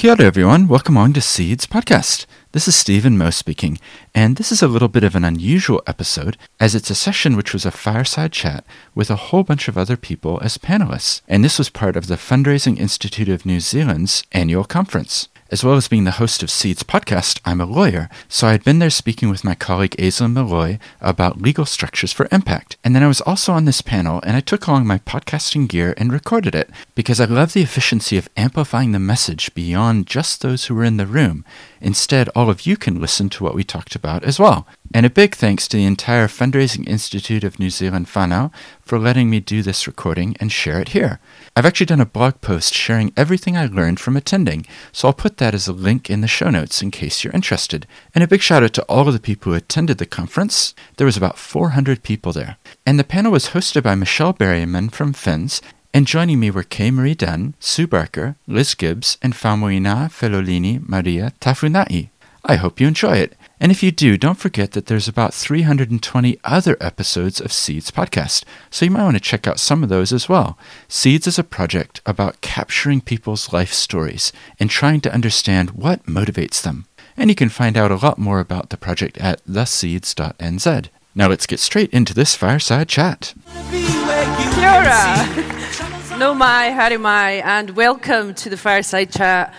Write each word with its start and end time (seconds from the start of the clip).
Kia 0.00 0.12
ora, 0.12 0.22
everyone. 0.22 0.66
Welcome 0.66 0.96
on 0.96 1.12
to 1.12 1.20
Seeds 1.20 1.66
Podcast. 1.66 2.24
This 2.52 2.66
is 2.66 2.74
Stephen 2.74 3.18
Moe 3.18 3.28
speaking, 3.28 3.78
and 4.14 4.36
this 4.36 4.50
is 4.50 4.62
a 4.62 4.66
little 4.66 4.88
bit 4.88 5.04
of 5.04 5.14
an 5.14 5.26
unusual 5.26 5.82
episode 5.86 6.38
as 6.58 6.74
it's 6.74 6.88
a 6.88 6.94
session 6.94 7.36
which 7.36 7.52
was 7.52 7.66
a 7.66 7.70
fireside 7.70 8.32
chat 8.32 8.64
with 8.94 9.10
a 9.10 9.16
whole 9.28 9.42
bunch 9.42 9.68
of 9.68 9.76
other 9.76 9.98
people 9.98 10.40
as 10.40 10.56
panelists, 10.56 11.20
and 11.28 11.44
this 11.44 11.58
was 11.58 11.68
part 11.68 11.96
of 11.98 12.06
the 12.06 12.14
Fundraising 12.14 12.78
Institute 12.78 13.28
of 13.28 13.44
New 13.44 13.60
Zealand's 13.60 14.24
annual 14.32 14.64
conference. 14.64 15.28
As 15.52 15.64
well 15.64 15.74
as 15.74 15.88
being 15.88 16.04
the 16.04 16.12
host 16.12 16.44
of 16.44 16.50
Seeds 16.50 16.84
podcast, 16.84 17.40
I'm 17.44 17.60
a 17.60 17.64
lawyer, 17.64 18.08
so 18.28 18.46
I 18.46 18.52
had 18.52 18.62
been 18.62 18.78
there 18.78 18.88
speaking 18.88 19.28
with 19.30 19.42
my 19.42 19.56
colleague 19.56 19.96
Aislinn 19.98 20.32
Malloy 20.32 20.78
about 21.00 21.42
legal 21.42 21.66
structures 21.66 22.12
for 22.12 22.28
impact. 22.30 22.76
And 22.84 22.94
then 22.94 23.02
I 23.02 23.08
was 23.08 23.20
also 23.22 23.52
on 23.52 23.64
this 23.64 23.82
panel, 23.82 24.20
and 24.24 24.36
I 24.36 24.40
took 24.40 24.68
along 24.68 24.86
my 24.86 24.98
podcasting 24.98 25.66
gear 25.66 25.92
and 25.96 26.12
recorded 26.12 26.54
it 26.54 26.70
because 26.94 27.18
I 27.18 27.24
love 27.24 27.52
the 27.52 27.62
efficiency 27.62 28.16
of 28.16 28.28
amplifying 28.36 28.92
the 28.92 29.00
message 29.00 29.52
beyond 29.52 30.06
just 30.06 30.40
those 30.40 30.66
who 30.66 30.74
were 30.76 30.84
in 30.84 30.98
the 30.98 31.06
room. 31.06 31.44
Instead, 31.80 32.28
all 32.36 32.48
of 32.48 32.64
you 32.64 32.76
can 32.76 33.00
listen 33.00 33.28
to 33.30 33.42
what 33.42 33.56
we 33.56 33.64
talked 33.64 33.96
about 33.96 34.22
as 34.22 34.38
well. 34.38 34.68
And 34.92 35.06
a 35.06 35.10
big 35.10 35.36
thanks 35.36 35.68
to 35.68 35.76
the 35.76 35.84
entire 35.84 36.26
Fundraising 36.26 36.86
Institute 36.88 37.44
of 37.44 37.60
New 37.60 37.70
Zealand 37.70 38.08
whānau 38.08 38.50
for 38.82 38.98
letting 38.98 39.30
me 39.30 39.38
do 39.38 39.62
this 39.62 39.86
recording 39.86 40.36
and 40.40 40.50
share 40.50 40.80
it 40.80 40.88
here. 40.88 41.20
I've 41.54 41.64
actually 41.64 41.86
done 41.86 42.00
a 42.00 42.06
blog 42.06 42.40
post 42.40 42.74
sharing 42.74 43.12
everything 43.16 43.56
I 43.56 43.66
learned 43.66 44.00
from 44.00 44.16
attending, 44.16 44.66
so 44.90 45.06
I'll 45.06 45.14
put 45.14 45.36
that 45.36 45.54
as 45.54 45.68
a 45.68 45.72
link 45.72 46.10
in 46.10 46.22
the 46.22 46.26
show 46.26 46.50
notes 46.50 46.82
in 46.82 46.90
case 46.90 47.22
you're 47.22 47.32
interested. 47.32 47.86
And 48.16 48.24
a 48.24 48.26
big 48.26 48.40
shout 48.40 48.64
out 48.64 48.72
to 48.74 48.82
all 48.84 49.06
of 49.06 49.14
the 49.14 49.20
people 49.20 49.52
who 49.52 49.56
attended 49.56 49.98
the 49.98 50.06
conference. 50.06 50.74
There 50.96 51.06
was 51.06 51.16
about 51.16 51.38
400 51.38 52.02
people 52.02 52.32
there. 52.32 52.56
And 52.84 52.98
the 52.98 53.04
panel 53.04 53.30
was 53.30 53.50
hosted 53.50 53.84
by 53.84 53.94
Michelle 53.94 54.34
Berryman 54.34 54.90
from 54.90 55.12
FINZ, 55.12 55.60
and 55.94 56.06
joining 56.06 56.40
me 56.40 56.50
were 56.50 56.64
Kay 56.64 56.90
Marie 56.90 57.14
Dunn, 57.14 57.54
Sue 57.60 57.86
Barker, 57.86 58.34
Liz 58.48 58.74
Gibbs, 58.74 59.18
and 59.22 59.34
Faumuina 59.34 60.10
Felolini 60.10 60.80
Maria 60.88 61.32
Tafunai. 61.40 62.10
I 62.44 62.56
hope 62.56 62.80
you 62.80 62.88
enjoy 62.88 63.18
it. 63.18 63.36
And 63.62 63.70
if 63.70 63.82
you 63.82 63.90
do, 63.90 64.16
don't 64.16 64.38
forget 64.38 64.72
that 64.72 64.86
there's 64.86 65.06
about 65.06 65.34
320 65.34 66.38
other 66.44 66.78
episodes 66.80 67.42
of 67.42 67.52
Seeds 67.52 67.90
podcast, 67.90 68.44
so 68.70 68.86
you 68.86 68.90
might 68.90 69.04
want 69.04 69.16
to 69.16 69.20
check 69.20 69.46
out 69.46 69.60
some 69.60 69.82
of 69.82 69.90
those 69.90 70.14
as 70.14 70.30
well. 70.30 70.58
Seeds 70.88 71.26
is 71.26 71.38
a 71.38 71.44
project 71.44 72.00
about 72.06 72.40
capturing 72.40 73.02
people's 73.02 73.52
life 73.52 73.74
stories 73.74 74.32
and 74.58 74.70
trying 74.70 75.02
to 75.02 75.12
understand 75.12 75.72
what 75.72 76.06
motivates 76.06 76.62
them. 76.62 76.86
And 77.18 77.28
you 77.28 77.36
can 77.36 77.50
find 77.50 77.76
out 77.76 77.90
a 77.90 77.96
lot 77.96 78.16
more 78.16 78.40
about 78.40 78.70
the 78.70 78.78
project 78.78 79.18
at 79.18 79.44
theseeds.nz. 79.44 80.88
Now 81.14 81.28
let's 81.28 81.46
get 81.46 81.60
straight 81.60 81.90
into 81.90 82.14
this 82.14 82.34
fireside 82.34 82.88
chat. 82.88 83.34
Kia 83.70 84.70
ora. 84.70 86.16
no 86.18 86.34
mai, 86.34 86.70
haere 86.70 86.98
mai, 86.98 87.42
and 87.44 87.76
welcome 87.76 88.32
to 88.36 88.48
the 88.48 88.56
fireside 88.56 89.12
chat. 89.12 89.52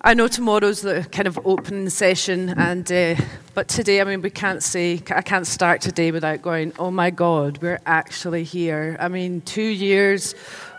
I 0.00 0.14
know 0.14 0.28
tomorrow's 0.28 0.82
the 0.82 1.04
kind 1.10 1.26
of 1.26 1.40
open 1.44 1.90
session, 1.90 2.50
and 2.50 2.90
uh, 2.92 3.16
but 3.54 3.66
today, 3.66 4.00
I 4.00 4.04
mean, 4.04 4.22
we 4.22 4.30
can't 4.30 4.62
say 4.62 5.02
I 5.10 5.22
can't 5.22 5.46
start 5.46 5.80
today 5.80 6.12
without 6.12 6.40
going. 6.40 6.72
Oh 6.78 6.92
my 6.92 7.10
God, 7.10 7.58
we're 7.60 7.80
actually 7.84 8.44
here. 8.44 8.96
I 9.00 9.08
mean, 9.08 9.40
two 9.40 9.60
years, 9.60 10.34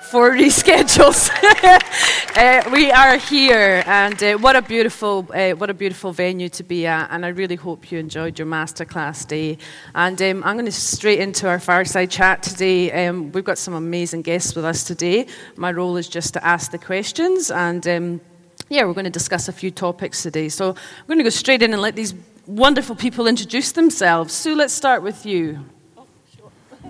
four 0.09 0.31
reschedules. 0.37 1.29
uh, 2.37 2.69
we 2.71 2.91
are 2.91 3.17
here, 3.17 3.83
and 3.85 4.23
uh, 4.23 4.37
what 4.37 4.55
a 4.55 4.61
beautiful, 4.61 5.27
uh, 5.33 5.51
what 5.51 5.69
a 5.69 5.73
beautiful 5.73 6.13
venue 6.13 6.47
to 6.47 6.63
be 6.63 6.87
at. 6.87 7.11
And 7.11 7.25
I 7.25 7.29
really 7.29 7.57
hope 7.57 7.91
you 7.91 7.99
enjoyed 7.99 8.39
your 8.39 8.47
masterclass 8.47 9.27
day. 9.27 9.57
And 9.95 10.21
um, 10.21 10.45
I'm 10.45 10.55
going 10.55 10.65
to 10.65 10.71
straight 10.71 11.19
into 11.19 11.49
our 11.49 11.59
fireside 11.59 12.09
chat 12.09 12.41
today. 12.41 13.07
Um, 13.07 13.33
we've 13.33 13.43
got 13.43 13.57
some 13.57 13.73
amazing 13.73 14.21
guests 14.21 14.55
with 14.55 14.63
us 14.63 14.85
today. 14.85 15.27
My 15.57 15.73
role 15.73 15.97
is 15.97 16.07
just 16.07 16.35
to 16.35 16.45
ask 16.45 16.71
the 16.71 16.77
questions 16.77 17.51
and. 17.51 17.85
Um, 17.85 18.21
yeah, 18.69 18.85
we're 18.85 18.93
going 18.93 19.05
to 19.05 19.09
discuss 19.09 19.47
a 19.47 19.51
few 19.51 19.71
topics 19.71 20.21
today. 20.21 20.47
So 20.47 20.69
I'm 20.69 21.07
going 21.07 21.17
to 21.17 21.23
go 21.23 21.29
straight 21.29 21.63
in 21.63 21.73
and 21.73 21.81
let 21.81 21.95
these 21.95 22.13
wonderful 22.45 22.95
people 22.95 23.27
introduce 23.27 23.71
themselves. 23.71 24.33
Sue, 24.33 24.55
let's 24.55 24.73
start 24.73 25.01
with 25.01 25.25
you. 25.25 25.65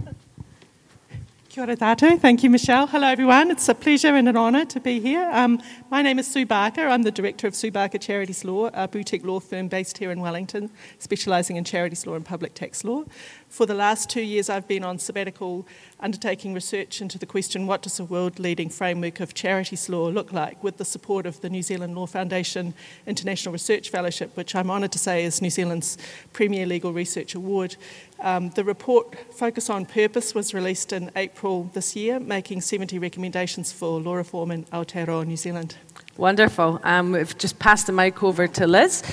Tātou. 1.49 2.19
Thank 2.19 2.43
you, 2.43 2.49
Michelle. 2.49 2.87
Hello, 2.87 3.07
everyone. 3.07 3.51
It's 3.51 3.67
a 3.67 3.75
pleasure 3.75 4.15
and 4.15 4.29
an 4.29 4.37
honour 4.37 4.65
to 4.65 4.79
be 4.79 4.99
here. 4.99 5.29
Um, 5.33 5.61
my 5.89 6.01
name 6.01 6.19
is 6.19 6.27
Sue 6.27 6.45
Barker. 6.45 6.87
I'm 6.87 7.03
the 7.03 7.11
director 7.11 7.47
of 7.47 7.55
Sue 7.55 7.71
Barker 7.71 7.97
Charities 7.97 8.45
Law, 8.45 8.69
a 8.73 8.87
boutique 8.87 9.25
law 9.25 9.39
firm 9.39 9.67
based 9.67 9.97
here 9.97 10.11
in 10.11 10.19
Wellington, 10.21 10.69
specialising 10.99 11.55
in 11.55 11.63
charities 11.63 12.05
law 12.05 12.15
and 12.15 12.25
public 12.25 12.53
tax 12.53 12.83
law. 12.83 13.03
For 13.49 13.65
the 13.65 13.73
last 13.73 14.11
two 14.11 14.21
years, 14.21 14.47
I've 14.47 14.67
been 14.67 14.83
on 14.83 14.99
sabbatical 14.99 15.67
undertaking 15.99 16.53
research 16.53 17.01
into 17.01 17.17
the 17.17 17.25
question 17.25 17.65
what 17.65 17.81
does 17.81 17.99
a 17.99 18.05
world 18.05 18.39
leading 18.39 18.69
framework 18.69 19.19
of 19.19 19.33
charities 19.33 19.89
law 19.89 20.07
look 20.07 20.31
like 20.31 20.63
with 20.63 20.77
the 20.77 20.85
support 20.85 21.25
of 21.25 21.41
the 21.41 21.49
New 21.49 21.63
Zealand 21.63 21.95
Law 21.95 22.05
Foundation 22.05 22.75
International 23.07 23.51
Research 23.51 23.89
Fellowship, 23.89 24.37
which 24.37 24.53
I'm 24.53 24.69
honoured 24.69 24.91
to 24.91 24.99
say 24.99 25.25
is 25.25 25.41
New 25.41 25.49
Zealand's 25.49 25.97
premier 26.31 26.67
legal 26.67 26.93
research 26.93 27.33
award. 27.33 27.75
Um, 28.19 28.51
the 28.51 28.63
report, 28.63 29.17
Focus 29.33 29.67
on 29.69 29.87
Purpose, 29.87 30.35
was 30.35 30.53
released 30.53 30.93
in 30.93 31.09
April 31.15 31.71
this 31.73 31.95
year, 31.95 32.19
making 32.19 32.61
70 32.61 32.99
recommendations 32.99 33.71
for 33.71 33.99
law 33.99 34.13
reform 34.13 34.51
in 34.51 34.65
Aotearoa, 34.65 35.25
New 35.25 35.37
Zealand. 35.37 35.75
Wonderful. 36.17 36.79
Um, 36.83 37.13
we've 37.13 37.37
just 37.37 37.57
passed 37.57 37.87
the 37.87 37.93
mic 37.93 38.21
over 38.21 38.47
to 38.47 38.67
Liz. 38.67 39.03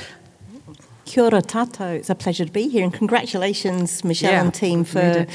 Kia 1.07 1.23
ora 1.25 1.41
tātou. 1.41 1.95
It's 1.95 2.11
a 2.11 2.15
pleasure 2.15 2.45
to 2.45 2.53
be 2.53 2.69
here, 2.69 2.83
and 2.83 2.93
congratulations, 2.93 4.05
Michelle 4.05 4.33
Yeah, 4.33 4.43
and 4.43 4.53
team, 4.53 4.85
for 4.85 5.27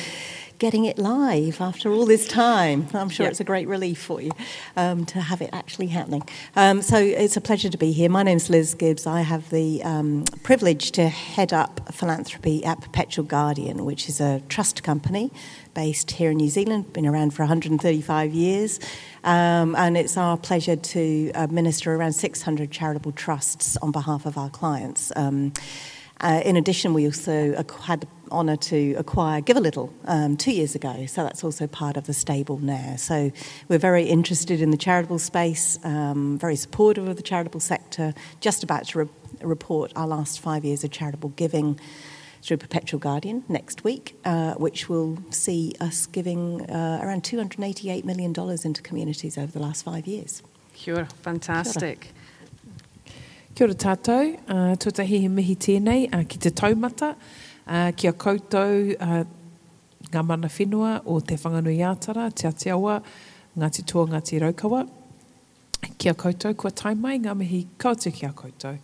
getting 0.59 0.86
it 0.86 1.00
live 1.00 1.59
after 1.59 1.92
all 1.92 2.06
this 2.06 2.28
time. 2.28 2.88
I'm 2.94 3.09
sure 3.09 3.26
it's 3.26 3.40
a 3.40 3.44
great 3.44 3.68
relief 3.68 4.00
for 4.00 4.22
you 4.22 4.30
um, 4.78 5.06
to 5.06 5.20
have 5.20 5.42
it 5.42 5.50
actually 5.52 5.88
happening. 5.88 6.22
Um, 6.56 6.84
so 6.84 6.98
it's 6.98 7.36
a 7.36 7.42
pleasure 7.42 7.70
to 7.70 7.78
be 7.80 7.92
here. 7.94 8.10
My 8.10 8.22
name's 8.22 8.48
Liz 8.48 8.76
Gibbs. 8.76 9.08
I 9.08 9.22
have 9.22 9.50
the 9.50 9.81
um, 9.84 10.26
privilege 10.44 10.92
to 10.92 11.08
head 11.08 11.52
up 11.52 11.92
philanthropy 11.92 12.64
at 12.64 12.80
Perpetual 12.80 13.26
Guardian, 13.26 13.86
which 13.86 14.08
is 14.08 14.22
a 14.22 14.44
trust 14.50 14.84
company 14.84 15.31
based 15.74 16.12
here 16.12 16.32
in 16.32 16.38
New 16.38 16.50
Zealand, 16.50 16.94
been 16.94 17.06
around 17.06 17.34
for 17.34 17.44
135 17.44 18.34
years. 18.34 18.80
Um, 19.24 19.76
and 19.76 19.98
it's 19.98 20.18
our 20.18 20.38
pleasure 20.38 20.76
to 20.76 21.32
administer 21.36 21.96
around 21.96 22.14
600 22.14 22.72
charitable 22.72 23.12
trusts 23.12 23.78
on 23.78 23.92
behalf 23.92 24.26
of 24.26 24.38
our 24.38 24.50
clients. 24.50 25.12
Um, 25.16 25.54
uh, 26.22 26.42
in 26.46 26.56
addition, 26.56 26.94
we 26.94 27.06
also 27.06 27.56
had 27.84 28.02
the 28.02 28.08
honour 28.31 28.56
to 28.56 28.94
acquire 28.94 29.42
Give 29.42 29.58
a 29.58 29.60
Little 29.60 29.92
um, 30.06 30.38
two 30.38 30.52
years 30.52 30.76
ago, 30.76 31.06
so 31.08 31.24
that's 31.24 31.44
also 31.44 31.66
part 31.66 31.98
of 31.98 32.06
the 32.06 32.14
stable 32.14 32.60
now. 32.60 32.96
So 32.96 33.31
we're 33.68 33.80
very 33.80 34.04
interested 34.04 34.62
in 34.62 34.70
the 34.70 34.78
charitable 34.78 35.18
space, 35.18 35.80
um, 35.84 36.38
very 36.38 36.56
supportive 36.56 37.08
of 37.08 37.18
the 37.18 37.24
charitable 37.24 37.60
sector, 37.60 38.14
just 38.40 38.64
about 38.64 38.88
to 38.90 39.00
re- 39.00 39.10
report 39.42 39.92
our 39.96 40.08
last 40.08 40.40
five 40.40 40.64
years 40.64 40.84
of 40.84 40.92
charitable 40.92 41.30
giving 41.30 41.80
through 42.41 42.57
Perpetual 42.57 43.00
Guardian 43.00 43.44
next 43.47 43.84
week, 43.84 44.16
uh, 44.25 44.53
which 44.56 44.90
will 44.90 45.19
see 45.29 45.74
us 45.79 46.07
giving 46.07 46.62
uh, 46.69 47.00
around 47.03 47.24
$288 47.24 48.03
million 48.03 48.34
into 48.66 48.81
communities 48.81 49.38
over 49.38 49.52
the 49.52 49.59
last 49.59 49.84
five 49.84 50.07
years. 50.07 50.41
Sure, 50.75 51.06
fantastic. 51.22 52.13
Kia 53.53 53.68
ora 53.68 53.75
tātou, 53.75 54.40
uh, 54.47 54.75
tūtahi 54.80 55.19
he 55.22 55.28
mihi 55.28 55.57
tēnei 55.59 56.07
uh, 56.16 56.24
ki 56.24 56.40
te 56.40 56.50
taumata, 56.56 57.12
uh, 57.68 57.91
kia 57.91 58.13
koutou 58.13 58.96
uh, 58.96 59.25
ngā 60.07 60.24
mana 60.25 60.47
whenua 60.47 61.01
o 61.06 61.19
te 61.19 61.35
Whanganui-a-Tara, 61.35 62.30
te 62.31 62.47
Atiawa, 62.47 63.01
Ngāti 63.57 63.85
Toa, 63.85 64.07
Ngāti 64.07 64.40
Raukawa. 64.40 64.85
Kia 65.97 66.13
koutou, 66.13 66.56
kua 66.56 66.72
taimai, 66.72 67.18
ngā 67.19 67.35
mihi 67.38 67.66
kaute 67.78 68.13
kia 68.16 68.31
koutou. 68.31 68.80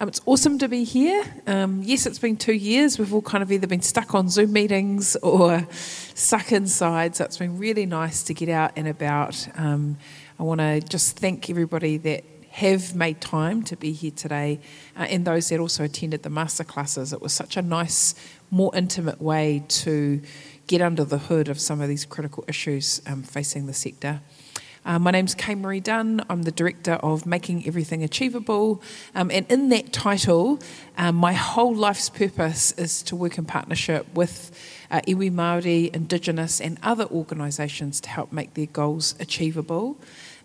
Um, 0.00 0.08
it's 0.08 0.22
awesome 0.24 0.58
to 0.60 0.66
be 0.66 0.84
here. 0.84 1.22
Um, 1.46 1.82
yes, 1.84 2.06
it's 2.06 2.18
been 2.18 2.38
two 2.38 2.54
years. 2.54 2.98
We've 2.98 3.12
all 3.12 3.20
kind 3.20 3.42
of 3.42 3.52
either 3.52 3.66
been 3.66 3.82
stuck 3.82 4.14
on 4.14 4.30
Zoom 4.30 4.50
meetings 4.50 5.14
or 5.16 5.68
stuck 6.14 6.52
inside, 6.52 7.16
so 7.16 7.24
it's 7.26 7.36
been 7.36 7.58
really 7.58 7.84
nice 7.84 8.22
to 8.22 8.32
get 8.32 8.48
out 8.48 8.72
and 8.76 8.88
about. 8.88 9.46
Um, 9.58 9.98
I 10.38 10.44
want 10.44 10.62
to 10.62 10.80
just 10.80 11.18
thank 11.18 11.50
everybody 11.50 11.98
that 11.98 12.24
have 12.48 12.94
made 12.94 13.20
time 13.20 13.62
to 13.64 13.76
be 13.76 13.92
here 13.92 14.10
today 14.10 14.60
uh, 14.96 15.02
and 15.02 15.26
those 15.26 15.50
that 15.50 15.60
also 15.60 15.84
attended 15.84 16.22
the 16.22 16.30
masterclasses. 16.30 17.12
It 17.12 17.20
was 17.20 17.34
such 17.34 17.58
a 17.58 17.62
nice, 17.62 18.14
more 18.50 18.74
intimate 18.74 19.20
way 19.20 19.64
to 19.68 20.22
get 20.66 20.80
under 20.80 21.04
the 21.04 21.18
hood 21.18 21.48
of 21.48 21.60
some 21.60 21.82
of 21.82 21.90
these 21.90 22.06
critical 22.06 22.42
issues 22.48 23.02
um, 23.06 23.22
facing 23.22 23.66
the 23.66 23.74
sector. 23.74 24.22
Uh, 24.82 24.98
my 24.98 25.10
name's 25.10 25.34
Kay 25.34 25.54
Marie 25.54 25.80
Dunn. 25.80 26.24
I'm 26.30 26.44
the 26.44 26.50
director 26.50 26.94
of 26.94 27.26
Making 27.26 27.66
Everything 27.66 28.02
Achievable. 28.02 28.82
Um, 29.14 29.30
and 29.30 29.44
in 29.50 29.68
that 29.68 29.92
title, 29.92 30.58
um, 30.96 31.16
my 31.16 31.34
whole 31.34 31.74
life's 31.74 32.08
purpose 32.08 32.72
is 32.72 33.02
to 33.02 33.14
work 33.14 33.36
in 33.36 33.44
partnership 33.44 34.06
with 34.14 34.58
uh, 34.90 35.02
iwi 35.06 35.30
Māori, 35.30 35.94
Indigenous, 35.94 36.62
and 36.62 36.78
other 36.82 37.04
organisations 37.04 38.00
to 38.00 38.08
help 38.08 38.32
make 38.32 38.54
their 38.54 38.66
goals 38.66 39.14
achievable. 39.20 39.98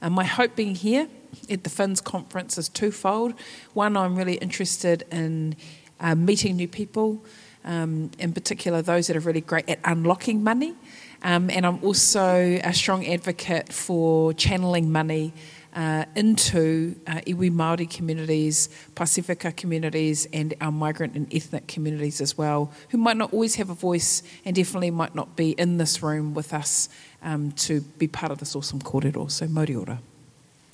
My 0.07 0.25
hope 0.25 0.55
being 0.55 0.75
here 0.75 1.07
at 1.49 1.63
the 1.63 1.69
FINZ 1.69 2.03
conference 2.03 2.57
is 2.57 2.69
twofold. 2.69 3.33
One, 3.73 3.97
I'm 3.97 4.15
really 4.15 4.35
interested 4.35 5.03
in 5.11 5.55
uh, 5.99 6.13
meeting 6.13 6.57
new 6.57 6.67
people, 6.67 7.23
um, 7.63 8.11
in 8.19 8.33
particular 8.33 8.81
those 8.81 9.07
that 9.07 9.15
are 9.15 9.21
really 9.21 9.41
great 9.41 9.67
at 9.67 9.79
unlocking 9.83 10.43
money. 10.43 10.75
Um, 11.23 11.50
and 11.50 11.65
I'm 11.65 11.83
also 11.83 12.59
a 12.63 12.73
strong 12.73 13.06
advocate 13.06 13.71
for 13.73 14.33
channeling 14.33 14.91
money 14.91 15.33
uh, 15.75 16.06
into 16.15 16.95
uh, 17.06 17.15
iwi 17.27 17.51
Māori 17.51 17.89
communities, 17.89 18.69
Pacifica 18.95 19.51
communities, 19.51 20.27
and 20.31 20.53
our 20.62 20.71
migrant 20.71 21.15
and 21.15 21.33
ethnic 21.33 21.67
communities 21.67 22.21
as 22.21 22.38
well, 22.38 22.71
who 22.89 22.97
might 22.97 23.17
not 23.17 23.33
always 23.33 23.56
have 23.56 23.69
a 23.69 23.73
voice 23.73 24.23
and 24.45 24.56
definitely 24.56 24.91
might 24.91 25.13
not 25.13 25.35
be 25.35 25.51
in 25.51 25.77
this 25.77 26.01
room 26.01 26.33
with 26.33 26.53
us 26.53 26.88
um, 27.23 27.51
to 27.53 27.81
be 28.00 28.07
part 28.07 28.31
of 28.31 28.38
this 28.38 28.56
awesome 28.56 28.79
kōrero. 28.79 29.29
So, 29.29 29.47
mauri 29.47 29.75
ora. 29.75 30.00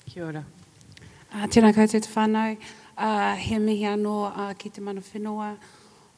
Kia 0.06 0.24
ora. 0.24 0.44
Uh, 1.34 1.46
tēnā 1.46 1.72
koutou 1.74 2.00
te 2.00 2.08
whānau. 2.12 2.56
Uh, 2.96 3.34
he 3.34 3.58
mihi 3.58 3.82
anō 3.82 4.36
uh, 4.36 4.54
ki 4.54 4.68
te 4.68 4.80
mana 4.80 5.00
whenua 5.00 5.56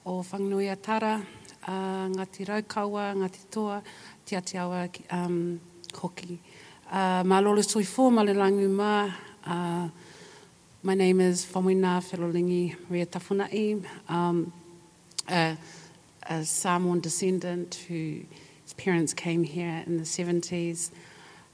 o 0.05 0.23
Whanganui 0.23 0.77
Tara, 0.82 1.25
uh, 1.67 2.09
Ngāti 2.09 2.44
Raukaua, 2.44 3.15
Ngāti 3.15 3.50
Toa, 3.50 3.82
Te 4.25 4.37
Atiawa 4.37 4.88
um, 5.11 5.61
Hoki. 5.93 6.38
Uh, 6.91 7.23
mā 7.25 7.43
lolo 7.43 7.61
soi 7.61 7.82
fō, 7.82 8.11
ma. 8.71 9.12
Uh, 9.47 9.88
my 10.82 10.94
name 10.94 11.21
is 11.21 11.44
Faumuina 11.44 12.03
Felolini 12.03 12.75
Ria 12.88 13.05
Tafunai. 13.05 13.85
Um, 14.09 14.50
a, 15.29 15.59
a 16.23 16.43
Samoan 16.43 17.00
descendant 17.00 17.85
whose 17.87 18.25
parents 18.79 19.12
came 19.12 19.44
here 19.44 19.82
in 19.87 19.99
the 19.99 20.05
70s. 20.05 20.91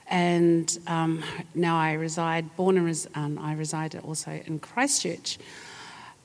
And 0.07 0.79
um, 0.87 1.25
now 1.57 1.77
I 1.77 1.95
reside, 1.95 2.55
born 2.55 2.77
and 2.77 2.87
res- 2.87 3.09
um, 3.17 3.37
I 3.41 3.55
reside 3.55 3.97
also 3.97 4.41
in 4.47 4.61
Christchurch. 4.61 5.39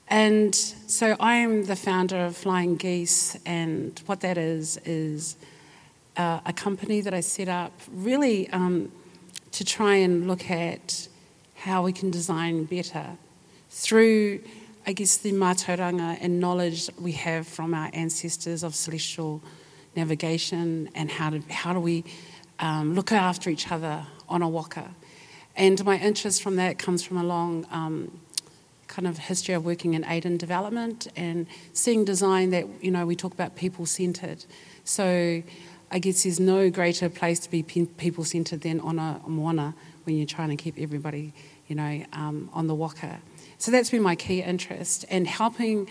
And 0.06 0.54
so 0.54 1.16
I 1.18 1.38
am 1.38 1.64
the 1.64 1.74
founder 1.74 2.24
of 2.24 2.36
Flying 2.36 2.76
Geese, 2.76 3.36
and 3.44 4.00
what 4.06 4.20
that 4.20 4.38
is 4.38 4.78
is 4.84 5.36
uh, 6.16 6.40
a 6.46 6.52
company 6.52 7.00
that 7.00 7.14
I 7.14 7.20
set 7.20 7.48
up 7.48 7.72
really 7.90 8.48
um, 8.50 8.90
to 9.52 9.64
try 9.64 9.96
and 9.96 10.26
look 10.26 10.50
at 10.50 11.08
how 11.54 11.82
we 11.82 11.92
can 11.92 12.10
design 12.10 12.64
better 12.64 13.06
through, 13.70 14.40
I 14.86 14.92
guess, 14.92 15.16
the 15.16 15.32
mātauranga 15.32 16.18
and 16.20 16.40
knowledge 16.40 16.90
we 17.00 17.12
have 17.12 17.46
from 17.46 17.74
our 17.74 17.90
ancestors 17.92 18.62
of 18.62 18.74
celestial 18.74 19.42
navigation 19.94 20.90
and 20.94 21.10
how, 21.10 21.30
to, 21.30 21.40
how 21.50 21.72
do 21.72 21.80
we 21.80 22.04
um, 22.58 22.94
look 22.94 23.12
after 23.12 23.50
each 23.50 23.70
other 23.70 24.06
on 24.28 24.42
a 24.42 24.48
waka. 24.48 24.90
And 25.56 25.82
my 25.84 25.98
interest 25.98 26.42
from 26.42 26.56
that 26.56 26.78
comes 26.78 27.02
from 27.02 27.16
a 27.16 27.24
long 27.24 27.66
um, 27.70 28.20
kind 28.88 29.08
of 29.08 29.18
history 29.18 29.54
of 29.54 29.64
working 29.64 29.94
in 29.94 30.04
aid 30.04 30.26
and 30.26 30.38
development 30.38 31.08
and 31.16 31.46
seeing 31.72 32.04
design 32.04 32.50
that, 32.50 32.66
you 32.82 32.90
know, 32.90 33.06
we 33.06 33.16
talk 33.16 33.32
about 33.32 33.56
people 33.56 33.86
centered. 33.86 34.44
So 34.84 35.42
I 35.90 35.98
guess 35.98 36.24
there's 36.24 36.40
no 36.40 36.68
greater 36.70 37.08
place 37.08 37.38
to 37.40 37.50
be 37.50 37.62
people 37.62 38.24
centered 38.24 38.62
than 38.62 38.80
on 38.80 38.98
a 38.98 39.20
moana 39.26 39.74
when 40.04 40.16
you're 40.16 40.26
trying 40.26 40.50
to 40.50 40.56
keep 40.56 40.78
everybody, 40.78 41.32
you 41.68 41.76
know, 41.76 42.04
um, 42.12 42.50
on 42.52 42.66
the 42.66 42.74
waka. 42.74 43.20
So 43.58 43.70
that's 43.70 43.90
been 43.90 44.02
my 44.02 44.16
key 44.16 44.42
interest 44.42 45.04
and 45.10 45.26
helping 45.26 45.88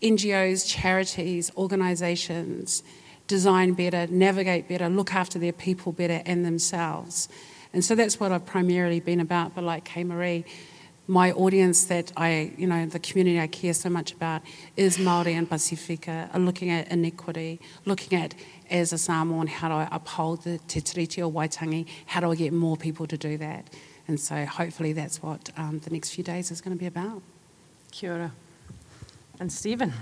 NGOs, 0.00 0.68
charities, 0.68 1.50
organisations 1.56 2.82
design 3.26 3.74
better, 3.74 4.06
navigate 4.08 4.68
better, 4.68 4.88
look 4.88 5.12
after 5.12 5.38
their 5.38 5.52
people 5.52 5.92
better 5.92 6.22
and 6.24 6.44
themselves. 6.44 7.28
And 7.72 7.84
so 7.84 7.94
that's 7.94 8.18
what 8.18 8.32
I've 8.32 8.46
primarily 8.46 9.00
been 9.00 9.20
about. 9.20 9.54
But 9.54 9.64
like 9.64 9.84
Kay 9.84 10.02
Marie, 10.04 10.44
my 11.06 11.32
audience 11.32 11.84
that 11.84 12.12
I, 12.16 12.52
you 12.56 12.66
know, 12.66 12.86
the 12.86 12.98
community 12.98 13.40
I 13.40 13.46
care 13.46 13.74
so 13.74 13.88
much 13.88 14.12
about 14.12 14.42
is 14.76 14.98
Māori 14.98 15.32
and 15.32 15.48
Pacifica, 15.48 16.30
looking 16.36 16.70
at 16.70 16.90
inequity, 16.90 17.60
looking 17.84 18.18
at, 18.18 18.34
as 18.70 18.92
a 18.92 18.98
Samoan, 18.98 19.46
how 19.46 19.68
do 19.68 19.74
I 19.74 19.88
uphold 19.90 20.42
the 20.42 20.58
Te 20.68 20.80
Tiriti 20.80 21.22
o 21.22 21.30
Waitangi, 21.30 21.86
how 22.06 22.20
do 22.20 22.30
I 22.30 22.34
get 22.34 22.52
more 22.52 22.76
people 22.76 23.06
to 23.06 23.16
do 23.16 23.36
that? 23.38 23.68
And 24.06 24.18
so 24.18 24.44
hopefully 24.46 24.92
that's 24.92 25.22
what 25.22 25.50
um, 25.56 25.80
the 25.80 25.90
next 25.90 26.10
few 26.10 26.24
days 26.24 26.50
is 26.50 26.60
going 26.60 26.76
to 26.76 26.80
be 26.80 26.86
about. 26.86 27.22
Kia 27.90 28.12
ora. 28.12 28.32
And 29.40 29.52
Stephen. 29.52 29.92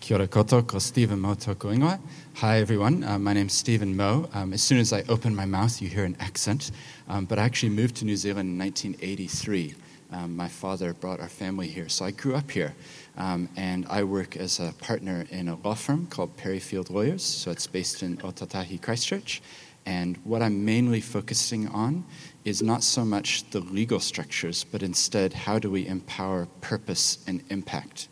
Kia 0.00 0.16
ora 0.16 0.28
koto, 0.28 0.62
ko 0.62 0.78
Stephen 0.78 1.20
Moe 1.20 1.34
toko 1.34 1.72
ingoa. 1.72 1.98
Hi 2.36 2.58
everyone, 2.60 3.04
uh, 3.04 3.18
my 3.18 3.32
name's 3.32 3.52
Stephen 3.52 3.96
Moe. 3.96 4.28
Um, 4.32 4.52
as 4.52 4.62
soon 4.62 4.78
as 4.78 4.92
I 4.92 5.02
open 5.08 5.34
my 5.34 5.46
mouth, 5.46 5.80
you 5.80 5.88
hear 5.88 6.04
an 6.04 6.16
accent. 6.20 6.70
Um, 7.08 7.24
but 7.24 7.38
I 7.38 7.44
actually 7.44 7.70
moved 7.70 7.96
to 7.96 8.04
New 8.04 8.16
Zealand 8.16 8.48
in 8.50 8.58
1983. 8.58 9.74
Um, 10.12 10.36
my 10.36 10.48
father 10.48 10.92
brought 10.94 11.20
our 11.20 11.28
family 11.28 11.68
here, 11.68 11.88
so 11.88 12.04
I 12.04 12.12
grew 12.12 12.34
up 12.34 12.50
here. 12.50 12.74
Um, 13.16 13.48
and 13.56 13.86
I 13.88 14.02
work 14.04 14.36
as 14.36 14.60
a 14.60 14.74
partner 14.78 15.26
in 15.30 15.48
a 15.48 15.56
law 15.56 15.74
firm 15.74 16.06
called 16.06 16.36
Parry 16.36 16.58
Field 16.58 16.90
Lawyers, 16.90 17.22
so 17.22 17.50
it's 17.50 17.66
based 17.66 18.02
in 18.02 18.18
Ōtautahi, 18.18 18.80
Christchurch. 18.80 19.40
And 19.86 20.16
what 20.24 20.42
I'm 20.42 20.64
mainly 20.64 21.00
focusing 21.00 21.68
on 21.68 22.04
is 22.44 22.60
not 22.60 22.82
so 22.82 23.04
much 23.04 23.48
the 23.50 23.60
legal 23.60 24.00
structures, 24.00 24.64
but 24.64 24.82
instead 24.82 25.32
how 25.32 25.58
do 25.58 25.70
we 25.70 25.86
empower 25.86 26.46
purpose 26.60 27.18
and 27.26 27.42
impact? 27.50 28.08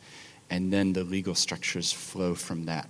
And 0.50 0.72
then 0.72 0.92
the 0.92 1.04
legal 1.04 1.34
structures 1.34 1.92
flow 1.92 2.34
from 2.34 2.64
that. 2.66 2.88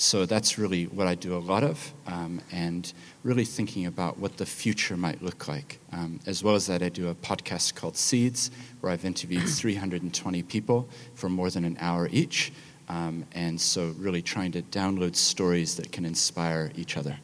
So 0.00 0.24
that's 0.24 0.56
really 0.56 0.84
what 0.86 1.06
I 1.06 1.14
do 1.14 1.36
a 1.36 1.44
lot 1.44 1.62
of, 1.62 1.92
um, 2.06 2.40
and 2.50 2.90
really 3.22 3.44
thinking 3.44 3.84
about 3.84 4.18
what 4.18 4.38
the 4.38 4.46
future 4.46 4.96
might 4.96 5.22
look 5.22 5.46
like. 5.46 5.78
Um, 5.92 6.20
as 6.24 6.42
well 6.42 6.54
as 6.54 6.68
that, 6.68 6.82
I 6.82 6.88
do 6.88 7.08
a 7.08 7.14
podcast 7.14 7.74
called 7.74 7.98
Seeds, 7.98 8.50
where 8.80 8.90
I've 8.90 9.04
interviewed 9.04 9.46
320 9.46 10.42
people 10.44 10.88
for 11.12 11.28
more 11.28 11.50
than 11.50 11.66
an 11.66 11.76
hour 11.80 12.08
each. 12.10 12.50
Um, 12.88 13.26
and 13.34 13.60
so, 13.60 13.94
really 13.98 14.22
trying 14.22 14.52
to 14.52 14.62
download 14.62 15.16
stories 15.16 15.76
that 15.76 15.92
can 15.92 16.06
inspire 16.06 16.72
each 16.76 16.96
other. 16.96 17.18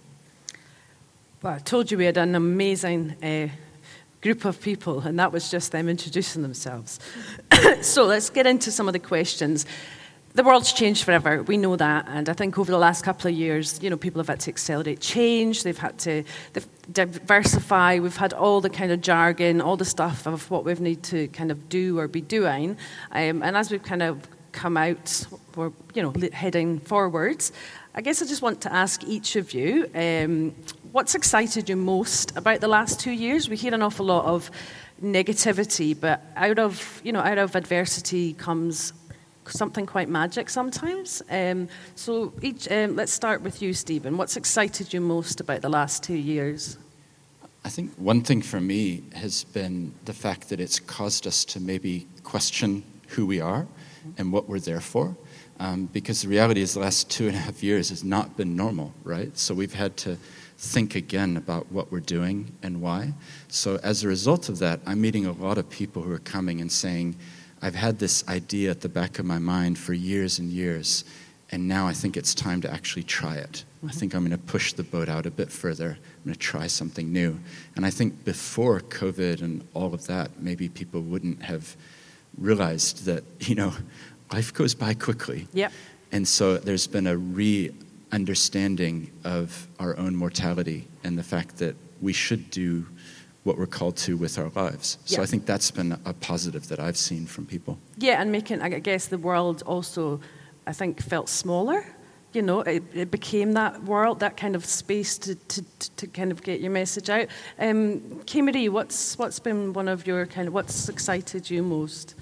Well, 1.40 1.54
I 1.54 1.58
told 1.60 1.90
you 1.90 1.96
we 1.96 2.04
had 2.04 2.18
an 2.18 2.34
amazing 2.34 3.16
uh, 3.22 3.48
group 4.20 4.44
of 4.44 4.60
people, 4.60 5.00
and 5.00 5.18
that 5.18 5.32
was 5.32 5.50
just 5.50 5.72
them 5.72 5.88
introducing 5.88 6.42
themselves. 6.42 7.00
so 7.80 8.04
let's 8.04 8.28
get 8.28 8.46
into 8.46 8.70
some 8.70 8.86
of 8.86 8.92
the 8.92 8.98
questions. 8.98 9.64
The 10.36 10.44
world's 10.44 10.74
changed 10.74 11.04
forever. 11.04 11.42
We 11.42 11.56
know 11.56 11.76
that, 11.76 12.04
and 12.08 12.28
I 12.28 12.34
think 12.34 12.58
over 12.58 12.70
the 12.70 12.76
last 12.76 13.02
couple 13.02 13.30
of 13.30 13.34
years, 13.34 13.82
you 13.82 13.88
know, 13.88 13.96
people 13.96 14.20
have 14.20 14.28
had 14.28 14.40
to 14.40 14.50
accelerate 14.50 15.00
change. 15.00 15.62
They've 15.62 15.78
had 15.78 15.98
to 16.00 16.24
diversify. 16.92 18.00
We've 18.00 18.18
had 18.18 18.34
all 18.34 18.60
the 18.60 18.68
kind 18.68 18.92
of 18.92 19.00
jargon, 19.00 19.62
all 19.62 19.78
the 19.78 19.86
stuff 19.86 20.26
of 20.26 20.50
what 20.50 20.66
we've 20.66 20.78
need 20.78 21.02
to 21.04 21.28
kind 21.28 21.50
of 21.50 21.70
do 21.70 21.98
or 21.98 22.06
be 22.06 22.20
doing. 22.20 22.76
Um, 23.12 23.42
and 23.42 23.56
as 23.56 23.70
we've 23.70 23.82
kind 23.82 24.02
of 24.02 24.28
come 24.52 24.76
out, 24.76 25.26
we're 25.54 25.72
you 25.94 26.02
know 26.02 26.12
heading 26.34 26.80
forwards. 26.80 27.50
I 27.94 28.02
guess 28.02 28.20
I 28.20 28.26
just 28.26 28.42
want 28.42 28.60
to 28.60 28.70
ask 28.70 29.04
each 29.04 29.36
of 29.36 29.54
you 29.54 29.90
um, 29.94 30.54
what's 30.92 31.14
excited 31.14 31.70
you 31.70 31.76
most 31.76 32.36
about 32.36 32.60
the 32.60 32.68
last 32.68 33.00
two 33.00 33.10
years? 33.10 33.48
We 33.48 33.56
hear 33.56 33.72
an 33.72 33.80
awful 33.80 34.04
lot 34.04 34.26
of 34.26 34.50
negativity, 35.02 35.98
but 35.98 36.22
out 36.36 36.58
of 36.58 37.00
you 37.02 37.12
know 37.12 37.20
out 37.20 37.38
of 37.38 37.56
adversity 37.56 38.34
comes 38.34 38.92
something 39.50 39.86
quite 39.86 40.08
magic 40.08 40.48
sometimes. 40.50 41.22
Um, 41.30 41.68
so 41.94 42.32
each, 42.42 42.70
um, 42.70 42.96
let's 42.96 43.12
start 43.12 43.42
with 43.42 43.62
you, 43.62 43.72
Stephen. 43.72 44.16
What's 44.16 44.36
excited 44.36 44.92
you 44.92 45.00
most 45.00 45.40
about 45.40 45.62
the 45.62 45.68
last 45.68 46.02
two 46.02 46.14
years? 46.14 46.78
I 47.64 47.68
think 47.68 47.92
one 47.96 48.22
thing 48.22 48.42
for 48.42 48.60
me 48.60 49.02
has 49.14 49.44
been 49.44 49.92
the 50.04 50.12
fact 50.12 50.50
that 50.50 50.60
it's 50.60 50.78
caused 50.78 51.26
us 51.26 51.44
to 51.46 51.60
maybe 51.60 52.06
question 52.22 52.84
who 53.08 53.26
we 53.26 53.40
are 53.40 53.66
and 54.18 54.32
what 54.32 54.48
we're 54.48 54.60
there 54.60 54.80
for. 54.80 55.16
Um, 55.58 55.86
because 55.86 56.22
the 56.22 56.28
reality 56.28 56.60
is, 56.60 56.74
the 56.74 56.80
last 56.80 57.10
two 57.10 57.28
and 57.28 57.36
a 57.36 57.40
half 57.40 57.62
years 57.62 57.88
has 57.88 58.04
not 58.04 58.36
been 58.36 58.56
normal, 58.56 58.92
right? 59.04 59.36
So 59.38 59.54
we've 59.54 59.74
had 59.74 59.96
to 59.98 60.18
think 60.58 60.94
again 60.94 61.36
about 61.36 61.70
what 61.72 61.90
we're 61.90 62.00
doing 62.00 62.52
and 62.62 62.80
why. 62.80 63.14
So 63.48 63.78
as 63.82 64.04
a 64.04 64.08
result 64.08 64.48
of 64.48 64.58
that, 64.58 64.80
I'm 64.86 65.00
meeting 65.00 65.26
a 65.26 65.32
lot 65.32 65.58
of 65.58 65.68
people 65.68 66.02
who 66.02 66.12
are 66.12 66.18
coming 66.18 66.60
and 66.60 66.70
saying, 66.70 67.16
I've 67.62 67.74
had 67.74 67.98
this 67.98 68.26
idea 68.28 68.70
at 68.70 68.80
the 68.80 68.88
back 68.88 69.18
of 69.18 69.24
my 69.24 69.38
mind 69.38 69.78
for 69.78 69.94
years 69.94 70.38
and 70.38 70.50
years, 70.50 71.04
and 71.50 71.68
now 71.68 71.86
I 71.86 71.92
think 71.92 72.16
it's 72.16 72.34
time 72.34 72.60
to 72.62 72.70
actually 72.70 73.04
try 73.04 73.36
it. 73.36 73.64
Mm-hmm. 73.78 73.88
I 73.88 73.92
think 73.92 74.14
I'm 74.14 74.26
going 74.26 74.38
to 74.38 74.44
push 74.52 74.72
the 74.72 74.82
boat 74.82 75.08
out 75.08 75.26
a 75.26 75.30
bit 75.30 75.50
further. 75.50 75.90
I'm 75.90 76.24
going 76.24 76.34
to 76.34 76.38
try 76.38 76.66
something 76.66 77.12
new. 77.12 77.38
And 77.76 77.86
I 77.86 77.90
think 77.90 78.24
before 78.24 78.80
COVID 78.80 79.42
and 79.42 79.66
all 79.74 79.94
of 79.94 80.06
that, 80.06 80.40
maybe 80.40 80.68
people 80.68 81.00
wouldn't 81.00 81.42
have 81.42 81.76
realized 82.36 83.04
that, 83.04 83.24
you 83.40 83.54
know, 83.54 83.72
life 84.32 84.52
goes 84.52 84.74
by 84.74 84.94
quickly. 84.94 85.48
Yep. 85.52 85.72
And 86.12 86.26
so 86.26 86.58
there's 86.58 86.86
been 86.86 87.06
a 87.06 87.16
re 87.16 87.72
understanding 88.12 89.10
of 89.24 89.66
our 89.80 89.96
own 89.98 90.14
mortality 90.14 90.86
and 91.02 91.18
the 91.18 91.22
fact 91.22 91.56
that 91.58 91.74
we 92.00 92.12
should 92.12 92.50
do 92.50 92.86
what 93.46 93.56
we're 93.56 93.66
called 93.66 93.96
to 93.96 94.16
with 94.16 94.38
our 94.38 94.50
lives. 94.56 94.98
So 95.04 95.22
I 95.22 95.26
think 95.26 95.46
that's 95.46 95.70
been 95.70 95.92
a 96.04 96.12
positive 96.12 96.66
that 96.68 96.80
I've 96.80 96.96
seen 96.96 97.26
from 97.26 97.46
people. 97.46 97.78
Yeah, 97.96 98.20
and 98.20 98.32
making, 98.32 98.60
I 98.60 98.68
guess, 98.80 99.06
the 99.06 99.18
world 99.18 99.62
also, 99.62 100.20
I 100.66 100.72
think, 100.72 101.00
felt 101.00 101.28
smaller. 101.28 101.86
You 102.32 102.42
know, 102.42 102.60
it, 102.60 102.82
it 102.92 103.10
became 103.10 103.52
that 103.52 103.84
world, 103.84 104.18
that 104.20 104.36
kind 104.36 104.56
of 104.56 104.64
space 104.64 105.16
to, 105.18 105.36
to, 105.36 105.64
to 105.96 106.06
kind 106.08 106.32
of 106.32 106.42
get 106.42 106.60
your 106.60 106.72
message 106.72 107.08
out. 107.08 107.28
Um, 107.58 108.20
Marie, 108.34 108.68
what's, 108.68 109.16
what's 109.16 109.38
been 109.38 109.72
one 109.72 109.88
of 109.88 110.06
your 110.06 110.26
kind 110.26 110.48
of, 110.48 110.52
what's 110.52 110.88
excited 110.88 111.48
you 111.48 111.62
most? 111.62 112.14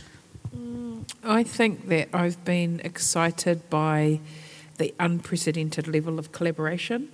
I 1.24 1.42
think 1.42 1.88
that 1.88 2.08
I've 2.12 2.44
been 2.44 2.80
excited 2.84 3.68
by 3.70 4.20
the 4.76 4.94
unprecedented 5.00 5.88
level 5.88 6.18
of 6.18 6.32
collaboration 6.32 7.08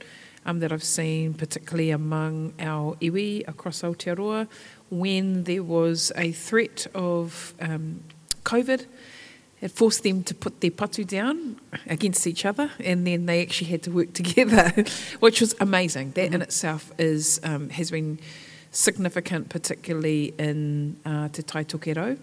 um, 0.47 0.61
that 0.61 0.73
I've 0.73 0.85
seen, 0.85 1.35
particularly 1.35 1.91
among 1.91 2.55
our 2.59 2.95
iwi 2.97 3.47
across 3.47 3.83
Aotearoa, 3.83 4.49
when 4.91 5.45
there 5.45 5.63
was 5.63 6.13
a 6.17 6.33
threat 6.33 6.87
of 6.95 7.55
um, 7.61 8.03
COVID. 8.45 8.87
It 9.61 9.71
forced 9.71 10.03
them 10.03 10.23
to 10.25 10.35
put 10.35 10.63
their 10.63 10.71
patu 10.71 11.07
down 11.07 11.61
against 11.87 12.27
each 12.27 12.47
other, 12.47 12.71
and 12.81 13.07
then 13.07 13.27
they 13.27 13.43
actually 13.43 13.71
had 13.71 13.83
to 13.83 13.91
work 13.91 14.13
together, 14.23 14.85
which 15.21 15.41
was 15.41 15.55
amazing. 15.61 16.13
That 16.13 16.27
mm-hmm. 16.27 16.37
in 16.37 16.43
itself 16.43 16.91
is 16.99 17.41
um, 17.45 17.69
has 17.71 17.91
been 17.91 18.19
significant, 18.71 19.51
particularly 19.51 20.33
in 20.39 20.97
uh, 21.05 21.29
Te 21.29 21.43
Tai 21.43 21.65
Tokerau, 21.65 22.19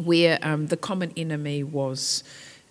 where 0.00 0.38
um, 0.42 0.68
the 0.68 0.76
common 0.76 1.12
enemy 1.16 1.64
was 1.64 2.22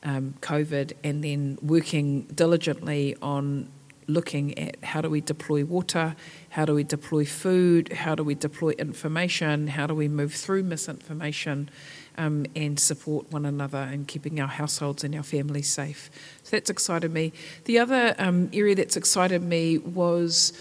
um, 0.03 0.35
COVID, 0.39 0.93
and 1.03 1.21
then 1.21 1.57
working 1.61 2.21
diligently 2.33 3.17
on 3.21 3.67
looking 4.07 4.57
at 4.57 4.83
how 4.83 5.01
do 5.01 5.09
we 5.09 5.21
deploy 5.21 5.65
water, 5.65 6.15
how 6.49 6.65
do 6.65 6.73
we 6.73 6.83
deploy 6.83 7.25
food, 7.25 7.91
how 7.91 8.15
do 8.15 8.23
we 8.23 8.35
deploy 8.35 8.71
information, 8.71 9.67
how 9.67 9.85
do 9.85 9.93
we 9.93 10.07
move 10.07 10.33
through 10.33 10.63
misinformation 10.63 11.69
um, 12.17 12.45
and 12.55 12.79
support 12.79 13.31
one 13.31 13.45
another 13.45 13.77
and 13.77 14.07
keeping 14.07 14.39
our 14.39 14.47
households 14.47 15.03
and 15.03 15.13
our 15.15 15.23
families 15.23 15.67
safe. 15.67 16.09
So 16.43 16.51
that's 16.51 16.69
excited 16.69 17.11
me. 17.11 17.33
The 17.65 17.79
other 17.79 18.15
um, 18.17 18.49
area 18.53 18.75
that's 18.75 18.97
excited 18.97 19.43
me 19.43 19.77
was 19.77 20.53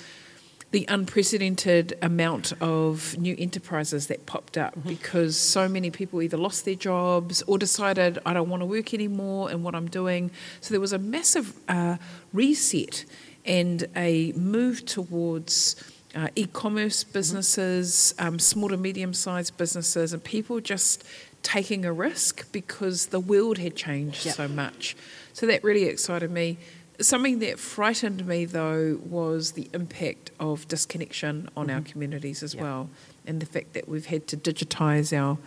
the 0.72 0.84
unprecedented 0.88 1.96
amount 2.02 2.52
of 2.60 3.16
new 3.16 3.34
enterprises 3.38 4.08
that 4.08 4.26
popped 4.26 4.58
up 4.58 4.76
mm-hmm. 4.76 4.88
because 4.88 5.36
so 5.36 5.68
many 5.68 5.90
people 5.90 6.20
either 6.20 6.36
lost 6.36 6.64
their 6.64 6.74
jobs 6.74 7.42
or 7.46 7.56
decided, 7.56 8.18
I 8.26 8.32
don't 8.34 8.50
want 8.50 8.60
to 8.62 8.66
work 8.66 8.92
anymore 8.92 9.48
and 9.48 9.64
what 9.64 9.74
I'm 9.74 9.88
doing. 9.88 10.30
So 10.60 10.74
there 10.74 10.80
was 10.80 10.92
a 10.92 10.98
massive 10.98 11.54
uh, 11.68 11.96
reset 12.32 13.04
and 13.46 13.86
a 13.96 14.32
move 14.32 14.84
towards 14.84 15.76
uh, 16.14 16.28
e 16.34 16.46
commerce 16.46 17.04
businesses, 17.04 18.14
um, 18.18 18.38
small 18.38 18.70
to 18.70 18.76
medium 18.76 19.12
sized 19.12 19.56
businesses, 19.56 20.12
and 20.12 20.22
people 20.24 20.60
just 20.60 21.04
taking 21.42 21.84
a 21.84 21.92
risk 21.92 22.50
because 22.52 23.06
the 23.06 23.20
world 23.20 23.58
had 23.58 23.76
changed 23.76 24.26
yep. 24.26 24.34
so 24.34 24.48
much. 24.48 24.96
So 25.32 25.46
that 25.46 25.62
really 25.62 25.84
excited 25.84 26.30
me. 26.30 26.58
Something 27.00 27.40
that 27.40 27.58
frightened 27.58 28.26
me 28.26 28.46
though 28.46 28.98
was 29.04 29.52
the 29.52 29.68
impact 29.74 30.30
of 30.40 30.66
disconnection 30.68 31.50
on 31.56 31.66
mm-hmm. 31.66 31.76
our 31.76 31.82
communities 31.82 32.42
as 32.42 32.54
yep. 32.54 32.62
well, 32.62 32.90
and 33.26 33.40
the 33.40 33.46
fact 33.46 33.74
that 33.74 33.88
we've 33.88 34.06
had 34.06 34.26
to 34.28 34.36
digitise 34.36 35.16
our 35.16 35.38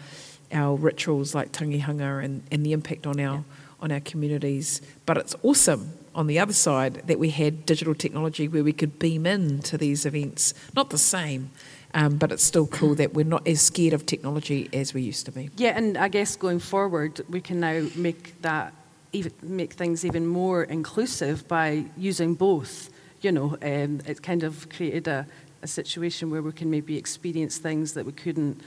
our 0.52 0.76
rituals 0.76 1.36
like 1.36 1.52
tangihanga 1.52 2.24
and, 2.24 2.44
and 2.52 2.66
the 2.66 2.74
impact 2.74 3.06
on 3.06 3.20
our 3.20 3.36
yep. 3.36 3.44
On 3.82 3.92
our 3.92 4.00
communities. 4.00 4.82
But 5.06 5.18
it's 5.18 5.36
awesome 5.44 5.94
on 6.16 6.28
the 6.28 6.40
other 6.40 6.54
side 6.54 6.96
that 7.08 7.20
we 7.20 7.30
had 7.30 7.66
digital 7.66 7.96
technology 7.96 8.48
where 8.48 8.64
we 8.64 8.74
could 8.74 9.00
beam 9.00 9.26
in 9.26 9.60
to 9.60 9.78
these 9.78 10.06
events. 10.06 10.54
Not 10.76 10.90
the 10.90 10.98
same, 10.98 11.52
um, 11.94 12.18
but 12.18 12.32
it's 12.32 12.44
still 12.44 12.68
cool 12.68 12.96
that 12.96 13.14
we're 13.14 13.26
not 13.26 13.48
as 13.48 13.62
scared 13.62 13.94
of 13.94 14.06
technology 14.06 14.70
as 14.74 14.94
we 14.94 15.02
used 15.02 15.26
to 15.26 15.32
be. 15.32 15.50
Yeah, 15.58 15.78
and 15.78 15.98
I 15.98 16.08
guess 16.08 16.36
going 16.36 16.60
forward, 16.60 17.22
we 17.30 17.42
can 17.42 17.60
now 17.60 17.88
make 17.96 18.42
that 18.42 18.74
even, 19.12 19.32
make 19.42 19.74
things 19.74 20.06
even 20.06 20.28
more 20.28 20.64
inclusive 20.64 21.48
by 21.48 21.86
using 21.98 22.36
both. 22.36 22.90
You 23.22 23.32
know, 23.32 23.58
um, 23.62 24.02
it 24.06 24.22
kind 24.22 24.44
of 24.44 24.70
created 24.70 25.08
a, 25.08 25.28
a 25.62 25.68
situation 25.68 26.30
where 26.30 26.42
we 26.42 26.52
can 26.52 26.70
maybe 26.70 26.98
experience 26.98 27.58
things 27.58 27.94
that 27.94 28.06
we 28.06 28.12
couldn't 28.12 28.62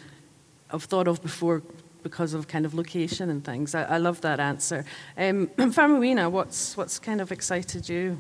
have 0.71 0.85
thought 0.85 1.09
of 1.09 1.23
before 1.23 1.63
because 2.03 2.35
of 2.35 2.49
kind 2.49 2.65
of 2.65 2.75
location 2.75 3.31
and 3.31 3.45
things. 3.45 3.75
I, 3.75 3.85
I 3.85 3.99
love 3.99 4.21
that 4.23 4.41
answer. 4.41 4.85
Um, 5.17 5.49
what's 5.57 6.77
what's 6.77 6.99
kind 6.99 7.21
of 7.21 7.33
excited 7.33 7.89
you? 7.89 8.19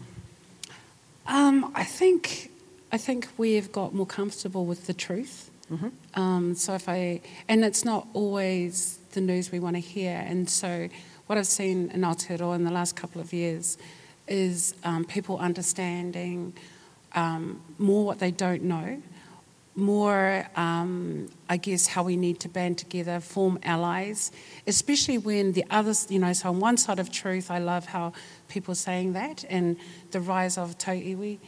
Um, 1.26 1.72
I 1.74 1.84
think 1.84 2.50
I 2.92 2.98
think 2.98 3.28
we've 3.38 3.72
got 3.72 3.94
more 3.94 4.06
comfortable 4.06 4.66
with 4.66 4.86
the 4.86 4.94
truth. 4.94 5.50
Mm-hmm. 5.70 6.20
Um, 6.20 6.54
so 6.54 6.74
if 6.74 6.88
I, 6.88 7.22
and 7.48 7.64
it's 7.64 7.84
not 7.84 8.06
always 8.12 8.98
the 9.12 9.22
news 9.22 9.50
we 9.50 9.60
want 9.60 9.76
to 9.76 9.80
hear. 9.80 10.22
And 10.26 10.48
so 10.48 10.88
what 11.26 11.38
I've 11.38 11.46
seen 11.46 11.90
in 11.90 12.02
Aotearoa 12.02 12.54
in 12.56 12.64
the 12.64 12.70
last 12.70 12.94
couple 12.94 13.20
of 13.20 13.32
years 13.32 13.78
is 14.28 14.74
um, 14.84 15.06
people 15.06 15.38
understanding 15.38 16.52
um, 17.14 17.62
more 17.78 18.04
what 18.04 18.18
they 18.18 18.30
don't 18.30 18.64
know, 18.64 19.02
more, 19.74 20.46
um, 20.56 21.28
I 21.48 21.56
guess, 21.56 21.86
how 21.86 22.02
we 22.02 22.16
need 22.16 22.40
to 22.40 22.48
band 22.48 22.78
together, 22.78 23.20
form 23.20 23.58
allies, 23.62 24.30
especially 24.66 25.18
when 25.18 25.52
the 25.52 25.64
others, 25.70 26.06
you 26.10 26.18
know, 26.18 26.32
so 26.32 26.50
on 26.50 26.60
one 26.60 26.76
side 26.76 26.98
of 26.98 27.10
truth, 27.10 27.50
I 27.50 27.58
love 27.58 27.86
how 27.86 28.12
people 28.48 28.72
are 28.72 28.76
saying 28.76 29.14
that 29.14 29.44
and 29.48 29.76
the 30.10 30.20
rise 30.20 30.58
of 30.58 30.76
tauiwi 30.78 31.38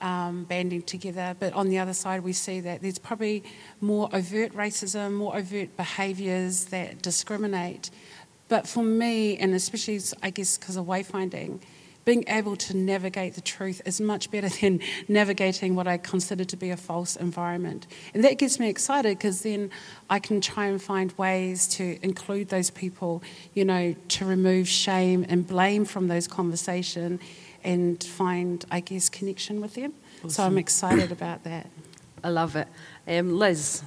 um, 0.00 0.44
banding 0.44 0.82
together. 0.82 1.34
But 1.38 1.52
on 1.54 1.68
the 1.68 1.78
other 1.78 1.94
side, 1.94 2.22
we 2.22 2.32
see 2.32 2.60
that 2.60 2.82
there's 2.82 2.98
probably 2.98 3.42
more 3.80 4.08
overt 4.12 4.52
racism, 4.54 5.14
more 5.14 5.36
overt 5.36 5.76
behaviours 5.76 6.66
that 6.66 7.02
discriminate. 7.02 7.90
But 8.48 8.66
for 8.66 8.82
me, 8.82 9.36
and 9.38 9.54
especially, 9.54 10.00
I 10.22 10.30
guess, 10.30 10.58
because 10.58 10.76
of 10.76 10.86
wayfinding, 10.86 11.60
being 12.10 12.24
able 12.26 12.56
to 12.56 12.76
navigate 12.76 13.34
the 13.34 13.40
truth 13.40 13.80
is 13.84 14.00
much 14.00 14.32
better 14.32 14.48
than 14.60 14.80
navigating 15.06 15.76
what 15.76 15.86
I 15.86 15.96
consider 15.96 16.44
to 16.44 16.56
be 16.56 16.70
a 16.70 16.76
false 16.76 17.14
environment. 17.14 17.86
And 18.14 18.24
that 18.24 18.36
gets 18.36 18.58
me 18.58 18.68
excited 18.68 19.16
because 19.16 19.42
then 19.42 19.70
I 20.08 20.18
can 20.18 20.40
try 20.40 20.66
and 20.66 20.82
find 20.82 21.12
ways 21.16 21.68
to 21.76 22.00
include 22.02 22.48
those 22.48 22.68
people, 22.68 23.22
you 23.54 23.64
know, 23.64 23.94
to 24.08 24.24
remove 24.24 24.66
shame 24.66 25.24
and 25.28 25.46
blame 25.46 25.84
from 25.84 26.08
those 26.08 26.26
conversations 26.26 27.20
and 27.62 28.02
find, 28.02 28.64
I 28.72 28.80
guess, 28.80 29.08
connection 29.08 29.60
with 29.60 29.74
them. 29.74 29.92
Awesome. 30.18 30.30
So 30.30 30.42
I'm 30.42 30.58
excited 30.58 31.12
about 31.12 31.44
that. 31.44 31.68
I 32.24 32.30
love 32.30 32.56
it. 32.56 32.66
Um, 33.06 33.38
Liz. 33.38 33.84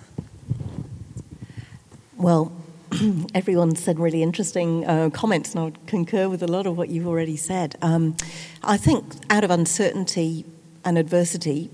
Well, 2.15 2.53
everyone 3.33 3.75
said 3.75 3.99
really 3.99 4.21
interesting 4.21 4.85
uh, 4.85 5.09
comments, 5.09 5.51
and 5.51 5.59
I 5.59 5.63
would 5.65 5.87
concur 5.87 6.29
with 6.29 6.43
a 6.43 6.47
lot 6.47 6.67
of 6.67 6.77
what 6.77 6.89
you've 6.89 7.07
already 7.07 7.37
said. 7.37 7.75
Um, 7.81 8.15
I 8.63 8.77
think 8.77 9.05
out 9.29 9.43
of 9.43 9.51
uncertainty 9.51 10.45
and 10.85 10.97
adversity, 10.97 11.69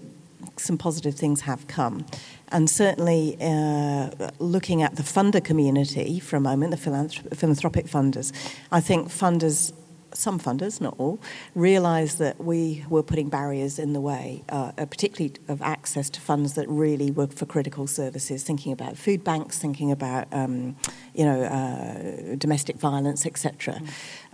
some 0.57 0.77
positive 0.77 1.15
things 1.15 1.41
have 1.41 1.67
come. 1.67 2.05
And 2.49 2.69
certainly, 2.69 3.37
uh, 3.41 4.09
looking 4.39 4.81
at 4.81 4.95
the 4.95 5.03
funder 5.03 5.43
community 5.43 6.19
for 6.19 6.35
a 6.35 6.39
moment, 6.39 6.71
the 6.71 6.77
philanthropic 6.77 7.85
funders, 7.85 8.31
I 8.71 8.81
think 8.81 9.09
funders 9.09 9.73
some 10.13 10.39
funders, 10.39 10.81
not 10.81 10.95
all, 10.97 11.19
realised 11.55 12.19
that 12.19 12.43
we 12.43 12.85
were 12.89 13.03
putting 13.03 13.29
barriers 13.29 13.79
in 13.79 13.93
the 13.93 14.01
way, 14.01 14.43
uh, 14.49 14.71
uh, 14.77 14.85
particularly 14.85 15.35
of 15.47 15.61
access 15.61 16.09
to 16.11 16.21
funds 16.21 16.53
that 16.53 16.67
really 16.67 17.11
were 17.11 17.27
for 17.27 17.45
critical 17.45 17.87
services, 17.87 18.43
thinking 18.43 18.71
about 18.71 18.97
food 18.97 19.23
banks, 19.23 19.57
thinking 19.57 19.91
about 19.91 20.27
um, 20.31 20.75
you 21.13 21.25
know 21.25 21.41
uh, 21.43 22.35
domestic 22.35 22.77
violence, 22.77 23.25
etc. 23.25 23.75
Mm. 23.75 23.89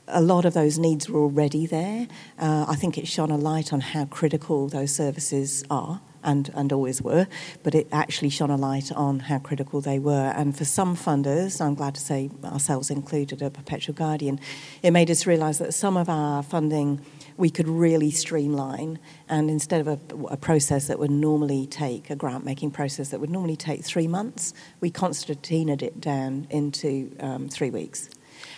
A 0.08 0.22
lot 0.22 0.46
of 0.46 0.54
those 0.54 0.78
needs 0.78 1.10
were 1.10 1.22
already 1.22 1.66
there. 1.66 2.08
Uh, 2.38 2.66
I 2.68 2.76
think 2.76 2.98
it 2.98 3.08
shone 3.08 3.32
a 3.32 3.38
light 3.38 3.74
on 3.74 3.82
how 3.82 4.06
critical 4.06 4.68
those 4.68 4.94
services 4.94 5.64
are 5.70 6.02
and, 6.26 6.50
and 6.54 6.74
always 6.74 7.02
were, 7.02 7.28
but 7.64 7.74
it 7.74 7.88
actually 7.92 8.30
shone 8.30 8.50
a 8.50 8.58
light 8.58 8.92
on 8.92 9.20
how 9.20 9.40
critical 9.40 9.80
they 9.80 10.00
were. 10.00 10.34
And 10.36 10.58
for 10.58 10.66
some 10.66 10.98
funders, 10.98 11.62
I'm 11.62 11.76
glad 11.76 11.96
to 11.96 12.02
say 12.02 12.30
ourselves 12.44 12.90
included, 12.90 13.42
a 13.42 13.50
Perpetual 13.50 13.96
Guardian, 13.96 14.40
it 14.84 14.92
made 14.92 15.10
us 15.10 15.26
realise 15.26 15.60
that 15.60 15.74
some 15.74 15.96
of 15.96 16.10
our 16.10 16.44
funding 16.44 17.00
we 17.38 17.50
could 17.50 17.68
really 17.68 18.12
streamline. 18.12 19.00
And 19.28 19.50
instead 19.50 19.82
of 19.82 19.88
a, 19.88 20.00
a, 20.34 20.38
process 20.38 20.88
that 20.88 21.00
would 21.00 21.12
normally 21.12 21.68
take, 21.68 22.10
a 22.10 22.16
grant 22.16 22.46
making 22.46 22.72
process 22.72 23.10
that 23.10 23.20
would 23.20 23.30
normally 23.30 23.58
take 23.58 23.84
three 23.84 24.08
months, 24.08 24.54
we 24.80 24.90
Constantinaed 24.90 25.82
it 25.82 26.00
down 26.00 26.48
into 26.50 27.16
um, 27.20 27.50
three 27.50 27.70
weeks. 27.70 28.10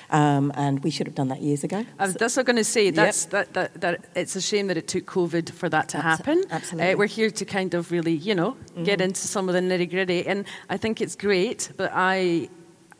Um, 0.10 0.54
and 0.56 0.84
we 0.84 0.90
should 0.90 1.06
have 1.08 1.16
done 1.16 1.28
that 1.30 1.42
years 1.42 1.64
ago. 1.64 1.86
I 2.00 2.06
was 2.06 2.16
just 2.16 2.38
going 2.38 2.56
to 2.56 2.64
say 2.64 2.92
that's 2.92 3.26
yep. 3.26 3.32
that, 3.32 3.54
that, 3.54 3.82
that 3.82 4.06
it's 4.16 4.36
a 4.38 4.42
shame 4.42 4.68
that 4.68 4.78
it 4.78 4.88
took 4.88 5.06
COVID 5.06 5.52
for 5.52 5.68
that 5.70 5.90
to 5.90 5.98
happen. 6.02 6.44
Absolutely, 6.50 6.94
uh, 6.94 6.98
we're 6.98 7.08
here 7.08 7.30
to 7.30 7.46
kind 7.46 7.74
of 7.74 7.92
really, 7.92 8.14
you 8.14 8.34
know, 8.34 8.52
mm-hmm. 8.52 8.84
get 8.84 9.02
into 9.02 9.28
some 9.28 9.50
of 9.50 9.54
the 9.54 9.60
nitty 9.60 9.90
gritty, 9.90 10.26
and 10.26 10.46
I 10.70 10.78
think 10.78 11.02
it's 11.02 11.16
great. 11.16 11.72
But 11.76 11.92
I, 11.94 12.50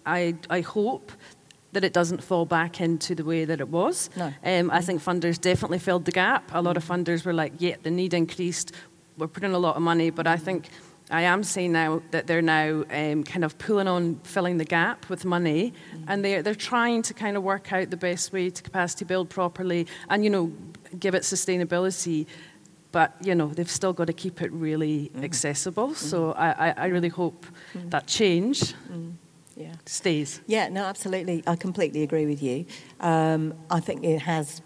I, 0.06 0.36
I 0.50 0.62
hope 0.62 1.12
that 1.72 1.84
it 1.84 1.94
doesn't 1.94 2.24
fall 2.24 2.46
back 2.46 2.82
into 2.82 3.16
the 3.16 3.24
way 3.24 3.46
that 3.46 3.60
it 3.60 3.70
was. 3.70 4.10
No. 4.18 4.26
Um, 4.26 4.34
I 4.44 4.50
mm-hmm. 4.52 4.80
think 4.80 5.04
funders 5.04 5.40
definitely 5.40 5.80
filled 5.80 6.06
the 6.06 6.12
gap. 6.12 6.52
A 6.54 6.62
lot 6.62 6.76
of 6.76 6.84
mm-hmm. 6.84 7.04
funders 7.04 7.26
were 7.26 7.34
like, 7.34 7.54
yeah, 7.60 7.76
the 7.84 7.92
need 7.92 8.14
increased. 8.14 8.74
We're 9.18 9.28
putting 9.28 9.54
a 9.54 9.60
lot 9.60 9.76
of 9.76 9.82
money, 9.82 10.10
but 10.10 10.28
I 10.28 10.38
think 10.38 10.70
I 11.10 11.22
am 11.22 11.44
seeing 11.44 11.72
now 11.72 12.02
that 12.12 12.28
they're 12.28 12.42
now 12.42 12.84
um, 12.92 13.24
kind 13.24 13.46
of 13.46 13.58
pulling 13.58 13.88
on 13.88 14.16
filling 14.24 14.58
the 14.58 14.66
gap 14.66 15.10
with 15.10 15.24
money, 15.24 15.72
mm-hmm. 15.72 16.04
and 16.08 16.24
they're 16.24 16.42
they're 16.42 16.56
trying 16.56 17.02
to 17.04 17.14
kind 17.14 17.38
of 17.38 17.44
work 17.44 17.72
out 17.72 17.90
the 17.90 17.98
best 17.98 18.34
way 18.34 18.50
to 18.50 18.62
capacity 18.62 19.06
build 19.06 19.30
properly, 19.30 19.88
and 20.10 20.24
you 20.24 20.30
know, 20.30 20.52
give 21.00 21.16
it 21.16 21.24
sustainability. 21.24 22.26
But 22.92 23.16
you 23.22 23.36
know, 23.36 23.48
they've 23.48 23.72
still 23.72 23.94
got 23.94 24.08
to 24.08 24.14
keep 24.14 24.42
it 24.42 24.52
really 24.52 25.10
mm-hmm. 25.14 25.24
accessible. 25.24 25.90
Mm-hmm. 25.90 26.06
So 26.08 26.34
I, 26.34 26.70
I, 26.70 26.74
I, 26.78 26.86
really 26.88 27.10
hope 27.10 27.46
mm-hmm. 27.74 27.90
that 27.90 28.08
change 28.08 28.74
mm-hmm. 28.74 29.12
yeah. 29.56 29.76
stays. 29.86 30.42
Yeah, 30.48 30.68
no, 30.70 30.84
absolutely. 30.84 31.44
I 31.48 31.56
completely 31.56 32.04
agree 32.04 32.26
with 32.26 32.42
you. 32.42 32.66
Um, 33.00 33.54
I 33.70 33.80
think 33.80 34.04
it 34.04 34.22
has 34.24 34.62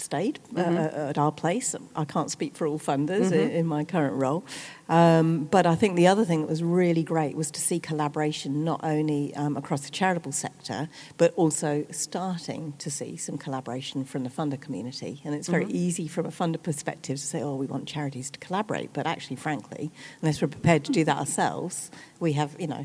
stayed 0.00 0.40
uh, 0.56 0.62
mm-hmm. 0.62 0.76
at 0.76 1.18
our 1.18 1.32
place. 1.32 1.74
I 1.94 2.04
can't 2.04 2.30
speak 2.30 2.56
for 2.56 2.66
all 2.66 2.78
funders 2.78 3.32
in, 3.32 3.50
in, 3.50 3.66
my 3.66 3.84
current 3.84 4.14
role. 4.14 4.44
Um, 4.90 5.44
but 5.44 5.66
I 5.66 5.76
think 5.76 5.94
the 5.94 6.08
other 6.08 6.24
thing 6.24 6.40
that 6.40 6.48
was 6.48 6.64
really 6.64 7.04
great 7.04 7.36
was 7.36 7.48
to 7.52 7.60
see 7.60 7.78
collaboration 7.78 8.64
not 8.64 8.80
only 8.82 9.32
um, 9.36 9.56
across 9.56 9.82
the 9.82 9.90
charitable 9.90 10.32
sector, 10.32 10.88
but 11.16 11.32
also 11.34 11.86
starting 11.92 12.74
to 12.78 12.90
see 12.90 13.16
some 13.16 13.38
collaboration 13.38 14.04
from 14.04 14.24
the 14.24 14.30
funder 14.30 14.60
community. 14.60 15.22
And 15.24 15.32
it's 15.32 15.46
very 15.46 15.64
mm-hmm. 15.64 15.76
easy 15.76 16.08
from 16.08 16.26
a 16.26 16.30
funder 16.30 16.60
perspective 16.60 17.18
to 17.18 17.24
say, 17.24 17.40
oh, 17.40 17.54
we 17.54 17.66
want 17.66 17.86
charities 17.86 18.30
to 18.32 18.38
collaborate. 18.40 18.92
But 18.92 19.06
actually, 19.06 19.36
frankly, 19.36 19.92
unless 20.22 20.42
we're 20.42 20.48
prepared 20.48 20.84
to 20.86 20.92
do 20.92 21.04
that 21.04 21.18
ourselves, 21.18 21.92
we 22.18 22.32
have, 22.32 22.56
you 22.58 22.66
know, 22.66 22.84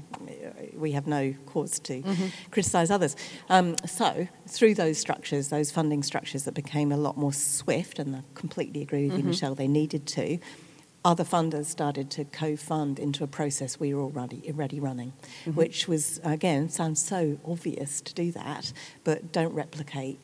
we 0.75 0.91
have 0.91 1.07
no 1.07 1.33
cause 1.47 1.79
to 1.79 2.03
mm-hmm. 2.03 2.27
criticise 2.51 2.91
others. 2.91 3.15
Um, 3.49 3.75
so 3.87 4.27
through 4.45 4.75
those 4.75 4.99
structures, 4.99 5.49
those 5.49 5.71
funding 5.71 6.03
structures 6.03 6.43
that 6.43 6.53
became 6.53 6.91
a 6.91 6.97
lot 6.97 7.17
more 7.17 7.33
swift, 7.33 7.97
and 7.97 8.15
I 8.15 8.21
completely 8.35 8.83
agree 8.83 9.05
with 9.05 9.13
you, 9.13 9.19
mm-hmm. 9.19 9.29
Michelle, 9.29 9.55
they 9.55 9.67
needed 9.67 10.05
to 10.05 10.37
other 11.05 11.23
funders 11.23 11.65
started 11.65 12.09
to 12.09 12.25
co-fund 12.25 12.97
into 12.97 13.23
a 13.23 13.27
process 13.27 13.79
we 13.79 13.93
were 13.93 14.01
already 14.01 14.41
already 14.49 14.79
running, 14.79 15.13
mm-hmm. 15.41 15.51
which 15.51 15.87
was 15.87 16.19
again 16.23 16.67
sounds 16.67 17.01
so 17.01 17.37
obvious 17.45 18.01
to 18.01 18.13
do 18.13 18.31
that, 18.31 18.73
but 19.03 19.31
don't 19.31 19.53
replicate 19.53 20.19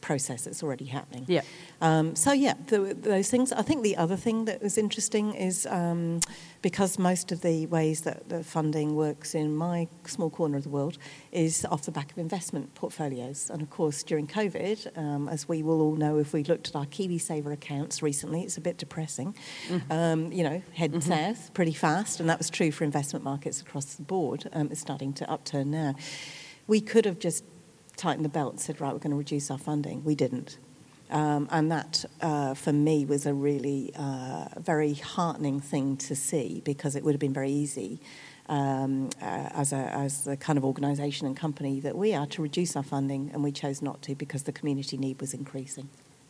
process 0.00 0.44
that's 0.44 0.62
already 0.62 0.86
happening. 0.86 1.24
Yeah. 1.28 1.42
Um, 1.80 2.14
so 2.16 2.32
yeah, 2.32 2.54
the, 2.66 2.96
those 2.98 3.30
things. 3.30 3.52
I 3.52 3.62
think 3.62 3.82
the 3.82 3.96
other 3.96 4.16
thing 4.16 4.44
that 4.44 4.62
was 4.62 4.76
interesting 4.78 5.34
is 5.34 5.66
um, 5.66 6.20
because 6.62 6.98
most 6.98 7.32
of 7.32 7.40
the 7.40 7.66
ways 7.66 8.02
that 8.02 8.28
the 8.28 8.44
funding 8.44 8.94
works 8.94 9.34
in 9.34 9.56
my 9.56 9.88
small 10.04 10.30
corner 10.30 10.58
of 10.58 10.64
the 10.64 10.68
world 10.68 10.98
is 11.32 11.64
off 11.70 11.84
the 11.84 11.90
back 11.90 12.12
of 12.12 12.18
investment 12.18 12.74
portfolios. 12.74 13.50
And 13.50 13.62
of 13.62 13.70
course, 13.70 14.02
during 14.02 14.26
COVID, 14.26 14.98
um, 14.98 15.28
as 15.28 15.48
we 15.48 15.62
will 15.62 15.80
all 15.80 15.96
know, 15.96 16.18
if 16.18 16.32
we 16.32 16.44
looked 16.44 16.68
at 16.68 16.76
our 16.76 16.86
KiwiSaver 16.86 17.52
accounts 17.52 18.02
recently, 18.02 18.42
it's 18.42 18.56
a 18.56 18.60
bit 18.60 18.76
depressing. 18.76 19.34
Mm-hmm. 19.68 19.92
Um, 19.92 20.32
you 20.32 20.44
know, 20.44 20.62
head 20.74 20.92
mm-hmm. 20.92 21.08
south 21.08 21.54
pretty 21.54 21.72
fast, 21.72 22.20
and 22.20 22.28
that 22.28 22.38
was 22.38 22.50
true 22.50 22.70
for 22.70 22.84
investment 22.84 23.24
markets 23.24 23.60
across 23.60 23.94
the 23.94 24.02
board. 24.02 24.48
Um, 24.52 24.68
it's 24.70 24.80
starting 24.80 25.12
to 25.14 25.30
upturn 25.30 25.70
now. 25.70 25.94
We 26.66 26.80
could 26.80 27.04
have 27.04 27.18
just 27.18 27.44
tightened 28.00 28.24
the 28.24 28.30
belt 28.30 28.52
and 28.52 28.60
said, 28.60 28.80
right, 28.80 28.92
we're 28.92 28.98
going 28.98 29.10
to 29.10 29.16
reduce 29.16 29.50
our 29.50 29.58
funding. 29.58 30.02
We 30.04 30.14
didn't. 30.14 30.58
Um, 31.10 31.48
and 31.50 31.70
that, 31.70 32.04
uh, 32.20 32.54
for 32.54 32.72
me, 32.72 33.04
was 33.04 33.26
a 33.26 33.34
really 33.34 33.92
uh, 33.96 34.46
very 34.58 34.94
heartening 34.94 35.60
thing 35.60 35.96
to 36.08 36.14
see 36.14 36.62
because 36.64 36.96
it 36.96 37.04
would 37.04 37.12
have 37.12 37.20
been 37.20 37.34
very 37.34 37.50
easy 37.50 38.00
um, 38.48 39.10
uh, 39.20 39.48
as, 39.54 39.72
a, 39.72 39.76
as 39.76 40.24
the 40.24 40.36
kind 40.36 40.56
of 40.56 40.64
organisation 40.64 41.26
and 41.26 41.36
company 41.36 41.80
that 41.80 41.96
we 41.96 42.14
are 42.14 42.26
to 42.26 42.42
reduce 42.42 42.74
our 42.74 42.82
funding, 42.82 43.30
and 43.32 43.44
we 43.44 43.52
chose 43.52 43.82
not 43.82 44.02
to 44.02 44.14
because 44.14 44.44
the 44.44 44.52
community 44.52 44.96
need 44.96 45.20
was 45.20 45.34
increasing. 45.34 45.88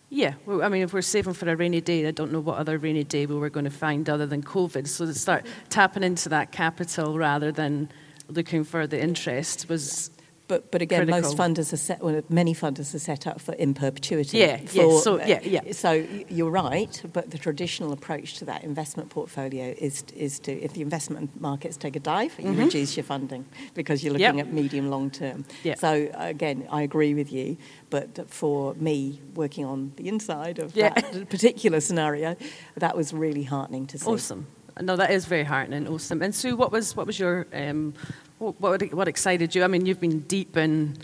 Yeah, 0.09 0.35
well, 0.45 0.63
I 0.63 0.69
mean, 0.69 0.83
if 0.83 0.93
we're 0.93 1.03
saving 1.03 1.35
for 1.35 1.49
a 1.49 1.55
rainy 1.55 1.81
day, 1.81 2.07
I 2.07 2.11
don't 2.11 2.33
know 2.33 2.41
what 2.41 2.59
other 2.59 2.79
rainy 2.79 3.05
day 3.05 3.27
we 3.27 3.37
were 3.37 3.49
going 3.49 3.65
to 3.65 3.71
find 3.71 4.09
other 4.11 4.27
than 4.27 4.43
COVID. 4.43 4.89
So 4.89 5.07
to 5.07 5.15
start 5.15 5.47
tapping 5.69 6.03
into 6.03 6.29
that 6.31 6.51
capital 6.51 7.17
rather 7.17 7.53
than 7.53 7.91
looking 8.29 8.65
for 8.65 8.87
the 8.87 9.01
interest 9.01 9.69
was 9.69 10.11
but, 10.51 10.73
but 10.73 10.83
again, 10.83 11.07
critical. 11.07 11.21
most 11.23 11.37
funders 11.37 11.73
are 11.73 11.77
set, 11.77 12.03
well, 12.03 12.21
many 12.29 12.53
funders 12.57 12.93
are 12.93 12.99
set 12.99 13.25
up 13.29 13.41
for 13.41 13.53
in 13.55 13.73
perpetuity. 13.73 14.39
Yeah, 14.39 14.57
for, 14.57 14.77
yeah, 14.77 15.01
so, 15.01 15.25
yeah, 15.25 15.41
yeah. 15.45 15.61
So 15.71 16.05
you're 16.29 16.51
right, 16.51 17.01
but 17.13 17.31
the 17.31 17.39
traditional 17.39 17.93
approach 17.93 18.39
to 18.39 18.45
that 18.47 18.65
investment 18.65 19.11
portfolio 19.11 19.73
is, 19.79 20.03
is 20.13 20.41
to, 20.41 20.53
if 20.53 20.73
the 20.73 20.83
investment 20.83 21.41
markets 21.41 21.77
take 21.77 21.95
a 21.95 22.01
dive, 22.01 22.35
you 22.37 22.47
mm-hmm. 22.47 22.65
reduce 22.65 22.97
your 22.97 23.05
funding 23.05 23.47
because 23.75 24.03
you're 24.03 24.13
looking 24.13 24.39
yep. 24.39 24.49
at 24.49 24.53
medium 24.53 24.91
long 24.91 25.09
term. 25.09 25.45
Yep. 25.63 25.79
So 25.79 26.11
again, 26.15 26.67
I 26.69 26.83
agree 26.83 27.15
with 27.15 27.33
you, 27.33 27.57
but 27.89 28.29
for 28.29 28.75
me, 28.75 29.21
working 29.37 29.65
on 29.65 29.93
the 29.95 30.09
inside 30.09 30.59
of 30.59 30.75
yeah. 30.75 30.89
that 30.89 31.31
particular 31.31 31.79
scenario, 31.79 32.35
that 32.77 32.97
was 32.97 33.13
really 33.13 33.45
heartening 33.45 33.87
to 33.87 33.99
see. 34.01 34.11
Awesome. 34.11 34.49
No, 34.81 34.97
that 34.97 35.11
is 35.11 35.27
very 35.27 35.45
heartening. 35.45 35.87
Awesome. 35.87 36.23
And 36.23 36.35
Sue, 36.35 36.57
what 36.57 36.73
was 36.73 36.97
what 36.97 37.07
was 37.07 37.19
your 37.19 37.47
um, 37.53 37.95
what, 38.39 38.61
what 38.95 39.09
excited 39.09 39.55
you? 39.55 39.63
I 39.63 39.67
mean, 39.67 39.85
you've 39.85 40.01
been 40.01 40.21
deep 40.21 40.57
in 40.57 40.97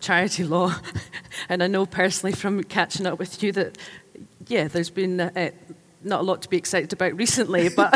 charity 0.00 0.44
law, 0.56 0.74
and 1.48 1.62
I 1.62 1.66
know 1.66 1.86
personally 1.86 2.34
from 2.34 2.62
catching 2.64 3.06
up 3.06 3.18
with 3.18 3.42
you 3.42 3.52
that, 3.52 3.78
yeah, 4.46 4.68
there's 4.68 4.90
been 4.90 5.20
uh, 5.20 5.50
not 6.02 6.20
a 6.20 6.22
lot 6.22 6.42
to 6.42 6.48
be 6.48 6.56
excited 6.56 6.92
about 6.92 7.16
recently, 7.16 7.68
but 7.76 7.94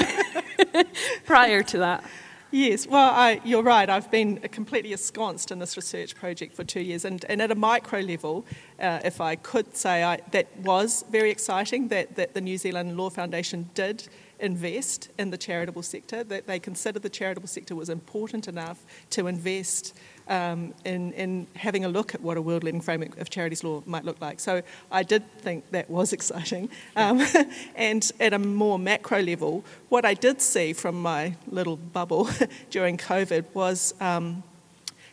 prior 1.27 1.62
to 1.64 1.79
that. 1.79 2.05
Yes, 2.53 2.87
well, 2.87 3.11
I, 3.11 3.40
you're 3.44 3.64
right. 3.64 3.90
I've 3.90 4.11
been 4.11 4.38
completely 4.38 4.92
ensconced 4.92 5.51
in 5.51 5.59
this 5.59 5.77
research 5.77 6.14
project 6.14 6.55
for 6.55 6.62
two 6.62 6.81
years, 6.81 7.05
and, 7.05 7.22
and 7.29 7.42
at 7.42 7.51
a 7.51 7.57
micro 7.57 8.01
level, 8.01 8.46
uh, 8.81 9.01
if 9.05 9.20
I 9.20 9.35
could 9.35 9.77
say, 9.77 10.05
I, 10.05 10.20
that 10.31 10.57
was 10.59 11.05
very 11.11 11.31
exciting 11.31 11.88
that, 11.88 12.14
that 12.14 12.35
the 12.35 12.40
New 12.40 12.57
Zealand 12.57 12.96
Law 12.96 13.11
Foundation 13.11 13.68
did 13.75 14.09
invest 14.40 15.11
in 15.18 15.31
the 15.31 15.38
charitable 15.38 15.83
sector, 15.83 16.25
that 16.25 16.46
they 16.46 16.59
considered 16.59 17.03
the 17.03 17.11
charitable 17.11 17.49
sector 17.49 17.75
was 17.75 17.88
important 17.88 18.49
enough 18.49 18.85
to 19.11 19.27
invest 19.27 19.94
um, 20.29 20.75
in, 20.85 21.12
in 21.12 21.46
having 21.55 21.85
a 21.85 21.88
look 21.88 22.14
at 22.14 22.20
what 22.20 22.37
a 22.37 22.42
world 22.42 22.64
leading 22.64 22.81
framework 22.81 23.18
of 23.18 23.31
charities 23.31 23.62
law 23.62 23.83
might 23.87 24.05
look 24.05 24.20
like. 24.20 24.40
So 24.40 24.62
I 24.90 25.03
did 25.03 25.31
think 25.38 25.70
that 25.70 25.88
was 25.88 26.12
exciting. 26.18 26.68
Um, 26.96 27.25
and 27.77 28.11
at 28.20 28.33
a 28.33 28.38
more 28.38 28.79
macro 28.79 29.20
level, 29.20 29.64
what 29.88 30.05
I 30.05 30.14
did 30.14 30.40
see 30.40 30.72
from 30.72 31.01
my 31.01 31.37
little 31.49 31.77
bubble 31.77 32.29
during 32.70 32.96
COVID 32.99 33.44
was, 33.55 33.94
um, 34.01 34.42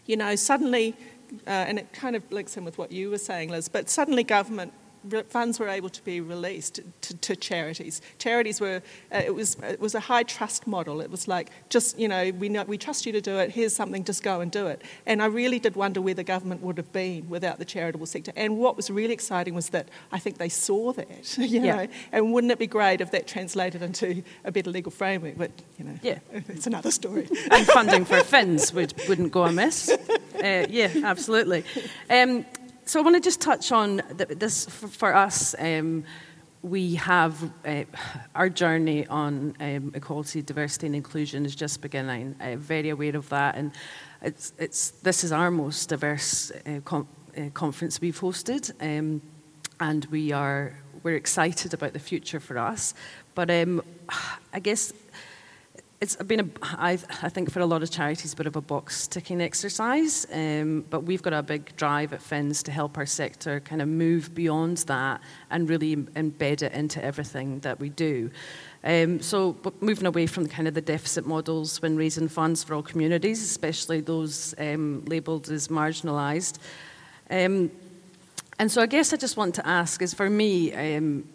you 0.05 0.17
know, 0.17 0.35
suddenly, 0.35 0.95
uh, 1.47 1.49
and 1.49 1.79
it 1.79 1.93
kind 1.93 2.15
of 2.15 2.31
links 2.31 2.57
in 2.57 2.65
with 2.65 2.77
what 2.77 2.91
you 2.91 3.09
were 3.09 3.17
saying, 3.17 3.49
Liz, 3.49 3.67
but 3.69 3.89
suddenly 3.89 4.23
government 4.23 4.73
funds 5.29 5.59
were 5.59 5.69
able 5.69 5.89
to 5.89 6.03
be 6.03 6.19
released 6.21 6.79
to, 7.01 7.17
to 7.17 7.35
charities. 7.35 8.01
Charities 8.17 8.59
were, 8.59 8.81
uh, 9.13 9.21
it, 9.25 9.33
was, 9.33 9.55
it 9.63 9.79
was 9.79 9.95
a 9.95 9.99
high 9.99 10.23
trust 10.23 10.67
model. 10.67 11.01
It 11.01 11.11
was 11.11 11.27
like, 11.27 11.49
just, 11.69 11.97
you 11.99 12.07
know 12.07 12.23
we, 12.31 12.49
know, 12.49 12.63
we 12.63 12.77
trust 12.77 13.05
you 13.05 13.11
to 13.11 13.21
do 13.21 13.37
it, 13.37 13.51
here's 13.51 13.75
something, 13.75 14.03
just 14.03 14.23
go 14.23 14.41
and 14.41 14.51
do 14.51 14.67
it. 14.67 14.81
And 15.05 15.21
I 15.21 15.25
really 15.25 15.59
did 15.59 15.75
wonder 15.75 16.01
where 16.01 16.13
the 16.13 16.23
government 16.23 16.61
would 16.61 16.77
have 16.77 16.91
been 16.91 17.29
without 17.29 17.59
the 17.59 17.65
charitable 17.65 18.05
sector. 18.05 18.31
And 18.35 18.57
what 18.57 18.75
was 18.75 18.89
really 18.89 19.13
exciting 19.13 19.53
was 19.53 19.69
that 19.69 19.89
I 20.11 20.19
think 20.19 20.37
they 20.37 20.49
saw 20.49 20.93
that, 20.93 21.37
you 21.37 21.59
know, 21.59 21.81
yeah. 21.81 21.87
and 22.11 22.33
wouldn't 22.33 22.51
it 22.51 22.59
be 22.59 22.67
great 22.67 23.01
if 23.01 23.11
that 23.11 23.27
translated 23.27 23.81
into 23.81 24.23
a 24.43 24.51
better 24.51 24.71
legal 24.71 24.91
framework? 24.91 25.37
But, 25.37 25.51
you 25.77 25.85
know, 25.85 25.99
yeah. 26.01 26.19
it's 26.31 26.67
another 26.67 26.91
story. 26.91 27.27
and 27.51 27.65
funding 27.67 28.05
for 28.05 28.17
FINZ 28.17 28.73
would, 28.73 28.93
wouldn't 29.07 29.31
go 29.31 29.43
amiss. 29.43 29.89
Uh, 29.89 30.65
yeah, 30.69 30.89
absolutely. 31.03 31.63
Um, 32.09 32.45
so 32.85 32.99
I 32.99 33.03
want 33.03 33.15
to 33.15 33.21
just 33.21 33.41
touch 33.41 33.71
on 33.71 34.01
this 34.15 34.65
for, 34.65 35.15
us. 35.15 35.55
Um, 35.57 36.03
we 36.61 36.95
have 36.95 37.51
uh, 37.65 37.83
our 38.35 38.49
journey 38.49 39.05
on 39.07 39.55
um, 39.59 39.91
equality, 39.93 40.41
diversity, 40.41 40.87
and 40.87 40.95
inclusion 40.95 41.45
is 41.45 41.55
just 41.55 41.81
beginning. 41.81 42.35
I'm 42.39 42.59
very 42.59 42.89
aware 42.89 43.15
of 43.15 43.29
that, 43.29 43.55
and 43.55 43.71
it's, 44.21 44.53
it's 44.57 44.91
this 44.91 45.23
is 45.23 45.31
our 45.31 45.51
most 45.51 45.89
diverse 45.89 46.51
uh, 46.51 46.79
com- 46.85 47.07
uh, 47.37 47.49
conference 47.53 47.99
we've 47.99 48.19
hosted, 48.19 48.71
um, 48.81 49.21
and 49.79 50.05
we 50.05 50.31
are 50.31 50.77
we're 51.03 51.15
excited 51.15 51.73
about 51.73 51.93
the 51.93 51.99
future 51.99 52.39
for 52.39 52.57
us. 52.57 52.93
But 53.35 53.51
um, 53.51 53.81
I 54.53 54.59
guess 54.59 54.93
it's 56.01 56.17
been, 56.17 56.41
a, 56.41 56.49
I, 56.77 56.97
think, 56.97 57.49
for 57.49 57.61
a 57.61 57.65
lot 57.65 57.81
of 57.81 57.89
charities, 57.89 58.33
a 58.33 58.35
bit 58.35 58.45
of 58.45 58.57
a 58.57 58.61
box 58.61 59.07
ticking 59.07 59.41
exercise. 59.41 60.27
Um, 60.33 60.85
but 60.89 61.01
we've 61.01 61.21
got 61.21 61.31
a 61.31 61.41
big 61.41 61.75
drive 61.77 62.11
at 62.11 62.19
FINZ 62.19 62.63
to 62.63 62.71
help 62.71 62.97
our 62.97 63.05
sector 63.05 63.61
kind 63.61 63.81
of 63.81 63.87
move 63.87 64.35
beyond 64.35 64.79
that 64.79 65.21
and 65.49 65.69
really 65.69 65.95
embed 65.95 66.61
it 66.61 66.73
into 66.73 67.03
everything 67.03 67.61
that 67.61 67.79
we 67.79 67.87
do. 67.87 68.31
Um, 68.83 69.21
so, 69.21 69.55
moving 69.79 70.05
away 70.05 70.27
from 70.27 70.47
kind 70.47 70.67
of 70.67 70.73
the 70.73 70.81
deficit 70.81 71.25
models 71.25 71.81
when 71.81 71.95
raising 71.95 72.27
funds 72.27 72.65
for 72.65 72.73
all 72.73 72.83
communities, 72.83 73.41
especially 73.41 74.01
those 74.01 74.53
um, 74.57 75.05
labelled 75.05 75.49
as 75.49 75.69
marginalised. 75.69 76.57
Um, 77.29 77.71
and 78.59 78.69
so, 78.69 78.81
I 78.81 78.87
guess 78.87 79.13
I 79.13 79.15
just 79.15 79.37
want 79.37 79.55
to 79.55 79.65
ask 79.65 80.01
is 80.01 80.13
for 80.13 80.29
me, 80.29 80.73
um, 80.73 81.29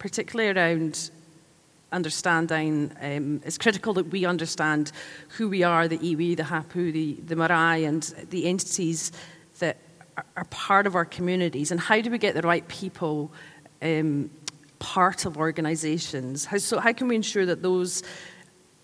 particularly 0.00 0.50
around 0.58 1.10
understanding, 1.92 2.92
um, 3.00 3.40
it's 3.44 3.58
critical 3.58 3.94
that 3.94 4.06
we 4.10 4.24
understand 4.24 4.92
who 5.30 5.48
we 5.48 5.62
are, 5.62 5.88
the 5.88 5.98
iwi, 5.98 6.36
the 6.36 6.44
hapu, 6.44 6.92
the, 6.92 7.14
the 7.26 7.36
marae, 7.36 7.84
and 7.84 8.02
the 8.30 8.46
entities 8.46 9.12
that 9.58 9.76
are, 10.36 10.44
part 10.50 10.86
of 10.86 10.94
our 10.94 11.04
communities, 11.04 11.70
and 11.70 11.80
how 11.80 12.00
do 12.00 12.10
we 12.10 12.18
get 12.18 12.34
the 12.34 12.42
right 12.42 12.66
people 12.68 13.30
um, 13.82 14.30
part 14.78 15.24
of 15.24 15.36
organisations? 15.36 16.44
How, 16.44 16.58
so 16.58 16.78
how 16.78 16.92
can 16.92 17.08
we 17.08 17.14
ensure 17.14 17.46
that 17.46 17.62
those 17.62 18.02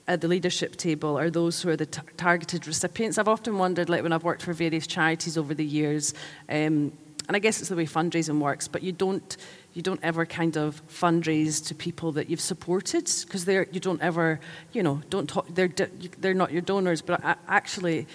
at 0.09 0.21
the 0.21 0.29
leadership 0.29 0.77
table 0.77 1.19
are 1.19 1.31
those 1.31 1.63
who 1.63 1.69
are 1.69 1.77
the 1.77 1.87
t- 1.87 2.03
targeted 2.17 2.67
recipients? 2.67 3.19
I've 3.19 3.29
often 3.29 3.59
wondered, 3.59 3.89
like 3.89 4.03
when 4.03 4.13
I've 4.13 4.25
worked 4.25 4.43
for 4.43 4.53
various 4.53 4.87
charities 4.87 5.39
over 5.39 5.55
the 5.55 5.65
years, 5.65 6.15
um, 6.49 6.93
and 7.29 7.37
I 7.37 7.39
guess 7.39 7.61
it's 7.61 7.69
the 7.69 7.77
way 7.77 7.87
fundraising 7.87 8.41
works, 8.41 8.69
but 8.69 8.83
you 8.83 8.93
don't 8.93 9.37
you 9.75 9.83
don't 9.83 10.01
ever 10.03 10.27
kind 10.27 10.57
of 10.57 10.83
fundraise 10.89 11.65
to 11.67 11.75
people 11.75 12.13
that 12.13 12.29
you've 12.29 12.41
supported 12.41 13.11
because 13.25 13.45
they're 13.45 13.67
you 13.73 13.81
don't 13.81 14.03
ever 14.03 14.39
you 14.73 14.83
know 14.83 15.01
don't 15.11 15.29
talk 15.29 15.47
they're 15.55 15.73
they're 16.19 16.35
not 16.35 16.53
your 16.53 16.63
donors 16.63 17.01
but 17.03 17.21
actually 17.49 18.07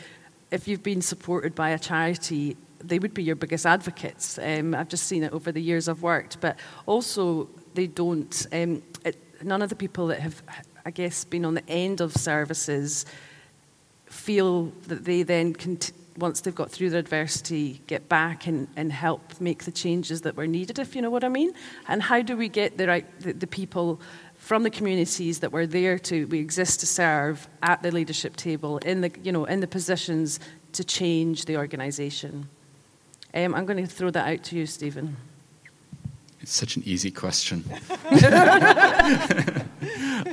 if 0.52 0.68
you've 0.68 0.84
been 0.84 1.02
supported 1.02 1.56
by 1.56 1.70
a 1.70 1.80
charity 1.80 2.56
they 2.84 3.00
would 3.00 3.14
be 3.14 3.24
your 3.24 3.36
biggest 3.36 3.66
advocates. 3.66 4.38
Um, 4.40 4.76
I've 4.76 4.90
just 4.90 5.06
seen 5.06 5.24
it 5.24 5.34
over 5.34 5.52
the 5.52 5.62
years 5.62 5.88
I've 5.88 6.02
worked, 6.02 6.40
but 6.42 6.58
also 6.86 7.50
they 7.74 7.88
don't. 7.88 8.48
Um, 8.52 8.84
it, 9.04 9.18
none 9.44 9.62
of 9.62 9.70
the 9.70 9.76
people 9.76 10.08
that 10.08 10.20
have, 10.20 10.42
I 10.86 10.92
guess, 10.92 11.26
been 11.26 11.46
on 11.46 11.56
the 11.56 11.68
end 11.70 12.02
of 12.02 12.14
services 12.16 13.06
feel 14.06 14.66
that 14.88 15.06
they 15.06 15.24
then 15.24 15.54
can. 15.54 15.80
Once 16.18 16.42
they've 16.42 16.56
got 16.56 16.72
through 16.72 16.90
their 16.90 17.00
adversity, 17.00 17.82
get 17.88 18.10
back 18.10 18.48
and, 18.48 18.68
and 18.76 18.92
help 18.92 19.40
make 19.40 19.64
the 19.66 19.72
changes 19.72 20.22
that 20.22 20.36
were 20.36 20.48
needed, 20.48 20.80
if 20.80 20.96
you 20.96 21.02
know 21.02 21.10
what 21.12 21.24
I 21.24 21.30
mean? 21.30 21.52
And 21.88 22.02
how 22.02 22.22
do 22.22 22.36
we 22.36 22.50
get 22.50 22.78
the 22.78 22.88
right 22.88 23.20
the, 23.22 23.34
the 23.34 23.48
people 23.48 24.00
from 24.36 24.64
the 24.64 24.70
communities 24.70 25.40
that 25.40 25.52
we're 25.52 25.68
there 25.68 26.00
to 26.00 26.26
we 26.28 26.40
exist 26.40 26.80
to 26.82 26.86
serve 26.86 27.48
at 27.62 27.82
the 27.84 27.92
leadership 27.92 28.36
table 28.36 28.78
in 28.80 29.02
the 29.02 29.12
you 29.24 29.32
know 29.32 29.46
in 29.46 29.60
the 29.60 29.68
positions 29.68 30.40
to 30.74 30.84
change 30.84 31.46
the 31.46 31.58
organisation? 31.58 32.50
Um, 33.34 33.54
I'm 33.54 33.66
going 33.66 33.86
to 33.86 33.92
throw 33.92 34.10
that 34.12 34.28
out 34.28 34.44
to 34.46 34.56
you, 34.58 34.66
Stephen. 34.66 35.18
It's 36.42 36.54
such 36.54 36.78
an 36.78 36.84
easy 36.86 37.12
question. 37.12 37.64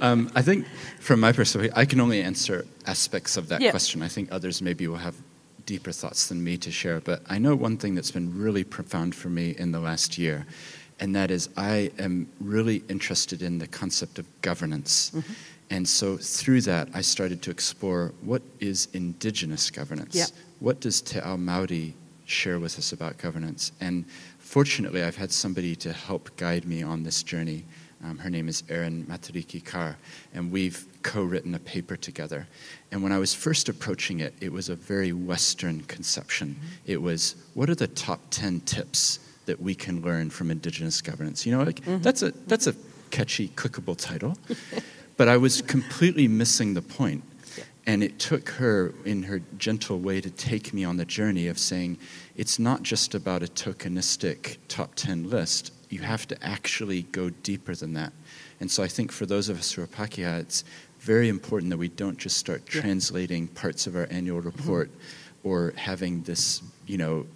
um, 0.00 0.30
I 0.34 0.42
think, 0.42 0.66
from 1.00 1.20
my 1.20 1.32
perspective, 1.32 1.72
I 1.74 1.84
can 1.86 2.00
only 2.00 2.22
answer 2.22 2.66
aspects 2.86 3.36
of 3.36 3.48
that 3.48 3.60
Yeah. 3.60 3.70
question. 3.70 4.02
I 4.02 4.08
think 4.08 4.30
others 4.30 4.62
maybe 4.62 4.86
will 4.86 4.98
have 4.98 5.16
deeper 5.66 5.92
thoughts 5.92 6.28
than 6.28 6.42
me 6.42 6.56
to 6.58 6.70
share. 6.70 7.00
But 7.00 7.22
I 7.28 7.38
know 7.38 7.54
one 7.54 7.76
thing 7.76 7.94
that's 7.94 8.10
been 8.10 8.38
really 8.38 8.64
profound 8.64 9.14
for 9.14 9.28
me 9.28 9.54
in 9.58 9.72
the 9.72 9.80
last 9.80 10.18
year, 10.18 10.46
and 11.00 11.14
that 11.14 11.30
is 11.30 11.48
I 11.56 11.90
am 11.98 12.28
really 12.40 12.82
interested 12.88 13.42
in 13.42 13.58
the 13.58 13.66
concept 13.66 14.18
of 14.18 14.26
governance. 14.42 15.10
Mm-hmm. 15.10 15.32
And 15.70 15.88
so 15.88 16.16
through 16.16 16.60
that, 16.62 16.88
I 16.94 17.00
started 17.00 17.42
to 17.42 17.50
explore 17.50 18.12
what 18.22 18.42
is 18.60 18.88
indigenous 18.92 19.70
governance? 19.70 20.14
Yeah. 20.14 20.26
What 20.60 20.80
does 20.80 21.00
Te 21.00 21.18
Ao 21.20 21.36
Māori 21.36 21.94
share 22.26 22.58
with 22.58 22.78
us 22.78 22.92
about 22.92 23.18
governance? 23.18 23.72
And 23.80 24.04
fortunately, 24.38 25.02
I've 25.02 25.16
had 25.16 25.32
somebody 25.32 25.74
to 25.76 25.92
help 25.92 26.36
guide 26.36 26.64
me 26.66 26.82
on 26.82 27.02
this 27.02 27.22
journey. 27.22 27.64
Um, 28.04 28.18
her 28.18 28.28
name 28.28 28.48
is 28.48 28.62
Erin 28.68 29.06
Matariki 29.06 29.64
Carr, 29.64 29.96
and 30.34 30.52
we've 30.52 30.86
co 31.02 31.22
written 31.22 31.54
a 31.54 31.58
paper 31.58 31.96
together. 31.96 32.46
And 32.92 33.02
when 33.02 33.12
I 33.12 33.18
was 33.18 33.32
first 33.32 33.70
approaching 33.70 34.20
it, 34.20 34.34
it 34.42 34.52
was 34.52 34.68
a 34.68 34.74
very 34.74 35.14
Western 35.14 35.80
conception. 35.82 36.56
It 36.84 37.00
was 37.00 37.36
what 37.54 37.70
are 37.70 37.74
the 37.74 37.86
top 37.88 38.20
10 38.30 38.60
tips 38.60 39.20
that 39.46 39.60
we 39.60 39.74
can 39.74 40.02
learn 40.02 40.28
from 40.28 40.50
Indigenous 40.50 41.00
governance? 41.00 41.46
You 41.46 41.56
know, 41.56 41.62
like, 41.62 41.82
that's, 42.02 42.22
a, 42.22 42.32
that's 42.46 42.66
a 42.66 42.74
catchy, 43.10 43.48
clickable 43.48 43.96
title. 43.96 44.36
but 45.16 45.28
I 45.28 45.38
was 45.38 45.62
completely 45.62 46.28
missing 46.28 46.74
the 46.74 46.82
point. 46.82 47.24
And 47.86 48.02
it 48.02 48.18
took 48.18 48.48
her, 48.50 48.94
in 49.04 49.22
her 49.24 49.40
gentle 49.58 49.98
way, 49.98 50.20
to 50.20 50.30
take 50.30 50.72
me 50.72 50.84
on 50.84 50.96
the 50.96 51.04
journey 51.04 51.48
of 51.48 51.58
saying, 51.58 51.98
it's 52.34 52.58
not 52.58 52.82
just 52.82 53.14
about 53.14 53.42
a 53.42 53.46
tokenistic 53.46 54.56
top 54.68 54.94
10 54.94 55.28
list. 55.28 55.72
You 55.94 56.00
have 56.00 56.26
to 56.26 56.36
actually 56.44 57.02
go 57.02 57.30
deeper 57.30 57.72
than 57.76 57.92
that. 57.92 58.12
And 58.58 58.68
so 58.68 58.82
I 58.82 58.88
think 58.88 59.12
for 59.12 59.26
those 59.26 59.48
of 59.48 59.56
us 59.60 59.70
who 59.70 59.82
are 59.82 59.86
Pakeha, 59.86 60.40
it's 60.40 60.64
very 60.98 61.28
important 61.28 61.70
that 61.70 61.76
we 61.76 61.86
don't 61.86 62.18
just 62.18 62.36
start 62.36 62.62
Yeah. 62.64 62.80
translating 62.80 63.46
parts 63.46 63.86
of 63.86 63.94
our 63.94 64.08
annual 64.10 64.38
mm-hmm. 64.38 64.48
report 64.48 64.90
or 65.44 65.72
having 65.76 66.22
this, 66.24 66.62
you 66.88 66.98
know, 66.98 67.26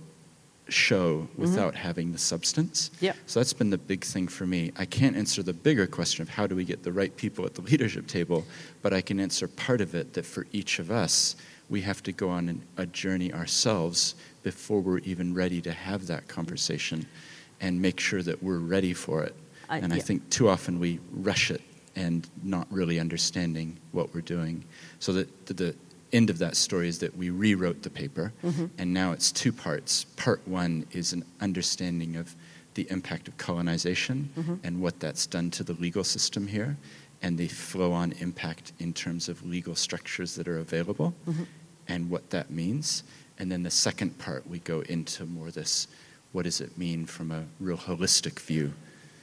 show 0.69 1.21
mm-hmm. 1.21 1.43
without 1.43 1.77
having 1.77 2.11
the 2.11 2.19
substance. 2.19 2.91
Yep. 2.99 3.17
So 3.27 3.39
that's 3.39 3.53
been 3.53 3.71
the 3.71 3.79
big 3.79 4.03
thing 4.05 4.27
for 4.27 4.45
me. 4.45 4.73
I 4.77 4.87
can't 4.87 5.17
answer 5.17 5.45
the 5.45 5.53
bigger 5.53 5.87
question 5.87 6.23
of 6.23 6.29
how 6.29 6.49
do 6.49 6.57
we 6.57 6.65
get 6.65 6.83
the 6.83 6.93
right 6.93 7.15
people 7.17 7.47
at 7.47 7.55
the 7.55 7.63
leadership 7.63 8.09
table, 8.09 8.45
but 8.83 8.93
I 8.93 9.03
can 9.03 9.21
answer 9.21 9.47
part 9.47 9.81
of 9.81 9.95
it 9.95 10.15
that 10.15 10.27
for 10.27 10.49
each 10.51 10.81
of 10.81 10.91
us, 10.91 11.37
we 11.71 11.83
have 11.83 12.03
to 12.03 12.13
go 12.13 12.29
on 12.29 12.49
an, 12.49 12.63
a 12.77 12.87
journey 12.87 13.33
ourselves 13.33 14.17
before 14.43 14.81
we're 14.81 14.99
even 14.99 15.33
ready 15.33 15.61
to 15.61 15.73
have 15.73 16.09
that 16.09 16.27
conversation 16.27 17.07
and 17.61 17.81
make 17.81 18.01
sure 18.01 18.23
that 18.23 18.43
we're 18.43 18.59
ready 18.59 18.95
for 18.95 19.23
it. 19.25 19.35
I- 19.69 19.79
and 19.79 19.93
I 19.93 19.99
think 19.99 20.29
too 20.31 20.49
often 20.49 20.79
we 20.79 20.99
rush 21.13 21.51
it 21.51 21.61
and 21.97 22.29
not 22.43 22.67
really 22.71 23.01
understanding 23.01 23.77
what 23.93 24.15
we're 24.15 24.21
doing. 24.21 24.65
So 25.01 25.13
that 25.15 25.47
the, 25.47 25.55
the 25.55 25.75
end 26.13 26.31
of 26.31 26.39
that 26.39 26.57
story 26.57 26.89
is 26.89 26.99
that 27.01 27.17
we 27.17 27.31
rewrote 27.31 27.83
the 27.83 27.91
paper, 27.91 28.33
Mm-hmm. 28.45 28.67
and 28.79 28.95
now 28.95 29.13
it's 29.13 29.31
two 29.33 29.53
parts. 29.53 30.05
Part 30.17 30.47
one 30.47 30.87
is 30.93 31.13
an 31.13 31.25
understanding 31.41 32.17
of 32.17 32.35
the 32.75 32.87
impact 32.91 33.29
of 33.29 33.37
colonization 33.37 34.31
Mm-hmm. 34.39 34.55
and 34.65 34.81
what 34.81 35.01
that's 35.01 35.27
done 35.27 35.51
to 35.53 35.65
the 35.65 35.75
legal 35.75 36.05
system 36.05 36.47
here, 36.47 36.77
and 37.21 37.37
the 37.37 37.49
flow 37.49 37.93
on 37.93 38.13
impact 38.21 38.73
in 38.79 38.93
terms 38.93 39.29
of 39.29 39.45
legal 39.45 39.75
structures 39.75 40.35
that 40.37 40.47
are 40.49 40.59
available 40.59 41.13
Mm-hmm. 41.29 41.43
and 41.89 42.09
what 42.11 42.31
that 42.31 42.51
means. 42.51 43.03
And 43.41 43.51
then 43.53 43.63
the 43.65 43.71
second 43.71 44.19
part, 44.19 44.47
we 44.49 44.61
go 44.61 44.81
into 44.81 45.27
more 45.27 45.51
this 45.51 45.89
what 46.33 46.45
does 46.45 46.61
it 46.61 46.77
mean 46.77 47.07
from 47.07 47.31
a 47.31 47.45
real 47.61 47.77
holistic 47.77 48.39
view 48.41 48.73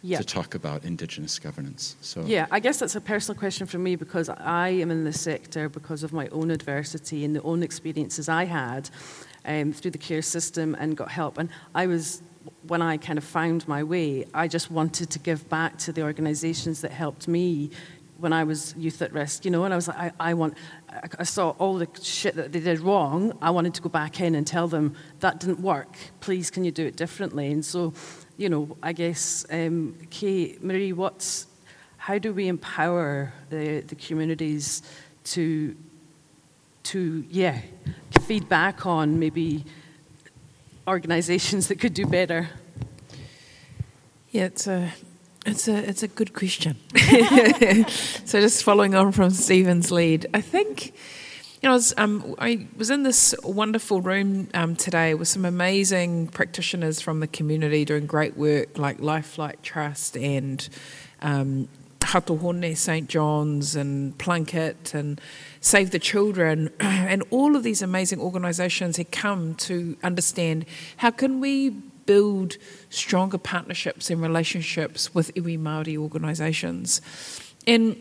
Yeah. 0.01 0.17
to 0.19 0.23
talk 0.23 0.53
about 0.55 0.83
Indigenous 0.83 1.39
governance. 1.39 1.95
So 2.01 2.23
Yeah, 2.25 2.45
I 2.51 2.59
guess 2.59 2.77
that's 2.79 2.95
a 2.95 3.01
personal 3.01 3.39
question 3.39 3.65
for 3.67 3.79
me 3.79 3.95
because 3.95 4.29
I 4.29 4.69
am 4.69 4.91
in 4.91 5.03
this 5.03 5.19
sector 5.21 5.67
because 5.69 6.03
of 6.03 6.13
my 6.13 6.27
own 6.29 6.51
adversity 6.51 7.25
and 7.25 7.35
the 7.35 7.41
own 7.41 7.63
experiences 7.63 8.29
I 8.29 8.45
had 8.45 8.89
um, 9.45 9.73
through 9.73 9.91
the 9.91 9.97
care 9.97 10.21
system 10.21 10.75
and 10.79 10.95
got 10.95 11.09
help. 11.09 11.37
And 11.39 11.49
I 11.73 11.87
was, 11.87 12.21
when 12.67 12.81
I 12.83 12.97
kind 12.97 13.17
of 13.17 13.23
found 13.23 13.67
my 13.67 13.81
way, 13.83 14.25
I 14.33 14.47
just 14.47 14.69
wanted 14.69 15.09
to 15.09 15.19
give 15.19 15.49
back 15.49 15.77
to 15.79 15.91
the 15.91 16.03
organisations 16.03 16.81
that 16.81 16.91
helped 16.91 17.27
me 17.27 17.71
when 18.17 18.31
I 18.31 18.43
was 18.43 18.73
youth 18.77 19.01
at 19.01 19.11
risk, 19.13 19.45
you 19.45 19.51
know, 19.51 19.65
and 19.65 19.73
I 19.73 19.75
was 19.75 19.87
like, 19.87 19.97
I, 19.97 20.11
I 20.19 20.33
want, 20.33 20.55
I, 21.19 21.23
saw 21.23 21.49
all 21.51 21.77
the 21.77 21.87
shit 22.01 22.35
that 22.35 22.53
they 22.53 22.59
did 22.59 22.79
wrong. 22.79 23.37
I 23.41 23.49
wanted 23.49 23.73
to 23.75 23.81
go 23.81 23.89
back 23.89 24.21
in 24.21 24.35
and 24.35 24.47
tell 24.47 24.67
them 24.67 24.95
that 25.19 25.39
didn't 25.39 25.59
work. 25.59 25.97
Please, 26.21 26.49
can 26.49 26.63
you 26.63 26.71
do 26.71 26.85
it 26.85 26.95
differently? 26.95 27.51
And 27.51 27.63
so, 27.63 27.93
you 28.37 28.47
know, 28.49 28.77
I 28.81 28.93
guess, 28.93 29.45
um, 29.51 29.97
Marie, 30.61 30.93
what's, 30.93 31.47
how 31.97 32.17
do 32.17 32.33
we 32.33 32.47
empower 32.47 33.33
the, 33.49 33.81
the 33.81 33.95
communities 33.95 34.81
to, 35.25 35.75
to, 36.83 37.25
yeah, 37.29 37.59
feed 38.21 38.47
back 38.47 38.85
on 38.85 39.19
maybe 39.19 39.65
organisations 40.87 41.67
that 41.67 41.79
could 41.79 41.93
do 41.93 42.05
better? 42.05 42.49
Yeah, 44.31 44.45
it's 44.45 44.67
a 44.67 44.91
it's 45.45 45.67
a 45.67 45.75
it's 45.75 46.03
a 46.03 46.07
good 46.07 46.33
question. 46.33 46.77
so 48.25 48.41
just 48.41 48.63
following 48.63 48.95
on 48.95 49.11
from 49.11 49.29
Stephen's 49.29 49.91
lead, 49.91 50.25
I 50.33 50.41
think 50.41 50.87
you 51.61 51.69
know 51.69 51.71
I 51.71 51.73
was, 51.73 51.93
um, 51.97 52.35
I 52.39 52.67
was 52.77 52.89
in 52.89 53.03
this 53.03 53.35
wonderful 53.43 54.01
room 54.01 54.49
um, 54.53 54.75
today 54.75 55.13
with 55.13 55.27
some 55.27 55.45
amazing 55.45 56.27
practitioners 56.27 56.99
from 56.99 57.19
the 57.19 57.27
community 57.27 57.85
doing 57.85 58.05
great 58.05 58.35
work 58.35 58.77
like 58.77 58.99
Lifelight 58.99 59.61
Trust 59.63 60.17
and. 60.17 60.67
Um, 61.21 61.69
Hato 62.03 62.37
Hone 62.37 62.75
St. 62.75 63.09
John's 63.09 63.75
and 63.75 64.15
Plunkett 64.19 64.93
and 64.93 65.19
Save 65.59 65.89
the 65.89 65.99
Children 65.99 66.69
and 66.79 67.23
all 67.31 67.55
of 67.55 67.63
these 67.63 67.81
amazing 67.81 68.21
organisations 68.21 68.97
had 68.97 69.11
come 69.11 69.55
to 69.55 69.97
understand 70.03 70.65
how 70.97 71.09
can 71.09 71.41
we 71.41 71.75
build 72.05 72.57
stronger 72.89 73.37
partnerships 73.37 74.09
and 74.09 74.21
relationships 74.21 75.13
with 75.13 75.33
iwi 75.35 75.59
Māori 75.59 75.97
organisations. 75.97 77.01
And 77.67 77.99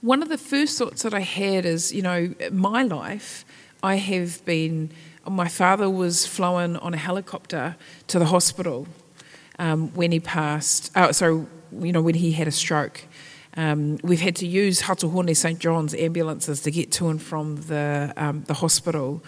one 0.00 0.22
of 0.22 0.28
the 0.28 0.38
first 0.38 0.78
thoughts 0.78 1.02
that 1.02 1.14
I 1.14 1.20
had 1.20 1.64
is, 1.64 1.92
you 1.92 2.02
know, 2.02 2.34
my 2.50 2.82
life, 2.82 3.44
I 3.82 3.96
have 3.96 4.44
been, 4.44 4.90
my 5.28 5.48
father 5.48 5.88
was 5.88 6.26
flown 6.26 6.76
on 6.76 6.94
a 6.94 6.96
helicopter 6.96 7.76
to 8.08 8.18
the 8.18 8.26
hospital 8.26 8.88
um, 9.58 9.94
when 9.94 10.12
he 10.12 10.20
passed, 10.20 10.90
oh, 10.96 11.12
sorry, 11.12 11.46
you 11.80 11.92
know, 11.92 12.02
when 12.02 12.14
he 12.14 12.32
had 12.32 12.48
a 12.48 12.52
stroke. 12.52 13.04
Um, 13.56 13.98
we've 14.02 14.20
had 14.20 14.34
to 14.36 14.46
use 14.46 14.80
Hato 14.80 15.08
Hone 15.08 15.34
St 15.34 15.58
John's 15.58 15.94
ambulances 15.94 16.62
to 16.62 16.70
get 16.70 16.90
to 16.92 17.08
and 17.08 17.20
from 17.20 17.56
the, 17.56 18.12
um, 18.16 18.44
the 18.44 18.54
hospital. 18.54 19.22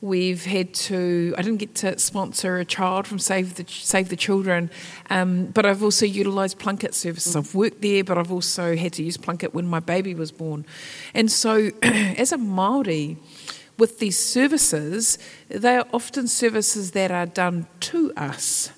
We've 0.00 0.44
had 0.44 0.74
to, 0.74 1.34
I 1.36 1.42
didn't 1.42 1.58
get 1.58 1.74
to 1.76 1.98
sponsor 1.98 2.58
a 2.58 2.64
child 2.64 3.06
from 3.06 3.18
Save 3.18 3.56
the, 3.56 3.64
Save 3.68 4.10
the 4.10 4.16
Children, 4.16 4.70
um, 5.10 5.46
but 5.46 5.66
I've 5.66 5.82
also 5.82 6.06
utilised 6.06 6.58
Plunkett 6.58 6.94
services. 6.94 7.34
I've 7.34 7.54
worked 7.54 7.82
there, 7.82 8.04
but 8.04 8.16
I've 8.16 8.30
also 8.30 8.76
had 8.76 8.92
to 8.94 9.02
use 9.02 9.16
Plunkett 9.16 9.54
when 9.54 9.66
my 9.66 9.80
baby 9.80 10.14
was 10.14 10.30
born. 10.30 10.64
And 11.14 11.30
so, 11.32 11.70
as 11.82 12.32
a 12.32 12.38
Māori, 12.38 13.16
with 13.76 13.98
these 13.98 14.18
services, 14.18 15.18
they 15.48 15.76
are 15.76 15.86
often 15.92 16.28
services 16.28 16.92
that 16.92 17.10
are 17.10 17.26
done 17.26 17.66
to 17.80 18.12
us 18.16 18.72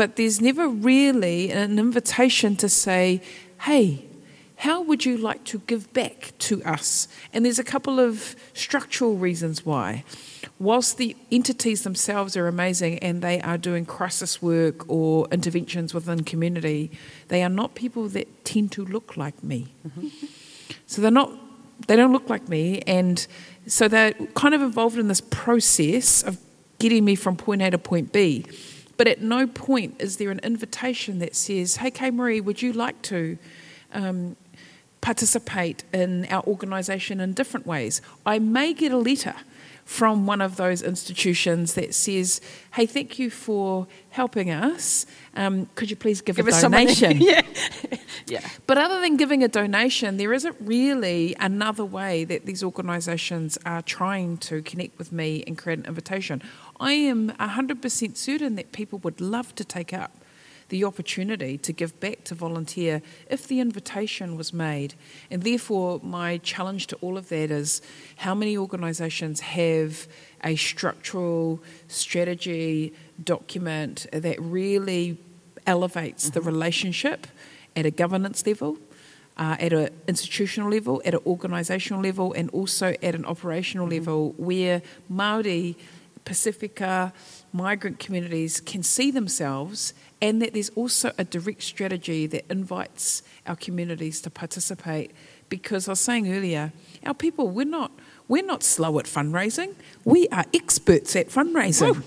but 0.00 0.16
there's 0.16 0.40
never 0.40 0.66
really 0.66 1.50
an 1.50 1.78
invitation 1.78 2.56
to 2.56 2.70
say, 2.70 3.20
hey, 3.62 4.06
how 4.60 4.82
would 4.82 5.06
you 5.06 5.16
like 5.16 5.42
to 5.44 5.58
give 5.60 5.90
back 5.94 6.32
to 6.38 6.62
us? 6.64 7.08
And 7.32 7.46
there's 7.46 7.58
a 7.58 7.64
couple 7.64 7.98
of 7.98 8.36
structural 8.52 9.16
reasons 9.16 9.64
why. 9.64 10.04
Whilst 10.58 10.98
the 10.98 11.16
entities 11.32 11.82
themselves 11.82 12.36
are 12.36 12.46
amazing 12.46 12.98
and 12.98 13.22
they 13.22 13.40
are 13.40 13.56
doing 13.56 13.86
crisis 13.86 14.42
work 14.42 14.86
or 14.86 15.26
interventions 15.32 15.94
within 15.94 16.24
community, 16.24 16.90
they 17.28 17.42
are 17.42 17.48
not 17.48 17.74
people 17.74 18.06
that 18.10 18.44
tend 18.44 18.70
to 18.72 18.84
look 18.84 19.16
like 19.16 19.42
me. 19.42 19.72
So 20.86 21.00
they're 21.00 21.10
not, 21.10 21.32
they 21.86 21.96
don't 21.96 22.12
look 22.12 22.28
like 22.28 22.46
me, 22.46 22.82
and 22.86 23.26
so 23.66 23.88
they're 23.88 24.12
kind 24.34 24.54
of 24.54 24.60
involved 24.60 24.98
in 24.98 25.08
this 25.08 25.22
process 25.22 26.22
of 26.22 26.36
getting 26.78 27.06
me 27.06 27.14
from 27.14 27.34
point 27.34 27.62
A 27.62 27.70
to 27.70 27.78
point 27.78 28.12
B. 28.12 28.44
But 28.98 29.08
at 29.08 29.22
no 29.22 29.46
point 29.46 29.96
is 30.02 30.18
there 30.18 30.30
an 30.30 30.40
invitation 30.40 31.18
that 31.20 31.34
says, 31.34 31.76
hey, 31.76 31.90
Kay 31.90 32.10
Marie, 32.10 32.42
would 32.42 32.60
you 32.60 32.74
like 32.74 33.00
to 33.02 33.38
um, 33.92 34.36
participate 35.00 35.84
in 35.92 36.26
our 36.26 36.42
organisation 36.44 37.20
in 37.20 37.32
different 37.32 37.66
ways? 37.66 38.02
I 38.26 38.38
may 38.38 38.72
get 38.72 38.92
a 38.92 38.98
letter 38.98 39.34
from 39.90 40.24
one 40.24 40.40
of 40.40 40.54
those 40.54 40.82
institutions 40.82 41.74
that 41.74 41.92
says, 41.92 42.40
hey, 42.74 42.86
thank 42.86 43.18
you 43.18 43.28
for 43.28 43.88
helping 44.10 44.48
us. 44.48 45.04
Um, 45.34 45.66
could 45.74 45.90
you 45.90 45.96
please 45.96 46.20
give, 46.20 46.36
give 46.36 46.46
a 46.46 46.60
donation? 46.60 47.16
yeah. 47.20 47.42
yeah. 48.28 48.48
But 48.68 48.78
other 48.78 49.00
than 49.00 49.16
giving 49.16 49.42
a 49.42 49.48
donation, 49.48 50.16
there 50.16 50.32
isn't 50.32 50.54
really 50.60 51.34
another 51.40 51.84
way 51.84 52.22
that 52.22 52.46
these 52.46 52.62
organisations 52.62 53.58
are 53.66 53.82
trying 53.82 54.36
to 54.38 54.62
connect 54.62 54.96
with 54.96 55.10
me 55.10 55.42
and 55.48 55.58
create 55.58 55.80
an 55.80 55.86
invitation. 55.86 56.40
I 56.78 56.92
am 56.92 57.30
100% 57.32 58.16
certain 58.16 58.54
that 58.54 58.70
people 58.70 59.00
would 59.00 59.20
love 59.20 59.56
to 59.56 59.64
take 59.64 59.92
up 59.92 60.12
the 60.70 60.84
opportunity 60.84 61.58
to 61.58 61.72
give 61.72 62.00
back 62.00 62.24
to 62.24 62.34
volunteer 62.34 63.02
if 63.28 63.46
the 63.46 63.60
invitation 63.60 64.36
was 64.36 64.52
made. 64.52 64.94
And 65.30 65.42
therefore, 65.42 66.00
my 66.02 66.38
challenge 66.38 66.86
to 66.88 66.96
all 66.96 67.18
of 67.18 67.28
that 67.28 67.50
is 67.50 67.82
how 68.16 68.34
many 68.34 68.56
organisations 68.56 69.40
have 69.40 70.08
a 70.42 70.56
structural 70.56 71.62
strategy 71.88 72.94
document 73.22 74.06
that 74.12 74.40
really 74.40 75.18
elevates 75.66 76.24
mm-hmm. 76.24 76.34
the 76.34 76.40
relationship 76.40 77.26
at 77.76 77.84
a 77.84 77.90
governance 77.90 78.46
level. 78.46 78.78
Uh, 79.36 79.56
at 79.58 79.72
an 79.72 79.88
institutional 80.06 80.70
level, 80.70 81.00
at 81.06 81.14
an 81.14 81.20
organisational 81.20 82.04
level, 82.04 82.34
and 82.34 82.50
also 82.50 82.94
at 83.02 83.14
an 83.14 83.24
operational 83.24 83.86
mm-hmm. 83.86 83.94
level, 83.94 84.34
where 84.36 84.82
Maori, 85.08 85.78
Pacifica, 86.26 87.14
migrant 87.52 87.98
communities 87.98 88.60
can 88.60 88.82
see 88.82 89.10
themselves 89.10 89.94
and 90.22 90.42
that 90.42 90.52
there's 90.52 90.70
also 90.70 91.12
a 91.18 91.24
direct 91.24 91.62
strategy 91.62 92.26
that 92.26 92.44
invites 92.50 93.22
our 93.46 93.56
communities 93.56 94.20
to 94.22 94.30
participate 94.30 95.12
because 95.48 95.88
I 95.88 95.92
was 95.92 96.00
saying 96.00 96.32
earlier, 96.32 96.72
our 97.04 97.14
people, 97.14 97.48
we're 97.48 97.66
not, 97.66 97.90
we're 98.28 98.44
not 98.44 98.62
slow 98.62 98.98
at 98.98 99.06
fundraising. 99.06 99.74
We 100.04 100.28
are 100.28 100.44
experts 100.54 101.16
at 101.16 101.28
fundraising. 101.28 101.96
Woo. 101.96 102.02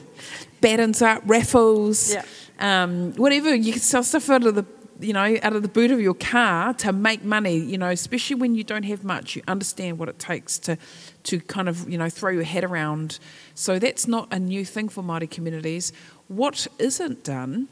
Battens 0.62 1.02
up, 1.02 1.22
raffles, 1.26 2.14
yeah. 2.14 2.24
um, 2.60 3.14
whatever. 3.14 3.54
You 3.54 3.74
can 3.74 3.82
sell 3.82 4.04
stuff 4.04 4.30
out 4.30 4.46
of 4.46 4.56
the 4.56 4.66
you 5.00 5.12
know, 5.12 5.38
out 5.42 5.54
of 5.54 5.64
the 5.64 5.68
boot 5.68 5.92
of 5.92 6.00
your 6.00 6.14
car 6.14 6.74
to 6.76 6.94
make 6.94 7.24
money, 7.24 7.58
you 7.58 7.78
know, 7.78 7.90
especially 7.90 8.36
when 8.36 8.56
you 8.56 8.64
don't 8.64 8.84
have 8.84 9.04
much, 9.04 9.36
you 9.36 9.42
understand 9.48 10.00
what 10.00 10.08
it 10.08 10.18
takes 10.18 10.58
to, 10.60 10.78
to 11.24 11.42
kind 11.42 11.68
of, 11.68 11.90
you 11.90 11.98
know, 11.98 12.10
throw 12.10 12.30
your 12.30 12.44
head 12.44 12.64
around. 12.64 13.20
So 13.54 13.80
that's 13.80 14.08
not 14.08 14.32
a 14.32 14.40
new 14.40 14.64
thing 14.64 14.88
for 14.88 15.04
Māori 15.04 15.30
communities. 15.30 15.92
What 16.28 16.68
isn't 16.80 17.24
done 17.24 17.68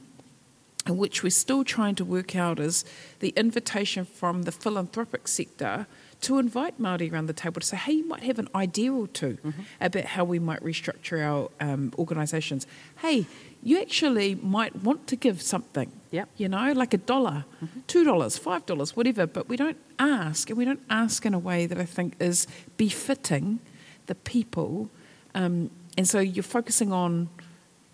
which 0.88 1.22
we're 1.24 1.30
still 1.30 1.64
trying 1.64 1.96
to 1.96 2.06
work 2.06 2.36
out 2.36 2.60
is 2.60 2.84
the 3.20 3.30
invitation 3.30 4.06
from 4.06 4.44
the 4.44 4.52
philanthropic 4.52 5.28
sector 5.28 5.86
to 6.22 6.38
invite 6.38 6.80
Māori 6.80 7.12
around 7.12 7.26
the 7.26 7.34
table 7.34 7.60
to 7.62 7.68
say, 7.68 7.78
hey, 7.78 7.94
you 7.94 8.08
might 8.08 8.24
have 8.24 8.40
an 8.40 8.48
idea 8.54 8.94
or 8.94 9.08
2 9.08 9.38
mm-hmm. 9.44 9.62
about 9.80 10.06
how 10.06 10.24
we 10.24 10.40
might 10.40 10.64
restructure 10.64 11.24
our 11.24 11.50
um, 11.60 11.94
organisations. 11.98 12.68
Hey, 13.00 13.26
you 13.64 13.82
actually 13.82 14.36
might 14.36 14.76
want 14.84 15.08
to 15.08 15.16
give 15.16 15.42
something, 15.42 15.92
yep. 16.12 16.30
you 16.38 16.48
know, 16.48 16.72
like 16.74 16.94
a 16.94 16.98
dollar, 16.98 17.46
mm-hmm. 17.64 17.80
$2, 17.88 18.06
$5, 18.06 18.96
whatever, 18.96 19.28
but 19.28 19.50
we 19.50 19.58
don't 19.58 19.78
ask, 20.00 20.50
and 20.50 20.58
we 20.58 20.66
don't 20.66 20.84
ask 20.90 21.26
in 21.26 21.34
a 21.34 21.40
way 21.40 21.66
that 21.66 21.80
I 21.80 21.86
think 21.86 22.16
is 22.20 22.48
befitting 22.78 23.60
the 24.06 24.16
people. 24.16 24.90
Um, 25.34 25.72
and 25.98 26.08
so 26.08 26.20
you're 26.20 26.44
focusing 26.44 26.92
on 26.92 27.30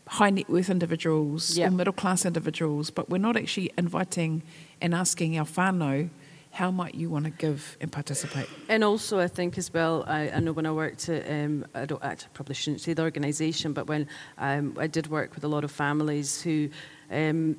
high 0.07 0.29
net 0.29 0.49
worth 0.49 0.69
individuals 0.69 1.57
yep. 1.57 1.69
or 1.69 1.75
middle 1.75 1.93
class 1.93 2.25
individuals, 2.25 2.89
but 2.89 3.09
we're 3.09 3.17
not 3.17 3.37
actually 3.37 3.71
inviting 3.77 4.43
and 4.81 4.93
asking 4.93 5.37
our 5.37 5.45
whānau 5.45 6.09
how 6.51 6.71
might 6.71 6.95
you 6.95 7.07
want 7.07 7.25
to 7.25 7.29
give 7.29 7.77
and 7.81 7.91
participate? 7.91 8.49
And 8.67 8.83
also, 8.83 9.19
I 9.19 9.27
think 9.27 9.59
as 9.59 9.71
well, 9.71 10.03
I, 10.07 10.31
I 10.31 10.39
know 10.39 10.53
when 10.53 10.65
I 10.65 10.71
worked 10.71 11.07
at, 11.07 11.29
um, 11.29 11.65
I 11.75 11.85
don't 11.85 12.03
actually 12.03 12.29
probably 12.33 12.55
shouldn't 12.55 12.81
say 12.81 12.93
the 12.93 13.03
organisation, 13.03 13.73
but 13.73 13.85
when 13.85 14.07
um, 14.39 14.75
I 14.79 14.87
did 14.87 15.05
work 15.05 15.35
with 15.35 15.43
a 15.43 15.47
lot 15.47 15.63
of 15.63 15.71
families 15.71 16.41
who 16.41 16.69
um, 17.11 17.57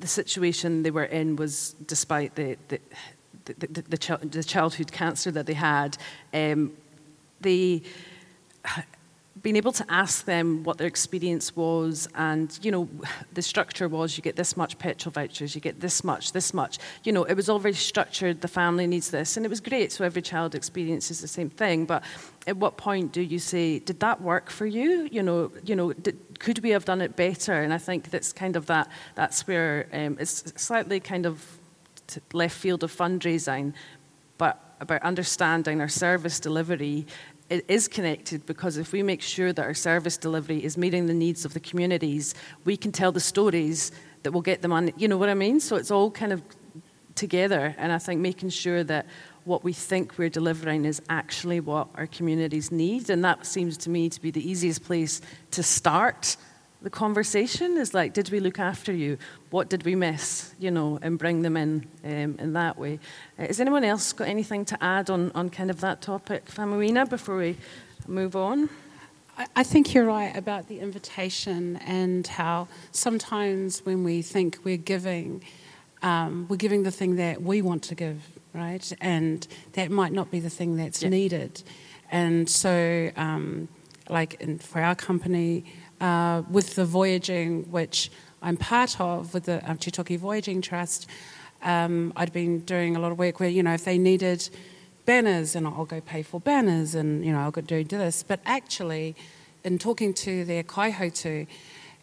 the 0.00 0.06
situation 0.06 0.82
they 0.82 0.90
were 0.90 1.04
in 1.04 1.36
was 1.36 1.74
despite 1.86 2.34
the, 2.36 2.56
the, 2.68 2.80
the, 3.44 3.66
the, 3.66 3.82
the, 3.82 4.26
the 4.26 4.44
childhood 4.44 4.92
cancer 4.92 5.30
that 5.30 5.44
they 5.44 5.54
had, 5.54 5.98
um, 6.32 6.72
they 7.42 7.82
being 9.46 9.54
able 9.54 9.70
to 9.70 9.86
ask 9.88 10.24
them 10.24 10.64
what 10.64 10.76
their 10.76 10.88
experience 10.88 11.54
was 11.54 12.08
and 12.16 12.58
you 12.62 12.72
know 12.72 12.88
the 13.34 13.40
structure 13.40 13.86
was 13.86 14.16
you 14.16 14.20
get 14.20 14.34
this 14.34 14.56
much 14.56 14.76
petrol 14.76 15.12
vouchers 15.12 15.54
you 15.54 15.60
get 15.60 15.78
this 15.78 16.02
much 16.02 16.32
this 16.32 16.52
much. 16.52 16.80
You 17.04 17.12
know 17.12 17.22
it 17.22 17.34
was 17.34 17.48
all 17.48 17.60
very 17.60 17.74
structured 17.74 18.40
the 18.40 18.48
family 18.48 18.88
needs 18.88 19.12
this 19.12 19.36
and 19.36 19.46
it 19.46 19.48
was 19.48 19.60
great 19.60 19.92
so 19.92 20.04
every 20.04 20.20
child 20.20 20.56
experiences 20.56 21.20
the 21.20 21.28
same 21.28 21.48
thing 21.48 21.84
but 21.84 22.02
at 22.48 22.56
what 22.56 22.76
point 22.76 23.12
do 23.12 23.22
you 23.22 23.38
say 23.38 23.78
did 23.78 24.00
that 24.00 24.20
work 24.20 24.50
for 24.50 24.66
you? 24.66 25.08
You 25.12 25.22
know 25.22 25.52
you 25.64 25.76
know 25.76 25.92
did, 25.92 26.18
could 26.40 26.58
we 26.64 26.70
have 26.70 26.84
done 26.84 27.00
it 27.00 27.14
better? 27.14 27.54
And 27.62 27.72
i 27.72 27.78
think 27.78 28.10
that's 28.10 28.32
kind 28.32 28.56
of 28.56 28.66
that 28.66 28.90
that's 29.14 29.46
where 29.46 29.86
um, 29.92 30.16
it's 30.18 30.52
slightly 30.56 30.98
kind 30.98 31.24
of 31.24 31.36
left 32.32 32.56
field 32.56 32.82
of 32.82 32.90
fundraising 32.92 33.74
but 34.38 34.56
about 34.80 35.02
understanding 35.02 35.80
our 35.80 35.88
service 35.88 36.40
delivery 36.40 37.06
it 37.48 37.64
is 37.68 37.88
connected 37.88 38.44
because 38.46 38.76
if 38.76 38.92
we 38.92 39.02
make 39.02 39.22
sure 39.22 39.52
that 39.52 39.64
our 39.64 39.74
service 39.74 40.16
delivery 40.16 40.64
is 40.64 40.76
meeting 40.76 41.06
the 41.06 41.14
needs 41.14 41.44
of 41.44 41.54
the 41.54 41.60
communities, 41.60 42.34
we 42.64 42.76
can 42.76 42.92
tell 42.92 43.12
the 43.12 43.20
stories 43.20 43.92
that 44.22 44.32
will 44.32 44.42
get 44.42 44.62
them 44.62 44.72
on. 44.72 44.90
You 44.96 45.08
know 45.08 45.16
what 45.16 45.28
I 45.28 45.34
mean? 45.34 45.60
So 45.60 45.76
it's 45.76 45.90
all 45.90 46.10
kind 46.10 46.32
of 46.32 46.42
together. 47.14 47.74
And 47.78 47.92
I 47.92 47.98
think 47.98 48.20
making 48.20 48.50
sure 48.50 48.82
that 48.84 49.06
what 49.44 49.62
we 49.62 49.72
think 49.72 50.18
we're 50.18 50.28
delivering 50.28 50.84
is 50.84 51.00
actually 51.08 51.60
what 51.60 51.88
our 51.94 52.06
communities 52.08 52.72
need. 52.72 53.10
And 53.10 53.24
that 53.24 53.46
seems 53.46 53.76
to 53.78 53.90
me 53.90 54.08
to 54.10 54.20
be 54.20 54.30
the 54.30 54.48
easiest 54.48 54.84
place 54.84 55.20
to 55.52 55.62
start 55.62 56.36
the 56.86 56.90
conversation 56.90 57.76
is 57.78 57.94
like, 57.94 58.12
did 58.12 58.30
we 58.30 58.38
look 58.38 58.60
after 58.60 58.92
you? 58.92 59.18
What 59.50 59.68
did 59.68 59.82
we 59.82 59.96
miss? 59.96 60.54
You 60.60 60.70
know, 60.70 61.00
and 61.02 61.18
bring 61.18 61.42
them 61.42 61.56
in 61.56 61.84
um, 62.04 62.36
in 62.38 62.52
that 62.52 62.78
way. 62.78 63.00
Uh, 63.36 63.48
has 63.48 63.58
anyone 63.58 63.82
else 63.82 64.12
got 64.12 64.28
anything 64.28 64.64
to 64.66 64.80
add 64.80 65.10
on, 65.10 65.32
on 65.32 65.50
kind 65.50 65.68
of 65.68 65.80
that 65.80 66.00
topic, 66.00 66.46
Faumuina, 66.46 67.10
before 67.10 67.38
we 67.38 67.56
move 68.06 68.36
on? 68.36 68.70
I 69.56 69.64
think 69.64 69.94
you're 69.94 70.04
right 70.04 70.36
about 70.36 70.68
the 70.68 70.78
invitation 70.78 71.78
and 71.78 72.24
how 72.24 72.68
sometimes 72.92 73.84
when 73.84 74.04
we 74.04 74.22
think 74.22 74.58
we're 74.62 74.76
giving, 74.76 75.42
um, 76.02 76.46
we're 76.48 76.54
giving 76.54 76.84
the 76.84 76.92
thing 76.92 77.16
that 77.16 77.42
we 77.42 77.62
want 77.62 77.82
to 77.82 77.96
give, 77.96 78.22
right? 78.54 78.92
And 79.00 79.44
that 79.72 79.90
might 79.90 80.12
not 80.12 80.30
be 80.30 80.38
the 80.38 80.50
thing 80.50 80.76
that's 80.76 81.02
yeah. 81.02 81.08
needed. 81.08 81.64
And 82.12 82.48
so, 82.48 83.10
um, 83.16 83.66
like 84.08 84.34
in, 84.40 84.60
for 84.60 84.80
our 84.80 84.94
company, 84.94 85.64
uh, 86.00 86.42
with 86.50 86.74
the 86.74 86.84
voyaging, 86.84 87.70
which 87.70 88.10
I'm 88.42 88.56
part 88.56 89.00
of, 89.00 89.34
with 89.34 89.44
the 89.44 89.68
um, 89.68 89.78
Voyaging 90.18 90.60
Trust, 90.60 91.08
um, 91.62 92.12
I'd 92.16 92.32
been 92.32 92.60
doing 92.60 92.96
a 92.96 92.98
lot 92.98 93.12
of 93.12 93.18
work 93.18 93.40
where, 93.40 93.48
you 93.48 93.62
know, 93.62 93.72
if 93.74 93.84
they 93.84 93.98
needed 93.98 94.48
banners, 95.04 95.56
and 95.56 95.66
I'll 95.66 95.84
go 95.84 96.00
pay 96.00 96.22
for 96.22 96.40
banners, 96.40 96.94
and, 96.94 97.24
you 97.24 97.32
know, 97.32 97.40
I'll 97.40 97.50
go 97.50 97.60
do 97.60 97.82
this. 97.84 98.22
But 98.22 98.40
actually, 98.44 99.16
in 99.64 99.78
talking 99.78 100.14
to 100.14 100.44
their 100.44 100.62
kaihautū, 100.62 101.46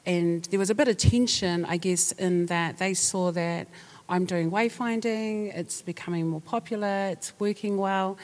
and 0.05 0.43
there 0.45 0.59
was 0.59 0.69
a 0.69 0.75
bit 0.75 0.87
of 0.87 0.97
tension, 0.97 1.65
I 1.65 1.77
guess, 1.77 2.11
in 2.13 2.47
that 2.47 2.77
they 2.77 2.93
saw 2.93 3.31
that 3.31 3.67
I'm 4.09 4.25
doing 4.25 4.51
wayfinding, 4.51 5.55
it's 5.55 5.81
becoming 5.81 6.27
more 6.27 6.41
popular, 6.41 7.07
it's 7.11 7.31
working 7.39 7.77
well. 7.77 8.17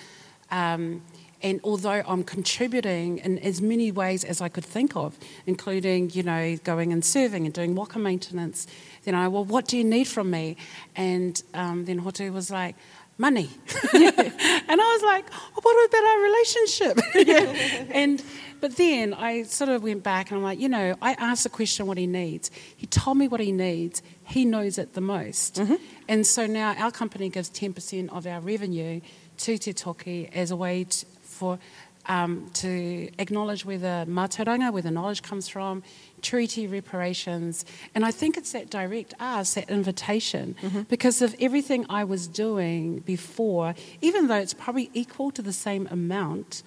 Um, 0.51 1.03
and 1.41 1.59
although 1.63 2.03
I'm 2.05 2.23
contributing 2.23 3.19
in 3.19 3.39
as 3.39 3.61
many 3.61 3.91
ways 3.91 4.23
as 4.23 4.41
I 4.41 4.49
could 4.49 4.65
think 4.65 4.95
of, 4.95 5.17
including, 5.45 6.09
you 6.11 6.23
know, 6.23 6.57
going 6.63 6.91
and 6.91 7.03
serving 7.03 7.45
and 7.45 7.53
doing 7.53 7.75
waka 7.75 7.99
maintenance, 7.99 8.67
then 9.05 9.15
I, 9.15 9.27
well, 9.27 9.45
what 9.45 9.67
do 9.67 9.77
you 9.77 9.83
need 9.83 10.07
from 10.07 10.29
me? 10.29 10.57
And 10.95 11.41
um, 11.53 11.85
then 11.85 12.01
Hotu 12.01 12.33
was 12.33 12.51
like, 12.51 12.75
money. 13.17 13.49
and 13.93 14.81
I 14.81 14.97
was 14.97 15.03
like, 15.03 15.25
oh, 15.31 15.59
what 15.61 15.89
about 15.89 16.03
our 16.05 16.21
relationship? 16.23 17.89
and 17.93 18.23
but 18.61 18.75
then 18.75 19.13
I 19.13 19.43
sort 19.43 19.69
of 19.69 19.83
went 19.83 20.03
back 20.03 20.31
and 20.31 20.37
I'm 20.37 20.43
like, 20.43 20.59
you 20.59 20.67
know, 20.67 20.95
I 21.01 21.13
asked 21.13 21.43
the 21.43 21.49
question 21.49 21.85
what 21.85 21.97
he 21.97 22.07
needs. 22.07 22.51
He 22.75 22.87
told 22.87 23.17
me 23.17 23.27
what 23.27 23.39
he 23.39 23.51
needs. 23.51 24.01
He 24.25 24.43
knows 24.43 24.77
it 24.77 24.93
the 24.93 25.01
most. 25.01 25.55
Mm-hmm. 25.55 25.75
And 26.09 26.27
so 26.27 26.45
now 26.45 26.75
our 26.77 26.91
company 26.91 27.29
gives 27.29 27.49
10% 27.49 28.09
of 28.09 28.27
our 28.27 28.41
revenue 28.41 28.99
to 29.37 29.57
Te 29.57 29.71
Toki 29.71 30.29
as 30.33 30.51
a 30.51 30.57
way 30.57 30.83
to, 30.83 31.05
for 31.39 31.59
um, 32.07 32.49
to 32.53 33.09
acknowledge 33.19 33.65
where 33.65 33.77
the 33.77 34.05
mātauranga, 34.09 34.73
where 34.73 34.81
the 34.81 34.91
knowledge 34.91 35.21
comes 35.21 35.47
from, 35.47 35.83
treaty 36.21 36.65
reparations. 36.67 37.65
And 37.93 38.05
I 38.05 38.11
think 38.11 38.35
it's 38.35 38.51
that 38.51 38.69
direct 38.69 39.13
ask, 39.19 39.53
that 39.53 39.69
invitation, 39.69 40.55
mm-hmm. 40.61 40.81
because 40.83 41.21
of 41.21 41.35
everything 41.39 41.85
I 41.89 42.03
was 42.03 42.27
doing 42.27 42.99
before, 42.99 43.75
even 44.01 44.27
though 44.27 44.41
it's 44.45 44.53
probably 44.53 44.89
equal 44.93 45.31
to 45.31 45.41
the 45.41 45.53
same 45.53 45.87
amount, 45.91 46.63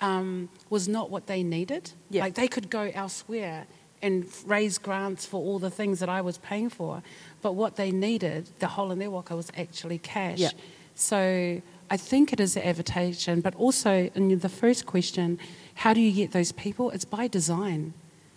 um, 0.00 0.48
was 0.70 0.88
not 0.88 1.10
what 1.10 1.26
they 1.26 1.42
needed. 1.42 1.92
Yeah. 2.10 2.22
Like 2.22 2.34
they 2.34 2.48
could 2.48 2.68
go 2.68 2.90
elsewhere 2.92 3.66
and 4.02 4.26
raise 4.46 4.78
grants 4.78 5.26
for 5.26 5.40
all 5.40 5.58
the 5.58 5.70
things 5.70 6.00
that 6.00 6.08
I 6.08 6.20
was 6.22 6.38
paying 6.38 6.70
for, 6.70 7.02
but 7.42 7.52
what 7.52 7.76
they 7.76 7.90
needed, 7.90 8.48
the 8.58 8.66
hole 8.66 8.90
in 8.90 8.98
their 8.98 9.10
waka, 9.10 9.36
was 9.36 9.52
actually 9.56 9.98
cash. 9.98 10.38
Yeah. 10.38 10.50
So 10.94 11.60
I 11.90 11.96
think 11.96 12.32
it 12.32 12.38
is 12.38 12.54
the 12.54 12.66
adaptation, 12.66 13.40
but 13.40 13.54
also 13.56 14.10
in 14.14 14.38
the 14.38 14.48
first 14.48 14.86
question, 14.86 15.38
how 15.74 15.92
do 15.92 16.00
you 16.00 16.12
get 16.12 16.32
those 16.32 16.52
people? 16.52 16.90
It's 16.90 17.04
by 17.04 17.26
design. 17.26 17.94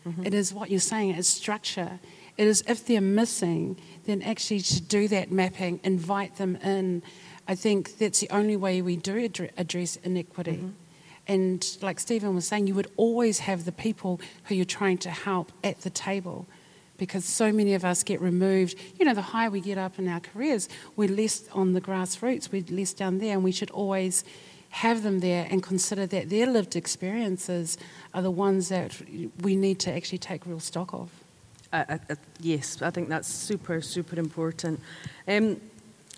Mm-hmm. 0.07 0.25
It 0.25 0.33
is 0.33 0.53
what 0.53 0.71
you're 0.71 0.79
saying, 0.79 1.11
it's 1.11 1.27
structure. 1.27 1.99
It 2.35 2.47
is 2.47 2.63
if 2.67 2.85
they're 2.85 2.99
missing, 2.99 3.77
then 4.05 4.21
actually 4.23 4.61
to 4.61 4.81
do 4.81 5.07
that 5.09 5.31
mapping, 5.31 5.79
invite 5.83 6.37
them 6.37 6.55
in. 6.57 7.03
I 7.47 7.55
think 7.55 7.97
that's 7.99 8.19
the 8.19 8.29
only 8.31 8.57
way 8.57 8.81
we 8.81 8.95
do 8.95 9.29
address 9.55 9.97
inequity. 9.97 10.53
Mm-hmm. 10.53 10.69
And 11.27 11.77
like 11.81 11.99
Stephen 11.99 12.35
was 12.35 12.47
saying, 12.47 12.67
you 12.67 12.75
would 12.75 12.91
always 12.97 13.39
have 13.39 13.65
the 13.65 13.71
people 13.71 14.19
who 14.45 14.55
you're 14.55 14.65
trying 14.65 14.97
to 14.99 15.09
help 15.09 15.51
at 15.63 15.81
the 15.81 15.89
table 15.89 16.47
because 17.03 17.25
so 17.25 17.51
many 17.51 17.73
of 17.73 17.83
us 17.83 18.03
get 18.03 18.21
removed. 18.21 18.75
You 18.97 19.05
know, 19.05 19.13
the 19.13 19.21
higher 19.21 19.49
we 19.49 19.61
get 19.61 19.77
up 19.77 19.99
in 19.99 20.07
our 20.07 20.19
careers, 20.19 20.69
we're 20.95 21.09
less 21.09 21.47
on 21.51 21.73
the 21.73 21.81
grassroots, 21.81 22.51
we're 22.51 22.63
less 22.69 22.93
down 22.93 23.19
there, 23.19 23.33
and 23.33 23.43
we 23.43 23.51
should 23.51 23.71
always 23.71 24.23
have 24.69 25.03
them 25.03 25.19
there 25.19 25.47
and 25.51 25.61
consider 25.61 26.07
that 26.07 26.29
their 26.29 26.47
lived 26.47 26.75
experiences 26.75 27.77
are 28.13 28.21
the 28.21 28.31
ones 28.31 28.69
that 28.69 28.99
we 29.41 29.55
need 29.55 29.79
to 29.79 29.93
actually 29.93 30.17
take 30.17 30.45
real 30.45 30.59
stock 30.59 30.93
of. 30.93 31.09
Uh, 31.71 31.83
uh, 31.89 31.97
uh, 32.09 32.15
yes, 32.39 32.81
I 32.81 32.89
think 32.89 33.09
that's 33.09 33.27
super, 33.27 33.81
super 33.81 34.17
important. 34.17 34.79
Um, 35.27 35.59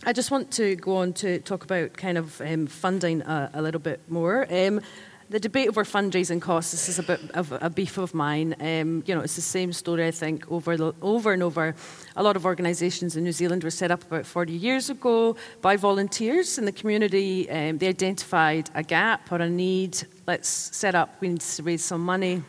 I 0.05 0.13
just 0.13 0.29
want 0.29 0.51
to 0.51 0.75
go 0.75 0.97
on 0.97 1.13
to 1.13 1.39
talk 1.39 1.63
about 1.63 1.93
kind 1.93 2.17
of 2.17 2.39
um, 2.41 2.67
funding 2.67 3.21
a, 3.23 3.49
a 3.53 3.61
little 3.61 3.79
bit 3.79 3.99
more. 4.07 4.45
Um, 4.51 4.81
the 5.29 5.39
debate 5.39 5.69
over 5.69 5.83
fundraising 5.83 6.39
costs, 6.39 6.71
this 6.71 6.87
is 6.87 6.99
a 6.99 7.03
bit 7.03 7.31
of 7.31 7.51
a 7.51 7.69
beef 7.69 7.97
of 7.97 8.13
mine. 8.13 8.55
Um, 8.59 9.03
you 9.07 9.15
know, 9.15 9.21
it's 9.21 9.35
the 9.35 9.41
same 9.41 9.73
story, 9.73 10.05
I 10.05 10.11
think, 10.11 10.51
over, 10.51 10.93
over 11.01 11.33
and 11.33 11.41
over. 11.41 11.75
A 12.15 12.21
lot 12.21 12.35
of 12.35 12.45
organisations 12.45 13.15
in 13.15 13.23
New 13.23 13.31
Zealand 13.31 13.63
were 13.63 13.71
set 13.71 13.89
up 13.89 14.03
about 14.03 14.25
40 14.25 14.53
years 14.53 14.89
ago 14.89 15.35
by 15.61 15.77
volunteers 15.77 16.57
in 16.59 16.65
the 16.65 16.71
community. 16.71 17.49
Um, 17.49 17.79
they 17.79 17.87
identified 17.87 18.69
a 18.75 18.83
gap 18.83 19.31
or 19.31 19.37
a 19.37 19.49
need. 19.49 20.03
Let's 20.27 20.47
set 20.47 20.93
up, 20.93 21.15
we 21.19 21.29
need 21.29 21.41
to 21.41 21.63
raise 21.63 21.83
some 21.83 22.01
money. 22.01 22.43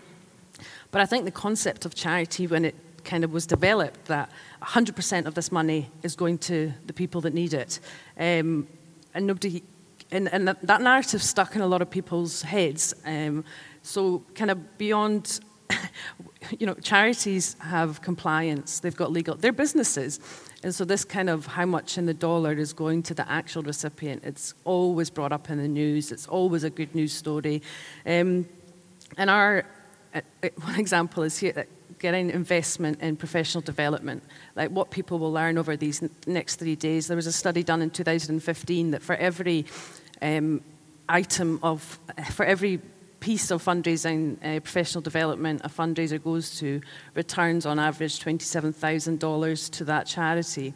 But 0.90 1.00
I 1.00 1.06
think 1.06 1.24
the 1.24 1.30
concept 1.30 1.86
of 1.86 1.94
charity, 1.94 2.46
when 2.46 2.64
it 2.64 2.74
kind 3.04 3.24
of 3.24 3.32
was 3.32 3.46
developed, 3.46 4.04
that 4.06 4.30
100% 4.62 5.26
of 5.26 5.34
this 5.34 5.50
money 5.50 5.90
is 6.02 6.14
going 6.14 6.38
to 6.38 6.72
the 6.86 6.92
people 6.92 7.20
that 7.22 7.32
need 7.32 7.54
it, 7.54 7.80
um, 8.18 8.66
and 9.14 9.26
nobody, 9.26 9.62
and, 10.10 10.32
and 10.32 10.48
that, 10.48 10.62
that 10.62 10.80
narrative 10.80 11.22
stuck 11.22 11.56
in 11.56 11.62
a 11.62 11.66
lot 11.66 11.82
of 11.82 11.90
people's 11.90 12.42
heads. 12.42 12.94
Um, 13.04 13.44
so, 13.82 14.24
kind 14.34 14.50
of 14.50 14.78
beyond, 14.78 15.40
you 16.58 16.66
know, 16.66 16.74
charities 16.74 17.56
have 17.60 18.02
compliance; 18.02 18.80
they've 18.80 18.96
got 18.96 19.12
legal, 19.12 19.34
they're 19.34 19.52
businesses. 19.52 20.20
And 20.62 20.74
so, 20.74 20.84
this 20.84 21.04
kind 21.04 21.30
of 21.30 21.46
how 21.46 21.66
much 21.66 21.98
in 21.98 22.06
the 22.06 22.14
dollar 22.14 22.52
is 22.52 22.72
going 22.72 23.02
to 23.04 23.14
the 23.14 23.28
actual 23.30 23.62
recipient, 23.62 24.24
it's 24.24 24.54
always 24.64 25.10
brought 25.10 25.32
up 25.32 25.50
in 25.50 25.58
the 25.58 25.68
news, 25.68 26.12
it's 26.12 26.26
always 26.26 26.64
a 26.64 26.70
good 26.70 26.94
news 26.94 27.12
story. 27.12 27.62
Um, 28.04 28.46
and 29.16 29.30
our 29.30 29.64
uh, 30.14 30.20
uh, 30.42 30.48
one 30.62 30.74
example 30.80 31.22
is 31.22 31.38
here 31.38 31.66
getting 31.98 32.30
investment 32.30 33.00
in 33.00 33.16
professional 33.16 33.62
development, 33.62 34.22
like 34.54 34.70
what 34.70 34.90
people 34.90 35.18
will 35.18 35.32
learn 35.32 35.58
over 35.58 35.76
these 35.76 36.02
next 36.26 36.56
three 36.56 36.76
days. 36.76 37.06
There 37.06 37.16
was 37.16 37.26
a 37.26 37.32
study 37.32 37.62
done 37.62 37.82
in 37.82 37.90
2015 37.90 38.90
that 38.90 39.02
for 39.02 39.14
every 39.16 39.66
um, 40.22 40.60
item 41.08 41.58
of, 41.62 41.98
for 42.32 42.44
every 42.44 42.80
piece 43.20 43.50
of 43.50 43.64
fundraising, 43.64 44.36
uh, 44.44 44.60
professional 44.60 45.02
development 45.02 45.60
a 45.64 45.68
fundraiser 45.68 46.22
goes 46.22 46.58
to, 46.58 46.80
returns 47.14 47.66
on 47.66 47.78
average 47.78 48.20
$27,000 48.20 49.70
to 49.70 49.84
that 49.84 50.06
charity, 50.06 50.74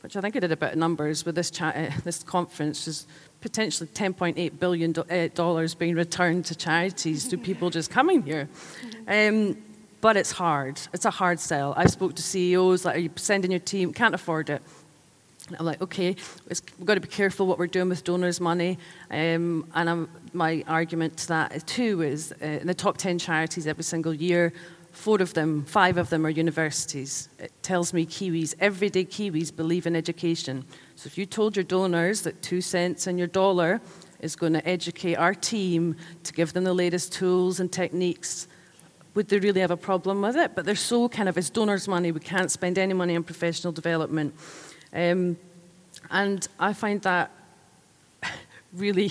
which 0.00 0.16
I 0.16 0.20
think 0.20 0.36
I 0.36 0.40
did 0.40 0.52
a 0.52 0.56
bit 0.56 0.72
of 0.72 0.78
numbers 0.78 1.24
with 1.24 1.34
this, 1.34 1.50
cha- 1.50 1.68
uh, 1.68 1.90
this 2.04 2.22
conference, 2.22 2.88
is 2.88 3.06
potentially 3.40 3.88
10.8 3.88 4.58
billion 4.58 4.92
do- 4.92 5.02
uh, 5.02 5.28
dollars 5.34 5.74
being 5.74 5.94
returned 5.94 6.46
to 6.46 6.54
charities 6.54 7.28
to 7.28 7.36
people 7.36 7.70
just 7.70 7.90
coming 7.90 8.22
here. 8.22 8.48
Um, 9.06 9.56
but 10.04 10.18
it's 10.18 10.32
hard. 10.32 10.78
It's 10.92 11.06
a 11.06 11.10
hard 11.10 11.40
sell. 11.40 11.72
I 11.78 11.86
spoke 11.86 12.14
to 12.16 12.22
CEOs 12.22 12.84
like, 12.84 12.96
"Are 12.96 12.98
you 12.98 13.10
sending 13.16 13.50
your 13.50 13.64
team? 13.72 13.90
Can't 13.90 14.14
afford 14.14 14.50
it." 14.50 14.60
And 15.48 15.56
I'm 15.58 15.64
like, 15.64 15.80
okay, 15.80 16.14
we've 16.46 16.84
got 16.84 16.96
to 16.96 17.00
be 17.00 17.08
careful 17.08 17.46
what 17.46 17.58
we're 17.58 17.74
doing 17.78 17.88
with 17.88 18.04
donors' 18.04 18.38
money. 18.38 18.76
Um, 19.10 19.66
and 19.74 19.88
I'm, 19.88 20.10
my 20.34 20.62
argument 20.66 21.16
to 21.20 21.28
that 21.28 21.66
too 21.66 22.02
is 22.02 22.34
uh, 22.42 22.60
in 22.62 22.66
the 22.66 22.74
top 22.74 22.98
10 22.98 23.18
charities 23.18 23.66
every 23.66 23.84
single 23.84 24.12
year, 24.12 24.52
four 24.92 25.22
of 25.22 25.32
them, 25.32 25.64
five 25.64 25.96
of 25.96 26.10
them 26.10 26.26
are 26.26 26.30
universities. 26.30 27.30
It 27.38 27.52
tells 27.62 27.94
me 27.94 28.04
Kiwis, 28.04 28.54
everyday 28.60 29.06
Kiwis, 29.06 29.56
believe 29.56 29.86
in 29.86 29.96
education. 29.96 30.66
So 30.96 31.06
if 31.06 31.16
you 31.16 31.24
told 31.24 31.56
your 31.56 31.64
donors 31.64 32.20
that 32.22 32.42
two 32.42 32.60
cents 32.60 33.06
in 33.06 33.16
your 33.16 33.28
dollar 33.28 33.80
is 34.20 34.36
going 34.36 34.52
to 34.52 34.68
educate 34.68 35.16
our 35.16 35.34
team 35.34 35.96
to 36.24 36.34
give 36.34 36.52
them 36.52 36.64
the 36.64 36.74
latest 36.74 37.10
tools 37.12 37.58
and 37.58 37.72
techniques, 37.72 38.48
would 39.14 39.28
they 39.28 39.38
really 39.38 39.60
have 39.60 39.70
a 39.70 39.76
problem 39.76 40.22
with 40.22 40.36
it? 40.36 40.54
But 40.54 40.64
they're 40.64 40.74
so 40.74 41.08
kind 41.08 41.28
of, 41.28 41.38
it's 41.38 41.50
donors' 41.50 41.88
money, 41.88 42.12
we 42.12 42.20
can't 42.20 42.50
spend 42.50 42.78
any 42.78 42.94
money 42.94 43.16
on 43.16 43.22
professional 43.22 43.72
development. 43.72 44.34
Um, 44.92 45.36
and 46.10 46.46
I 46.58 46.72
find 46.72 47.00
that 47.02 47.30
really 48.72 49.10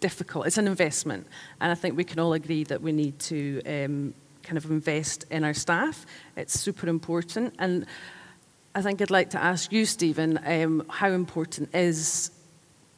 difficult. 0.00 0.46
It's 0.46 0.58
an 0.58 0.66
investment. 0.66 1.26
And 1.60 1.70
I 1.70 1.74
think 1.74 1.96
we 1.96 2.04
can 2.04 2.18
all 2.18 2.32
agree 2.32 2.64
that 2.64 2.82
we 2.82 2.92
need 2.92 3.18
to 3.20 3.62
um, 3.66 4.14
kind 4.42 4.56
of 4.56 4.70
invest 4.70 5.24
in 5.30 5.44
our 5.44 5.54
staff. 5.54 6.06
It's 6.36 6.58
super 6.58 6.88
important. 6.88 7.54
And 7.58 7.86
I 8.74 8.82
think 8.82 9.00
I'd 9.00 9.10
like 9.10 9.30
to 9.30 9.42
ask 9.42 9.72
you, 9.72 9.86
Stephen, 9.86 10.38
um, 10.44 10.84
how 10.88 11.08
important 11.08 11.74
is 11.74 12.30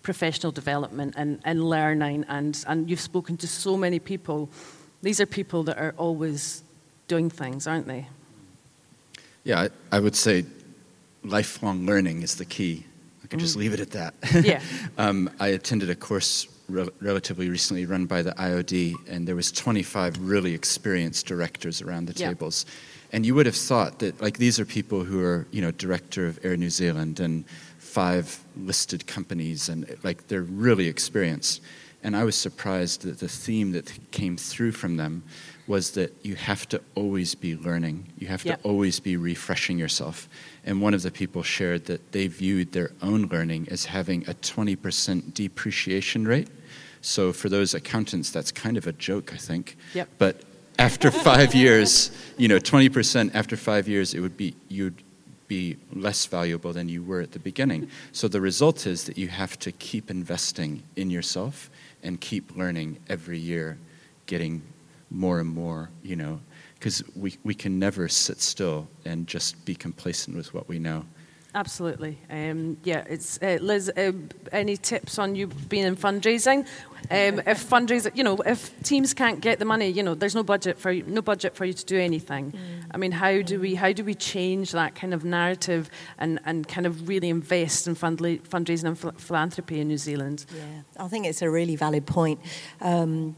professional 0.03 0.53
development 0.53 1.15
and, 1.17 1.41
and 1.45 1.63
learning? 1.63 2.25
And, 2.29 2.65
and 2.67 2.91
you've 2.91 3.01
spoken 3.01 3.37
to 3.39 3.47
so 3.49 3.77
many 3.77 3.99
people. 3.99 4.49
These 5.03 5.21
are 5.21 5.27
people 5.27 5.63
that 5.65 5.79
are 5.79 5.95
always 5.97 6.63
doing 7.07 7.31
things, 7.31 7.67
aren't 7.67 7.87
they? 7.87 8.07
Yeah, 9.45 9.61
I, 9.93 9.97
I 9.97 10.01
would 10.01 10.17
say 10.17 10.45
lifelong 11.25 11.87
learning 11.87 12.23
is 12.23 12.37
the 12.37 12.45
key. 12.45 12.85
I 13.23 13.27
could 13.29 13.41
just 13.41 13.57
leave 13.57 13.73
it 13.73 13.81
at 13.81 13.91
that. 13.93 14.15
Yeah. 14.45 14.61
um, 14.99 15.31
I 15.41 15.49
attended 15.49 15.91
a 15.91 15.95
course 15.95 16.49
rel- 16.69 16.91
relatively 17.01 17.49
recently 17.49 17.87
run 17.87 18.07
by 18.07 18.23
the 18.23 18.33
IOD, 18.33 18.95
and 19.09 19.27
there 19.27 19.37
was 19.37 19.53
25 19.53 20.19
really 20.21 20.55
experienced 20.55 21.27
directors 21.27 21.81
around 21.83 22.07
the 22.07 22.19
Yeah. 22.19 22.29
tables. 22.29 22.67
And 23.13 23.25
you 23.25 23.35
would 23.35 23.47
have 23.47 23.57
thought 23.57 24.01
that, 24.01 24.21
like, 24.21 24.37
these 24.37 24.61
are 24.61 24.67
people 24.67 25.03
who 25.03 25.23
are, 25.25 25.47
you 25.51 25.63
know, 25.63 25.71
director 25.71 26.27
of 26.27 26.39
Air 26.45 26.57
New 26.59 26.69
Zealand 26.69 27.21
and 27.21 27.45
five 27.79 28.39
listed 28.57 29.07
companies, 29.07 29.69
and 29.71 29.97
like 30.03 30.29
they're 30.29 30.43
really 30.43 30.87
experienced. 30.89 31.63
And 32.03 32.17
I 32.17 32.25
was 32.25 32.37
surprised 32.37 33.03
that 33.03 33.19
the 33.19 33.29
theme 33.29 33.73
that 33.73 33.93
came 34.11 34.37
through 34.37 34.73
from 34.73 34.97
them 34.97 35.23
was 35.67 35.91
that 35.93 36.15
you 36.23 36.35
have 36.37 36.67
to 36.69 36.81
always 36.95 37.35
be 37.35 37.57
learning. 37.57 38.07
You 38.19 38.29
have 38.29 38.45
Yep. 38.45 38.63
to 38.63 38.69
always 38.69 39.01
be 39.01 39.17
refreshing 39.17 39.79
yourself. 39.79 40.29
And 40.65 40.81
one 40.81 40.95
of 40.95 41.03
the 41.03 41.11
people 41.11 41.43
shared 41.43 41.85
that 41.87 42.13
they 42.13 42.27
viewed 42.29 42.73
their 42.73 42.93
own 43.03 43.27
learning 43.27 43.69
as 43.71 43.87
having 43.87 44.23
a 44.29 44.35
20% 44.35 45.35
depreciation 45.35 46.27
rate. 46.27 46.49
So 47.01 47.33
for 47.33 47.49
those 47.49 47.75
accountants, 47.75 48.31
that's 48.31 48.51
kind 48.53 48.77
of 48.77 48.87
a 48.87 48.93
joke, 48.93 49.33
I 49.35 49.37
think. 49.37 49.77
Yep. 49.95 50.09
But 50.19 50.43
after 50.79 51.11
five 51.31 51.55
years, 51.55 52.11
you 52.37 52.49
know, 52.49 52.59
20% 52.59 53.35
after 53.35 53.57
five 53.57 53.89
years, 53.89 54.15
it 54.15 54.21
would 54.21 54.37
be, 54.37 54.55
you'd 54.69 55.03
be 55.49 55.77
less 55.93 56.27
valuable 56.27 56.73
than 56.73 56.89
you 56.89 57.03
were 57.03 57.21
at 57.21 57.33
the 57.33 57.39
beginning. 57.39 57.89
So 58.13 58.29
the 58.29 58.41
result 58.41 58.87
is 58.87 59.05
that 59.05 59.19
you 59.19 59.29
have 59.29 59.59
to 59.61 59.73
keep 59.73 60.11
investing 60.11 60.83
in 60.97 61.11
yourself 61.11 61.71
and 62.03 62.21
keep 62.21 62.57
learning 62.57 62.99
every 63.09 63.39
year, 63.39 63.79
getting 64.27 64.63
more 65.11 65.41
and 65.41 65.49
more, 65.49 65.91
you 66.03 66.17
know, 66.17 66.41
because 66.75 67.03
we, 67.17 67.37
we 67.43 67.55
can 67.55 67.79
never 67.79 68.09
sit 68.09 68.41
still 68.41 68.87
and 69.05 69.27
just 69.27 69.65
be 69.65 69.75
complacent 69.75 70.37
with 70.37 70.55
what 70.55 70.69
we 70.69 70.79
know. 70.79 71.05
Absolutely. 71.59 72.17
Um, 72.31 72.77
yeah, 72.85 73.03
it's 73.09 73.37
uh, 73.43 73.59
Liz. 73.61 73.91
Uh, 73.97 74.13
any 74.53 74.77
tips 74.77 75.19
on 75.19 75.35
you 75.35 75.49
being 75.49 75.85
in 75.87 75.97
fundraising? 75.97 76.61
Um, 77.11 77.41
if 77.47 77.69
fundraising, 77.69 78.17
you 78.17 78.23
know, 78.23 78.37
if 78.47 78.81
teams 78.85 79.13
can't 79.13 79.41
get 79.41 79.59
the 79.59 79.65
money, 79.65 79.89
you 79.89 80.05
know, 80.05 80.15
there's 80.15 80.37
no 80.37 80.45
budget 80.45 80.79
for 80.79 80.93
you, 80.93 81.03
no 81.09 81.21
budget 81.21 81.57
for 81.57 81.65
you 81.65 81.73
to 81.73 81.85
do 81.85 81.99
anything. 81.99 82.55
I 82.93 82.97
mean, 82.97 83.11
how 83.11 83.43
do 83.43 83.59
we 83.59 83.75
how 83.75 83.91
do 83.93 84.05
we 84.05 84.15
change 84.15 84.71
that 84.71 84.95
kind 84.95 85.13
of 85.13 85.25
narrative 85.25 85.91
and, 86.19 86.39
and 86.45 86.69
kind 86.69 86.87
of 86.87 87.09
really 87.09 87.29
invest 87.29 87.89
in 87.89 87.97
fundla- 87.97 88.41
fundraising 88.43 88.85
and 88.85 89.01
ph- 89.01 89.15
philanthropy 89.19 89.81
in 89.81 89.89
New 89.89 89.99
Zealand? 89.99 90.47
Yeah, 90.57 91.05
I 91.05 91.09
think 91.09 91.27
it's 91.27 91.43
a 91.43 91.51
really 91.51 91.75
valid 91.75 92.07
point. 92.07 92.39
Um, 92.81 93.35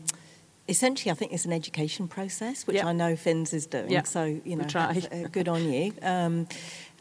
essentially, 0.69 1.11
I 1.11 1.15
think 1.15 1.33
it's 1.33 1.45
an 1.47 1.53
education 1.53 2.07
process, 2.07 2.67
which 2.67 2.77
Yeah. 2.77 2.87
I 2.87 2.93
know 2.93 3.15
FINZ 3.15 3.53
is 3.55 3.67
doing. 3.67 3.91
Yeah, 3.91 4.05
So 4.05 4.25
you 4.45 4.57
know, 4.57 4.67
uh, 4.75 4.93
good 5.33 5.49
on 5.49 5.73
you. 5.73 5.93
Um, 6.03 6.47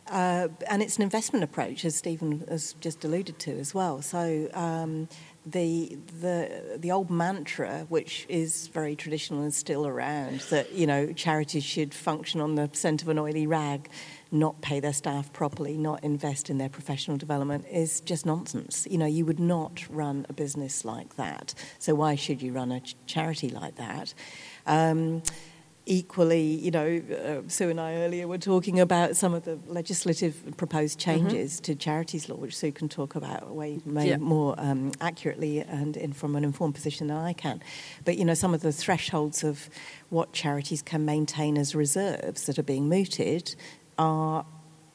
uh, 0.10 0.48
and 0.68 0.82
it's 0.82 0.98
an 0.98 1.04
investment 1.04 1.44
approach, 1.44 1.86
as 1.86 1.96
Stephen 1.96 2.44
has 2.50 2.74
just 2.80 3.06
alluded 3.06 3.40
to 3.40 3.52
as 3.60 3.74
well. 3.74 4.02
So 4.02 4.50
um, 4.54 5.08
the 5.46 5.98
the 6.20 6.78
the 6.78 6.92
old 6.92 7.10
mantra, 7.10 7.86
which 7.90 8.26
is 8.28 8.68
very 8.68 8.96
traditional 8.96 9.42
and 9.42 9.54
still 9.54 9.86
around, 9.86 10.42
that 10.50 10.74
you 10.74 10.88
know 10.88 11.14
charities 11.14 11.64
should 11.64 11.94
function 11.94 12.42
on 12.42 12.56
the 12.56 12.70
scent 12.74 13.02
of 13.02 13.10
an 13.10 13.20
oily 13.20 13.48
rag, 13.48 13.90
not 14.32 14.62
pay 14.62 14.80
their 14.80 14.94
staff 14.94 15.32
properly, 15.32 15.78
not 15.78 16.04
invest 16.04 16.50
in 16.50 16.58
their 16.58 16.70
professional 16.70 17.18
development, 17.18 17.66
is 17.72 18.02
just 18.02 18.26
nonsense. 18.26 18.88
You 18.90 18.98
know, 18.98 19.06
you 19.06 19.26
would 19.26 19.40
not 19.40 19.86
run 19.90 20.26
a 20.30 20.34
business 20.34 20.86
like 20.86 21.16
that. 21.18 21.54
So 21.78 21.96
why 21.96 22.16
should 22.16 22.42
you 22.42 22.52
run 22.54 22.72
a 22.72 22.82
ch- 22.82 22.96
charity 23.06 23.50
like 23.50 23.76
that? 23.76 24.14
Um, 24.66 25.22
equally, 25.90 26.44
you 26.44 26.70
know, 26.72 27.02
uh, 27.12 27.50
Sue 27.50 27.70
and 27.70 27.82
I 27.82 27.96
earlier 27.96 28.28
were 28.28 28.38
talking 28.38 28.80
about 28.80 29.18
some 29.18 29.34
of 29.34 29.44
the 29.44 29.60
legislative 29.68 30.36
proposed 30.56 31.00
Mm-hmm. 31.00 31.28
changes 31.30 31.60
to 31.62 31.74
charities 31.76 32.30
law, 32.30 32.36
which 32.36 32.56
Sue 32.56 32.72
can 32.72 32.88
talk 32.90 33.16
about 33.16 33.50
way, 33.56 33.80
way 33.86 34.10
Yeah. 34.10 34.18
more 34.18 34.54
um, 34.60 34.92
accurately 35.02 35.60
and 35.62 35.98
in, 35.98 36.14
from 36.14 36.36
an 36.36 36.44
informed 36.44 36.76
position 36.76 37.08
than 37.08 37.18
I 37.18 37.34
can. 37.34 37.62
But, 38.06 38.18
you 38.18 38.26
know, 38.26 38.36
some 38.36 38.54
of 38.54 38.62
the 38.62 38.72
thresholds 38.72 39.44
of 39.44 39.70
what 40.10 40.32
charities 40.32 40.82
can 40.84 41.06
maintain 41.06 41.58
as 41.58 41.74
reserves 41.76 42.46
that 42.46 42.60
are 42.60 42.64
being 42.64 42.88
mooted 42.88 43.56
are 43.98 44.46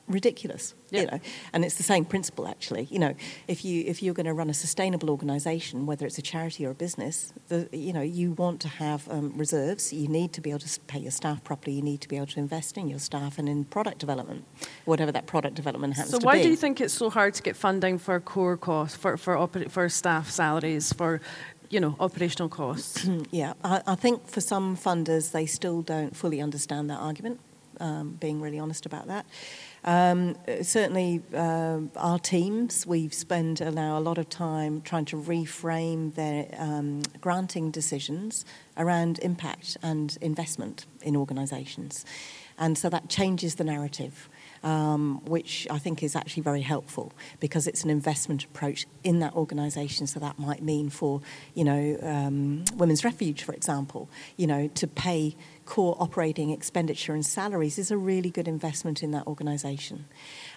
ridiculous 0.07 0.75
you 0.91 1.07
know 1.07 1.19
and 1.53 1.65
it's 1.65 1.77
the 1.77 1.83
same 1.83 2.05
principle 2.05 2.47
actually 2.47 2.85
you 2.91 2.99
know 2.99 3.15
if 3.49 3.65
you 3.65 3.83
if 3.87 4.03
you're 4.03 4.15
going 4.15 4.27
to 4.27 4.35
run 4.35 4.51
a 4.51 4.55
sustainable 4.55 5.11
organization 5.11 5.87
whether 5.87 6.05
it's 6.05 6.19
a 6.19 6.23
charity 6.23 6.67
or 6.67 6.71
a 6.71 6.75
business 6.75 7.33
the, 7.49 7.69
you 7.73 7.93
know 7.93 8.03
you 8.03 8.33
want 8.33 8.61
to 8.61 8.69
have 8.69 9.09
um, 9.11 9.33
reserves 9.37 9.93
you 9.93 10.07
need 10.07 10.33
to 10.33 10.41
be 10.41 10.51
able 10.51 10.61
to 10.61 10.81
pay 10.87 10.99
your 10.99 11.11
staff 11.11 11.43
properly 11.43 11.77
you 11.77 11.83
need 11.83 12.01
to 12.01 12.09
be 12.09 12.17
able 12.17 12.27
to 12.27 12.39
invest 12.39 12.77
in 12.77 12.89
your 12.89 12.99
staff 12.99 13.39
and 13.39 13.49
in 13.49 13.65
product 13.65 13.99
development 13.99 14.45
whatever 14.85 15.11
that 15.11 15.27
product 15.27 15.55
development 15.55 15.95
happens 15.95 16.13
to 16.13 16.19
be. 16.19 16.23
So 16.23 16.27
why 16.27 16.43
do 16.43 16.49
you 16.49 16.57
think 16.57 16.81
it's 16.81 16.95
so 16.95 17.11
hard 17.11 17.35
to 17.35 17.43
get 17.43 17.57
funding 17.57 17.99
for 17.99 18.21
core 18.21 18.57
costs, 18.57 18.97
for 18.97 19.17
for, 19.17 19.35
oper- 19.35 19.71
for 19.71 19.89
staff 19.89 20.31
salaries, 20.31 20.93
for 20.93 21.21
you 21.71 21.81
know 21.81 21.97
operational 22.01 22.49
costs? 22.49 23.09
yeah, 23.31 23.55
I, 23.63 23.83
I 23.87 23.95
think 23.95 24.29
for 24.29 24.41
some 24.41 24.77
funders, 24.77 25.33
they 25.33 25.47
still 25.47 25.83
don't 25.83 26.17
fully 26.17 26.41
understand 26.41 26.91
that 26.91 26.99
argument, 26.99 27.41
um, 27.81 28.17
being 28.21 28.41
really 28.41 28.59
honest 28.59 28.87
about 28.87 29.07
that. 29.09 29.27
Um, 29.85 30.37
uh, 30.49 30.63
certainly, 30.63 31.23
um 31.35 31.91
our 31.97 32.19
teams, 32.19 32.87
we've 32.87 33.13
spent 33.13 33.61
uh, 33.61 33.71
now 33.71 33.99
a 33.99 34.01
lot 34.01 34.19
of 34.19 34.29
time 34.29 34.81
trying 34.81 35.05
to 35.07 35.17
reframe 35.17 36.15
their 36.15 36.47
um, 36.59 37.03
granting 37.21 37.71
decisions 37.71 38.45
around 38.77 39.19
impact 39.19 39.77
and 39.83 40.17
investment 40.21 40.87
in 41.03 41.17
organisations. 41.17 42.05
And 42.59 42.79
so 42.79 42.89
that 42.89 43.09
changes 43.09 43.57
the 43.57 43.65
narrative. 43.65 44.29
Um, 44.63 45.21
which 45.27 45.67
I 45.71 45.79
think 45.79 46.03
is 46.03 46.17
actually 46.17 46.43
very 46.43 46.63
helpful 46.63 47.13
because 47.39 47.67
it's 47.67 47.85
an 47.85 47.91
investment 47.91 48.45
approach 48.45 48.87
in 49.03 49.19
that 49.19 49.35
organisation. 49.35 50.07
So 50.07 50.19
that 50.21 50.39
might 50.39 50.63
mean 50.63 50.89
for, 50.89 51.21
you 51.53 51.65
know, 51.65 51.99
um, 52.01 52.65
Women's 52.75 53.05
Refuge, 53.05 53.43
for 53.43 53.53
example, 53.53 54.09
you 54.39 54.47
know, 54.47 54.69
to 54.69 54.87
pay 54.87 55.37
core 55.65 55.97
operating 55.99 56.51
expenditure 56.51 57.15
and 57.15 57.25
salaries 57.25 57.79
is 57.79 57.91
a 57.91 57.97
really 57.97 58.31
good 58.31 58.49
investment 58.49 59.03
in 59.03 59.11
that 59.13 59.27
organisation. 59.27 60.07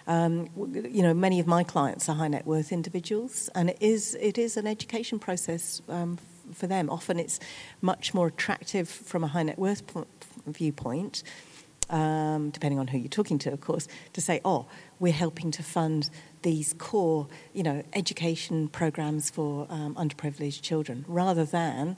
Um, 0.06 0.48
you 0.56 1.02
know, 1.02 1.14
many 1.14 1.40
of 1.40 1.46
my 1.46 1.64
clients 1.64 2.08
are 2.08 2.14
high 2.16 2.28
net 2.28 2.46
worth 2.46 2.72
individuals, 2.72 3.50
and 3.54 3.70
it 3.70 3.78
is 3.80 4.16
it 4.20 4.38
is 4.38 4.56
an 4.56 4.66
education 4.66 5.18
process 5.18 5.82
um, 5.88 6.18
for 6.52 6.66
them. 6.66 6.90
Often, 6.90 7.18
it's 7.18 7.40
much 7.80 8.14
more 8.14 8.28
attractive 8.28 8.88
from 8.88 9.24
a 9.24 9.28
high 9.28 9.42
net 9.42 9.58
worth 9.58 9.86
po- 9.86 10.06
viewpoint 10.46 11.22
um, 11.90 12.50
depending 12.50 12.78
on 12.78 12.88
who 12.88 12.98
you're 12.98 13.08
talking 13.08 13.38
to, 13.38 13.52
of 13.52 13.60
course, 13.60 13.88
to 14.12 14.20
say, 14.20 14.40
oh, 14.44 14.66
we're 14.98 15.12
helping 15.12 15.50
to 15.52 15.62
fund 15.62 16.10
these 16.42 16.74
core, 16.74 17.28
you 17.52 17.62
know, 17.62 17.82
education 17.94 18.68
programs 18.68 19.30
for 19.30 19.66
um, 19.70 19.94
underprivileged 19.94 20.62
children, 20.62 21.04
rather 21.08 21.44
than 21.44 21.96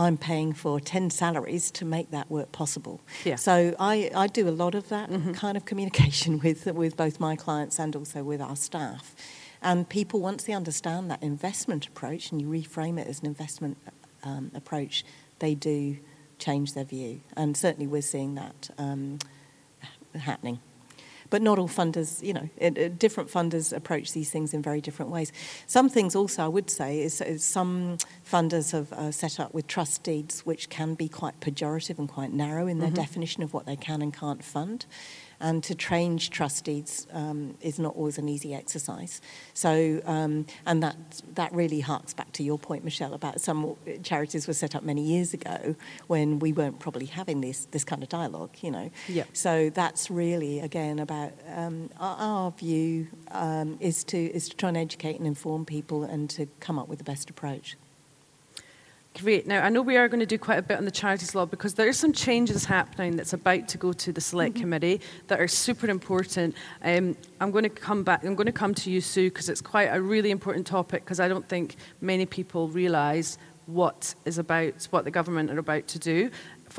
I'm 0.00 0.16
paying 0.16 0.54
for 0.54 0.80
10 0.80 1.10
salaries 1.10 1.70
to 1.72 1.84
make 1.84 2.10
that 2.10 2.30
work 2.30 2.52
possible. 2.52 3.02
Yeah. 3.24 3.36
So 3.36 3.74
I, 3.78 4.10
I 4.14 4.28
do 4.28 4.48
a 4.48 4.50
lot 4.50 4.74
of 4.74 4.88
that 4.88 5.10
kind 5.34 5.58
of 5.58 5.66
communication 5.66 6.38
with, 6.44 6.64
with 6.66 6.96
both 6.96 7.20
my 7.20 7.36
clients 7.36 7.78
and 7.78 7.94
also 7.94 8.22
with 8.22 8.40
our 8.40 8.56
staff. 8.56 9.14
And 9.60 9.86
people, 9.86 10.20
once 10.20 10.44
they 10.44 10.54
understand 10.54 11.10
that 11.10 11.22
investment 11.22 11.86
approach 11.86 12.32
and 12.32 12.40
you 12.40 12.48
reframe 12.48 12.98
it 12.98 13.08
as 13.08 13.20
an 13.20 13.26
investment 13.26 13.76
um, 14.24 14.50
approach, 14.54 15.04
they 15.38 15.54
do 15.54 15.98
change 16.38 16.72
their 16.72 16.84
view. 16.84 17.20
And 17.36 17.54
certainly 17.54 17.86
we're 17.86 18.00
seeing 18.00 18.36
that 18.36 18.70
um, 18.78 19.18
happening. 20.18 20.60
But 21.30 21.42
not 21.42 21.58
all 21.58 21.68
funders, 21.68 22.22
you 22.22 22.34
know, 22.34 22.48
it, 22.56 22.76
it, 22.76 22.98
different 22.98 23.30
funders 23.30 23.72
approach 23.72 24.12
these 24.12 24.30
things 24.30 24.52
in 24.52 24.62
very 24.62 24.80
different 24.80 25.10
ways. 25.10 25.32
Some 25.66 25.88
things 25.88 26.14
also 26.16 26.44
I 26.44 26.48
would 26.48 26.70
say 26.70 27.00
is, 27.00 27.20
is 27.20 27.44
some 27.44 27.98
funders 28.30 28.72
have 28.72 28.92
uh, 28.92 29.10
set 29.10 29.40
up 29.40 29.54
with 29.54 29.66
trust 29.66 30.02
deeds 30.02 30.44
which 30.44 30.68
can 30.68 30.94
be 30.94 31.08
quite 31.08 31.40
pejorative 31.40 31.98
and 31.98 32.08
quite 32.08 32.32
narrow 32.32 32.66
in 32.66 32.78
their 32.78 32.90
definition 32.90 33.42
of 33.42 33.54
what 33.54 33.66
they 33.66 33.76
can 33.76 34.02
and 34.02 34.12
can't 34.12 34.44
fund. 34.44 34.86
And 35.42 35.64
to 35.64 35.74
change 35.74 36.28
trust 36.28 36.64
deeds 36.64 37.06
um, 37.12 37.56
is 37.62 37.78
not 37.78 37.96
always 37.96 38.18
an 38.18 38.28
easy 38.28 38.54
exercise. 38.54 39.22
So, 39.54 40.02
um, 40.04 40.44
and 40.66 40.82
that 40.82 40.96
that 41.34 41.50
really 41.54 41.80
harks 41.80 42.12
back 42.12 42.30
to 42.32 42.42
your 42.42 42.58
point, 42.58 42.84
Michelle, 42.84 43.14
about 43.14 43.40
some 43.40 43.74
charities 44.02 44.46
were 44.46 44.52
set 44.52 44.74
up 44.74 44.82
many 44.82 45.02
years 45.02 45.32
ago 45.32 45.76
when 46.08 46.40
we 46.40 46.52
weren't 46.52 46.78
probably 46.78 47.06
having 47.06 47.40
this 47.40 47.64
this 47.70 47.84
kind 47.84 48.02
of 48.02 48.10
dialogue, 48.10 48.50
you 48.60 48.70
know. 48.70 48.90
Yeah. 49.08 49.24
So 49.32 49.70
that's 49.70 50.10
really 50.10 50.60
again 50.60 50.98
about 50.98 51.19
um, 51.54 51.90
our, 51.98 52.16
our 52.18 52.50
view 52.52 53.08
um, 53.30 53.76
is 53.80 54.04
to 54.04 54.18
is 54.18 54.48
to 54.48 54.56
try 54.56 54.68
and 54.68 54.78
educate 54.78 55.16
and 55.16 55.26
inform 55.26 55.64
people 55.64 56.04
and 56.04 56.28
to 56.30 56.46
come 56.60 56.78
up 56.78 56.88
with 56.88 56.98
the 56.98 57.04
best 57.04 57.30
approach. 57.30 57.76
Great. 59.18 59.46
Now, 59.46 59.64
I 59.64 59.70
know 59.70 59.82
we 59.82 59.96
are 59.96 60.08
going 60.08 60.20
to 60.20 60.26
do 60.26 60.38
quite 60.38 60.60
a 60.60 60.62
bit 60.62 60.78
on 60.78 60.84
the 60.84 60.90
charities 60.90 61.34
law 61.34 61.44
because 61.44 61.74
there 61.74 61.88
are 61.88 61.92
some 61.92 62.12
changes 62.12 62.64
happening 62.64 63.16
that's 63.16 63.32
about 63.32 63.66
to 63.68 63.76
go 63.76 63.92
to 63.92 64.12
the 64.12 64.20
select 64.20 64.54
committee 64.54 65.00
that 65.26 65.40
are 65.40 65.48
super 65.48 65.90
important. 65.90 66.54
Um, 66.82 67.16
I'm 67.40 67.50
going 67.50 67.64
to 67.64 67.68
come 67.68 68.04
back. 68.04 68.24
I'm 68.24 68.36
going 68.36 68.46
to 68.46 68.52
come 68.52 68.72
to 68.76 68.90
you, 68.90 69.00
Sue, 69.00 69.28
because 69.28 69.48
it's 69.48 69.60
quite 69.60 69.88
a 69.92 70.00
really 70.00 70.30
important 70.30 70.64
topic 70.66 71.04
because 71.04 71.18
I 71.18 71.26
don't 71.26 71.46
think 71.48 71.74
many 72.00 72.24
people 72.24 72.68
realise 72.68 73.36
what 73.66 74.14
is 74.24 74.38
about 74.38 74.86
what 74.90 75.04
the 75.04 75.10
government 75.10 75.50
are 75.50 75.58
about 75.58 75.88
to 75.88 75.98
do. 75.98 76.30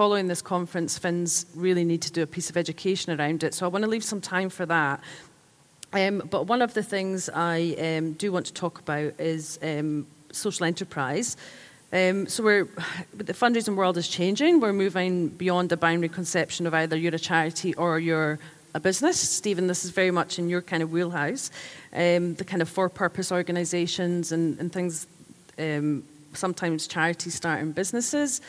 Following 0.01 0.29
this 0.29 0.41
conference, 0.41 0.97
FINZ 0.97 1.45
really 1.53 1.83
need 1.83 2.01
to 2.01 2.11
do 2.11 2.23
a 2.23 2.25
piece 2.25 2.49
of 2.49 2.57
education 2.57 3.11
around 3.19 3.43
it. 3.43 3.53
So 3.53 3.67
I 3.67 3.69
want 3.69 3.83
to 3.83 3.87
leave 3.87 4.03
some 4.03 4.19
time 4.19 4.49
for 4.49 4.65
that. 4.65 4.99
Um, 5.93 6.23
but 6.27 6.47
one 6.47 6.63
of 6.63 6.73
the 6.73 6.81
things 6.81 7.29
I 7.29 7.75
um, 7.79 8.13
do 8.13 8.31
want 8.31 8.47
to 8.47 8.53
talk 8.53 8.79
about 8.79 9.13
is 9.19 9.59
um, 9.61 10.07
social 10.31 10.65
enterprise. 10.65 11.37
Um, 11.93 12.25
so 12.25 12.43
we're, 12.43 12.67
the 13.13 13.31
fundraising 13.33 13.75
world 13.75 13.95
is 13.95 14.07
changing. 14.07 14.59
We're 14.59 14.73
moving 14.73 15.27
beyond 15.27 15.69
the 15.69 15.77
binary 15.77 16.09
conception 16.09 16.65
of 16.65 16.73
either 16.73 16.97
you're 16.97 17.13
a 17.13 17.19
charity 17.19 17.75
or 17.75 17.99
you're 17.99 18.39
a 18.73 18.79
business. 18.79 19.19
Stephen, 19.19 19.67
this 19.67 19.85
is 19.85 19.91
very 19.91 20.09
much 20.09 20.39
in 20.39 20.49
your 20.49 20.63
kind 20.63 20.81
of 20.81 20.91
wheelhouse. 20.91 21.51
Um, 21.93 22.33
the 22.33 22.43
kind 22.43 22.63
of 22.63 22.69
for-purpose 22.69 23.31
organisations 23.31 24.31
and, 24.31 24.59
and 24.59 24.73
things. 24.73 25.05
Um, 25.59 26.05
sometimes 26.33 26.87
charities 26.87 27.35
start 27.35 27.59
in 27.59 27.73
businesses. 27.73 28.41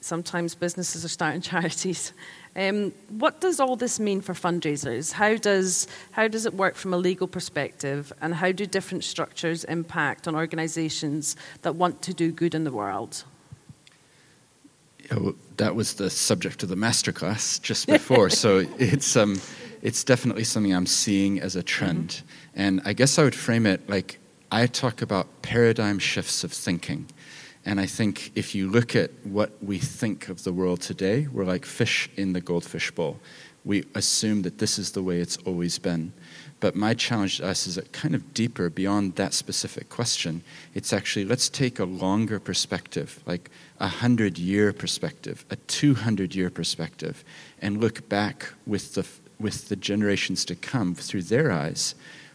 Sometimes 0.00 0.54
businesses 0.54 1.04
are 1.04 1.08
starting 1.08 1.40
charities. 1.52 2.12
Um, 2.56 2.92
what 3.08 3.40
does 3.40 3.60
all 3.60 3.76
this 3.76 3.98
mean 3.98 4.20
for 4.20 4.34
fundraisers? 4.34 5.12
How 5.12 5.36
does, 5.36 5.86
how 6.12 6.28
does 6.28 6.46
it 6.46 6.54
work 6.54 6.74
from 6.74 6.92
a 6.92 6.96
legal 6.98 7.26
perspective? 7.26 8.12
And 8.20 8.34
how 8.34 8.52
do 8.52 8.66
different 8.66 9.04
structures 9.04 9.64
impact 9.64 10.28
on 10.28 10.34
organisations 10.34 11.36
that 11.62 11.74
want 11.74 12.02
to 12.02 12.14
do 12.14 12.32
good 12.32 12.54
in 12.54 12.64
the 12.64 12.72
world? 12.72 13.24
Yeah, 15.10 15.18
well, 15.18 15.34
that 15.56 15.74
was 15.74 15.94
the 15.94 16.10
subject 16.10 16.62
of 16.62 16.68
the 16.68 16.76
masterclass 16.76 17.60
just 17.60 17.86
before. 17.86 18.30
so 18.30 18.58
it's 18.78 19.16
um, 19.16 19.40
it's 19.82 20.04
definitely 20.04 20.44
something 20.44 20.74
I'm 20.74 20.86
seeing 20.86 21.40
as 21.40 21.56
a 21.56 21.62
trend, 21.62 22.22
and 22.54 22.80
I 22.84 22.92
guess 22.92 23.18
I 23.18 23.24
would 23.24 23.34
frame 23.34 23.64
it 23.64 23.88
like 23.88 24.18
I 24.50 24.66
talk 24.66 25.02
about 25.02 25.42
paradigm 25.42 25.98
shifts 25.98 26.42
of 26.44 26.52
thinking, 26.52 27.06
and 27.68 27.78
I 27.78 27.84
think 27.84 28.32
if 28.34 28.54
you 28.54 28.70
look 28.70 28.96
at 28.96 29.10
what 29.24 29.62
we 29.62 29.76
think 29.76 30.30
of 30.30 30.42
the 30.42 30.54
world 30.54 30.80
today, 30.80 31.28
we're 31.30 31.44
like 31.44 31.66
fish 31.66 32.08
in 32.16 32.32
the 32.32 32.40
goldfish 32.40 32.90
bowl. 32.90 33.20
We 33.62 33.84
assume 33.94 34.40
that 34.42 34.56
this 34.56 34.78
is 34.78 34.92
the 34.92 35.02
way 35.02 35.20
it's 35.20 35.36
always 35.44 35.78
been. 35.78 36.14
But 36.60 36.74
my 36.74 36.94
challenge 36.94 37.36
to 37.36 37.46
us 37.46 37.66
is 37.66 37.74
that 37.74 37.92
kind 37.92 38.14
of 38.14 38.32
deeper 38.32 38.70
beyond 38.70 39.16
that 39.16 39.34
specific 39.34 39.90
question. 39.90 40.42
It's 40.72 40.94
actually 40.94 41.26
let's 41.26 41.50
take 41.50 41.78
a 41.78 41.84
longer 41.84 42.40
perspective, 42.40 43.22
like 43.26 43.50
a 43.78 43.88
hundred 43.88 44.38
year 44.38 44.72
perspective, 44.72 45.44
a 45.50 45.56
two 45.56 45.92
hundred 45.92 46.34
year 46.34 46.48
perspective, 46.48 47.22
and 47.60 47.82
look 47.82 48.08
back 48.08 48.48
with 48.66 48.94
the 48.94 49.06
with 49.38 49.68
the 49.68 49.76
generations 49.76 50.46
to 50.46 50.54
come 50.54 50.94
through 50.94 51.24
their 51.24 51.52
eyes. 51.52 51.94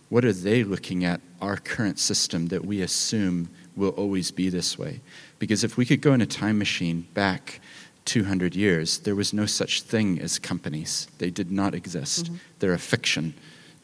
What 0.10 0.26
are 0.26 0.32
they 0.32 0.64
looking 0.64 1.04
at 1.04 1.22
our 1.42 1.58
current 1.58 1.98
system 1.98 2.50
that 2.50 2.64
we 2.64 2.82
assume 2.82 3.50
will 3.76 3.92
always 3.92 4.32
be 4.32 4.50
this 4.50 4.78
way? 4.78 5.02
Because 5.40 5.64
if 5.64 5.78
we 5.78 5.86
could 5.86 6.02
go 6.02 6.14
in 6.14 6.22
a 6.22 6.26
time 6.26 6.58
machine 6.58 7.08
back 7.14 7.60
200 8.06 8.56
years, 8.56 9.00
there 9.00 9.16
was 9.16 9.34
no 9.34 9.46
such 9.46 9.82
thing 9.82 10.20
as 10.20 10.40
companies. 10.40 11.08
They 11.18 11.30
did 11.30 11.52
not 11.52 11.74
exist. 11.74 12.30
They're 12.60 12.74
a 12.74 12.80
fiction. 12.80 13.34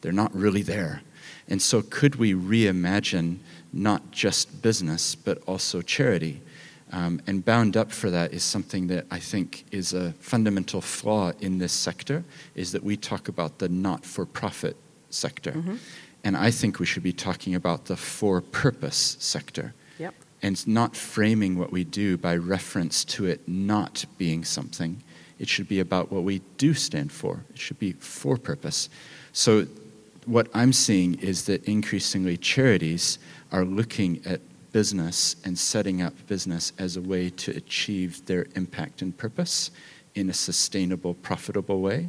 They're 0.00 0.12
not 0.12 0.34
really 0.34 0.62
there. 0.62 1.02
And 1.48 1.60
so, 1.60 1.82
could 1.82 2.16
we 2.16 2.32
reimagine 2.32 3.38
not 3.72 4.10
just 4.10 4.62
business, 4.62 5.14
but 5.14 5.38
also 5.46 5.82
charity. 5.82 6.42
Um, 6.92 7.20
and 7.26 7.44
bound 7.44 7.76
up 7.76 7.92
for 7.92 8.10
that 8.10 8.32
is 8.32 8.42
something 8.42 8.88
that 8.88 9.06
I 9.10 9.20
think 9.20 9.64
is 9.70 9.92
a 9.92 10.12
fundamental 10.14 10.80
flaw 10.80 11.32
in 11.40 11.58
this 11.58 11.72
sector, 11.72 12.24
is 12.54 12.72
that 12.72 12.82
we 12.82 12.96
talk 12.96 13.28
about 13.28 13.58
the 13.58 13.68
not-for-profit 13.68 14.76
sector. 15.10 15.52
Mm-hmm. 15.52 15.76
And 16.24 16.36
I 16.36 16.50
think 16.50 16.80
we 16.80 16.86
should 16.86 17.04
be 17.04 17.12
talking 17.12 17.54
about 17.54 17.84
the 17.84 17.96
for-purpose 17.96 19.16
sector. 19.20 19.72
And 20.42 20.66
not 20.66 20.96
framing 20.96 21.58
what 21.58 21.70
we 21.70 21.84
do 21.84 22.16
by 22.16 22.36
reference 22.36 23.04
to 23.06 23.26
it 23.26 23.46
not 23.46 24.04
being 24.16 24.44
something. 24.44 25.02
It 25.38 25.48
should 25.48 25.68
be 25.68 25.80
about 25.80 26.10
what 26.10 26.22
we 26.22 26.40
do 26.56 26.74
stand 26.74 27.12
for. 27.12 27.44
It 27.50 27.58
should 27.58 27.78
be 27.78 27.92
for 27.92 28.36
purpose. 28.36 28.88
So 29.32 29.66
what 30.26 30.48
I'm 30.54 30.72
seeing 30.72 31.14
is 31.20 31.44
that 31.46 31.64
increasingly 31.64 32.36
charities 32.36 33.18
are 33.52 33.64
looking 33.64 34.20
at 34.24 34.40
business 34.72 35.36
and 35.44 35.58
setting 35.58 36.02
up 36.02 36.14
business 36.26 36.72
as 36.78 36.96
a 36.96 37.00
way 37.00 37.30
to 37.30 37.56
achieve 37.56 38.24
their 38.26 38.46
impact 38.54 39.02
and 39.02 39.16
purpose 39.16 39.70
in 40.14 40.30
a 40.30 40.34
sustainable, 40.34 41.14
profitable 41.14 41.80
way. 41.80 42.08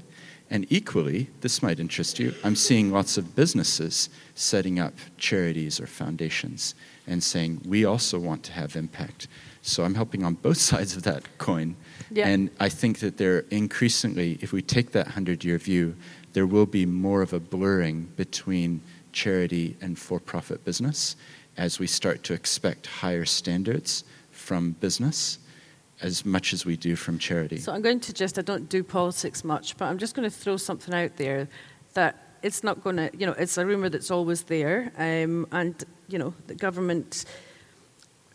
And 0.50 0.68
equally, 0.70 1.30
this 1.40 1.64
might 1.64 1.80
interest 1.80 2.20
you, 2.20 2.34
I'm 2.44 2.56
seeing 2.56 2.92
lots 2.92 3.18
of 3.18 3.36
businesses 3.36 4.10
setting 4.36 4.80
up 4.80 4.94
charities 5.18 5.80
or 5.80 5.88
foundations 5.88 6.76
and 7.08 7.24
saying, 7.24 7.62
we 7.66 7.86
also 7.86 8.20
want 8.20 8.44
to 8.44 8.52
have 8.54 8.76
impact. 8.76 9.28
So 9.62 9.84
I'm 9.84 9.96
helping 9.96 10.24
on 10.24 10.36
both 10.36 10.58
sides 10.72 10.96
of 10.96 11.04
that 11.04 11.38
coin. 11.38 11.76
Yeah. 12.10 12.28
And 12.28 12.50
I 12.60 12.70
think 12.70 13.00
that 13.00 13.18
there 13.18 13.46
increasingly, 13.52 14.38
if 14.42 14.52
we 14.52 14.62
take 14.62 14.92
that 14.92 15.08
100 15.08 15.44
year 15.44 15.58
view, 15.58 15.96
there 16.34 16.46
will 16.46 16.66
be 16.66 16.86
more 16.86 17.22
of 17.22 17.34
a 17.34 17.40
blurring 17.40 18.12
between 18.16 18.82
charity 19.12 19.76
and 19.82 19.98
for 19.98 20.20
profit 20.20 20.64
business 20.64 21.16
as 21.58 21.80
we 21.80 21.88
start 21.88 22.24
to 22.24 22.34
expect 22.34 22.88
higher 22.88 23.26
standards 23.26 24.04
from 24.32 24.72
business 24.74 25.40
as 26.02 26.26
much 26.26 26.54
as 26.54 26.66
we 26.66 26.76
do 26.76 26.96
from 26.96 27.20
charity. 27.20 27.58
So 27.58 27.74
I'm 27.74 27.82
going 27.82 28.00
to 28.02 28.14
just, 28.14 28.40
I 28.40 28.42
don't 28.42 28.68
do 28.70 28.84
politics 28.84 29.44
much, 29.44 29.78
but 29.78 29.86
I'm 29.86 29.98
just 29.98 30.16
going 30.16 30.30
to 30.30 30.36
throw 30.36 30.58
something 30.58 30.94
out 30.94 31.18
there 31.18 31.48
that 31.94 32.21
it's 32.44 32.64
not 32.64 32.84
going 32.84 32.98
to, 32.98 33.10
you 33.18 33.26
know, 33.26 33.34
it's 33.34 33.58
a 33.58 33.66
rumour 33.66 33.90
that's 33.90 34.12
always 34.12 34.44
there. 34.44 34.92
Um, 34.98 35.48
and, 35.52 35.84
you 36.08 36.18
know, 36.18 36.34
the 36.48 36.56
government 36.56 37.26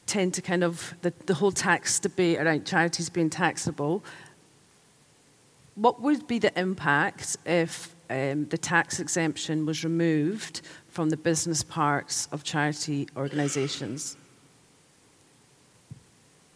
tend 0.07 0.35
to 0.35 0.43
kind 0.43 0.63
of, 0.63 0.95
the, 1.03 1.13
the 1.27 1.35
whole 1.35 1.53
tax 1.53 1.99
debate 1.99 2.39
around 2.39 2.67
charities 2.67 3.09
being 3.11 3.31
taxable. 3.31 4.05
What 5.75 6.01
would 6.01 6.27
be 6.27 6.39
the 6.39 6.57
impact 6.59 7.37
if 7.45 7.95
um, 8.09 8.47
the 8.47 8.59
tax 8.59 9.01
exemption 9.01 9.67
was 9.67 9.83
removed 9.83 10.61
from 10.89 11.11
the 11.11 11.17
business 11.17 11.63
parts 11.63 12.29
of 12.33 12.45
charity 12.45 13.09
organisations? 13.17 14.17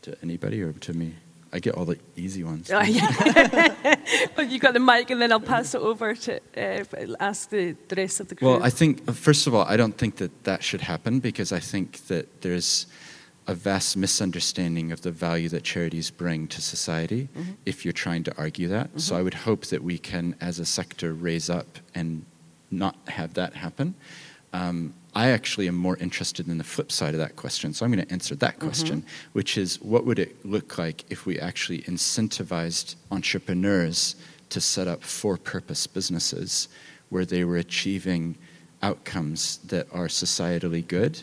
To 0.03 0.17
anybody 0.23 0.63
or 0.63 0.73
to 0.73 0.93
me? 0.93 1.15
I 1.53 1.59
get 1.59 1.75
all 1.75 1.85
the 1.85 1.99
easy 2.17 2.45
ones. 2.45 2.71
Oh, 2.71 2.81
yeah. 2.81 3.97
well, 4.37 4.47
you 4.47 4.59
got 4.61 4.73
the 4.75 4.81
mic, 4.81 5.11
and 5.11 5.21
then 5.21 5.33
I'll 5.33 5.41
pass 5.41 5.75
it 5.75 5.81
over 5.81 6.15
to 6.15 6.41
uh, 6.57 6.85
ask 7.19 7.51
the, 7.51 7.77
the 7.89 7.97
rest 7.97 8.21
of 8.21 8.29
the 8.29 8.35
crew. 8.37 8.49
Well, 8.49 8.63
I 8.63 8.71
think, 8.71 9.03
uh, 9.09 9.13
first 9.13 9.47
of 9.47 9.55
all, 9.55 9.65
I 9.65 9.77
don't 9.77 9.97
think 9.99 10.17
that 10.17 10.45
that 10.45 10.63
should 10.63 10.81
happen 10.83 11.19
because 11.19 11.51
I 11.53 11.59
think 11.59 12.07
that 12.07 12.43
there's 12.43 12.87
a 13.49 13.55
vast 13.55 13.97
misunderstanding 13.97 14.93
of 14.93 15.01
the 15.03 15.11
value 15.11 15.49
that 15.49 15.65
charities 15.65 16.11
bring 16.11 16.47
to 16.49 16.61
society 16.61 17.29
Mm-hmm. 17.37 17.53
if 17.67 17.85
you're 17.85 17.93
trying 17.93 18.23
to 18.25 18.33
argue 18.39 18.69
that. 18.69 18.91
So 19.01 19.17
I 19.17 19.23
would 19.23 19.35
hope 19.35 19.67
that 19.67 19.83
we 19.83 19.99
can, 19.99 20.37
as 20.41 20.61
a 20.61 20.65
sector, 20.67 21.13
raise 21.15 21.51
up 21.51 21.79
and 21.95 22.25
not 22.71 22.95
have 23.09 23.35
that 23.35 23.55
happen. 23.55 23.95
Um, 24.53 24.95
I 25.15 25.31
actually 25.31 25.67
am 25.67 25.75
more 25.75 25.97
interested 25.97 26.47
in 26.49 26.59
the 26.59 26.65
flip 26.65 26.93
side 26.93 27.15
of 27.15 27.21
that 27.21 27.37
question. 27.37 27.75
So 27.75 27.85
I'm 27.85 27.93
going 27.93 28.05
to 28.07 28.13
answer 28.13 28.35
that 28.37 28.55
Mm-hmm. 28.59 28.67
question, 28.67 29.05
which 29.33 29.59
is 29.59 29.81
what 29.83 30.05
would 30.07 30.19
it 30.19 30.45
look 30.45 30.79
like 30.79 31.05
if 31.11 31.27
we 31.27 31.39
actually 31.39 31.83
incentivized 31.83 32.95
entrepreneurs 33.11 34.17
to 34.51 34.61
set 34.61 34.87
up 34.89 35.03
for 35.03 35.37
purpose 35.37 35.87
businesses 35.87 36.69
where 37.09 37.25
they 37.25 37.45
were 37.45 37.57
achieving 37.57 38.37
outcomes 38.83 39.59
that 39.69 39.87
are 39.93 40.07
societally 40.07 40.87
good? 40.87 41.21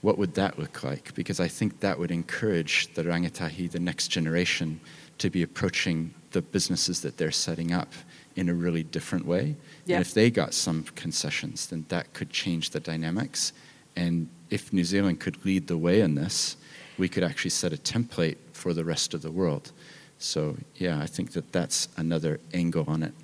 What 0.00 0.16
would 0.18 0.34
that 0.34 0.58
look 0.58 0.84
like? 0.84 1.14
Because 1.14 1.40
I 1.40 1.48
think 1.48 1.80
that 1.80 1.98
would 1.98 2.12
encourage 2.12 2.94
the 2.94 3.02
rangatahi, 3.02 3.70
the 3.70 3.80
next 3.80 4.08
generation, 4.08 4.80
to 5.18 5.28
be 5.28 5.42
approaching 5.42 6.14
the 6.30 6.42
businesses 6.42 7.00
that 7.02 7.16
they're 7.16 7.32
setting 7.32 7.72
up 7.72 7.92
in 8.36 8.48
a 8.48 8.54
really 8.54 8.84
different 8.84 9.26
way. 9.26 9.56
Yeah. 9.88 9.96
And 9.96 10.06
if 10.06 10.12
they 10.12 10.30
got 10.30 10.52
some 10.52 10.84
concessions, 10.94 11.66
then 11.68 11.86
that 11.88 12.12
could 12.12 12.28
change 12.28 12.70
the 12.70 12.80
dynamics. 12.80 13.54
And 13.96 14.28
if 14.50 14.70
New 14.70 14.84
Zealand 14.84 15.18
could 15.18 15.44
lead 15.46 15.66
the 15.66 15.78
way 15.78 16.02
in 16.02 16.14
this, 16.14 16.56
we 16.98 17.08
could 17.08 17.24
actually 17.24 17.50
set 17.50 17.72
a 17.72 17.76
template 17.76 18.36
for 18.52 18.74
the 18.74 18.84
rest 18.84 19.14
of 19.14 19.22
the 19.22 19.30
world. 19.30 19.72
So, 20.18 20.56
yeah, 20.76 21.00
I 21.00 21.06
think 21.06 21.32
that 21.32 21.52
that's 21.52 21.88
another 21.96 22.38
angle 22.52 22.84
on 22.86 23.02
it. 23.02 23.14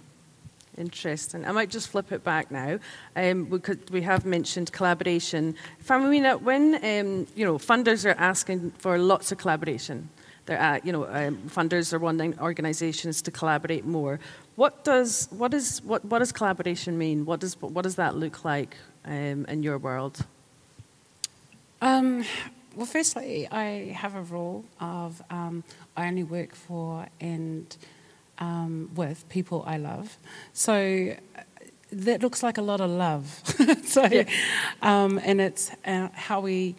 Interesting. 0.78 1.44
I 1.44 1.52
might 1.52 1.70
just 1.70 1.88
flip 1.88 2.10
it 2.12 2.24
back 2.24 2.50
now. 2.50 2.78
Um, 3.14 3.50
we, 3.50 3.60
could, 3.60 3.90
we 3.90 4.00
have 4.02 4.24
mentioned 4.24 4.72
collaboration. 4.72 5.54
Faumuina, 5.84 6.40
when 6.40 6.76
um, 6.76 7.26
you 7.36 7.44
know 7.44 7.58
funders 7.58 8.04
are 8.04 8.18
asking 8.18 8.72
for 8.78 8.98
lots 8.98 9.30
of 9.30 9.38
collaboration, 9.38 10.08
they're 10.46 10.58
at, 10.58 10.84
you 10.84 10.92
know 10.92 11.06
um, 11.06 11.36
funders 11.46 11.92
are 11.92 12.00
wanting 12.00 12.36
organisations 12.40 13.22
to 13.22 13.30
collaborate 13.30 13.84
more. 13.84 14.18
What 14.56 14.84
does 14.84 15.28
what 15.30 15.52
is 15.52 15.82
what, 15.82 16.04
what 16.04 16.20
does 16.20 16.32
collaboration 16.32 16.96
mean? 16.96 17.24
What 17.26 17.40
does 17.40 17.60
what 17.60 17.82
does 17.82 17.96
that 17.96 18.14
look 18.16 18.44
like 18.44 18.76
um, 19.04 19.44
in 19.48 19.62
your 19.62 19.78
world? 19.78 20.24
Um, 21.82 22.24
well, 22.76 22.86
firstly, 22.86 23.48
I 23.50 23.92
have 23.96 24.14
a 24.14 24.22
rule 24.22 24.64
of 24.80 25.22
um, 25.30 25.64
I 25.96 26.06
only 26.06 26.22
work 26.24 26.54
for 26.54 27.06
and 27.20 27.76
um, 28.38 28.90
with 28.94 29.28
people 29.28 29.64
I 29.66 29.76
love. 29.76 30.16
So 30.52 31.14
uh, 31.36 31.40
that 31.92 32.22
looks 32.22 32.42
like 32.42 32.58
a 32.58 32.62
lot 32.62 32.80
of 32.80 32.90
love. 32.90 33.42
so, 33.84 34.04
Yeah. 34.04 34.24
um, 34.82 35.20
and 35.22 35.40
it's 35.40 35.70
uh, 35.84 36.08
how 36.14 36.40
we 36.40 36.74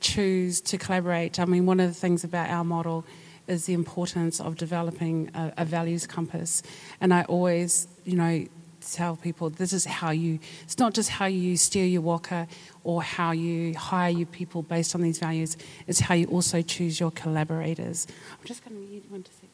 choose 0.00 0.60
to 0.62 0.76
collaborate. 0.78 1.38
I 1.40 1.44
mean, 1.44 1.66
one 1.66 1.80
of 1.80 1.88
the 1.88 1.94
things 1.94 2.24
about 2.24 2.50
our 2.50 2.64
model 2.64 3.04
is 3.48 3.66
the 3.66 3.74
importance 3.74 4.40
of 4.40 4.56
developing 4.56 5.30
a, 5.34 5.52
a 5.58 5.64
values 5.64 6.06
compass. 6.06 6.62
And 7.00 7.12
I 7.12 7.22
always, 7.24 7.88
you 8.04 8.16
know, 8.16 8.46
tell 8.92 9.16
people 9.16 9.50
this 9.50 9.72
is 9.72 9.84
how 9.84 10.10
you, 10.10 10.38
it's 10.62 10.78
not 10.78 10.94
just 10.94 11.10
how 11.10 11.26
you 11.26 11.56
steer 11.56 11.84
your 11.84 12.02
waka 12.02 12.46
or 12.84 13.02
how 13.02 13.32
you 13.32 13.74
hire 13.74 14.10
your 14.10 14.26
people 14.26 14.62
based 14.62 14.94
on 14.94 15.02
these 15.02 15.18
values, 15.18 15.56
it's 15.86 16.00
how 16.00 16.14
you 16.14 16.26
also 16.26 16.62
choose 16.62 17.00
your 17.00 17.10
collaborators. 17.10 18.06
I'm 18.38 18.46
just 18.46 18.64
going 18.64 18.76
to, 18.76 18.92
you 18.92 19.02
want 19.10 19.26
to 19.26 19.32
say, 19.32 19.48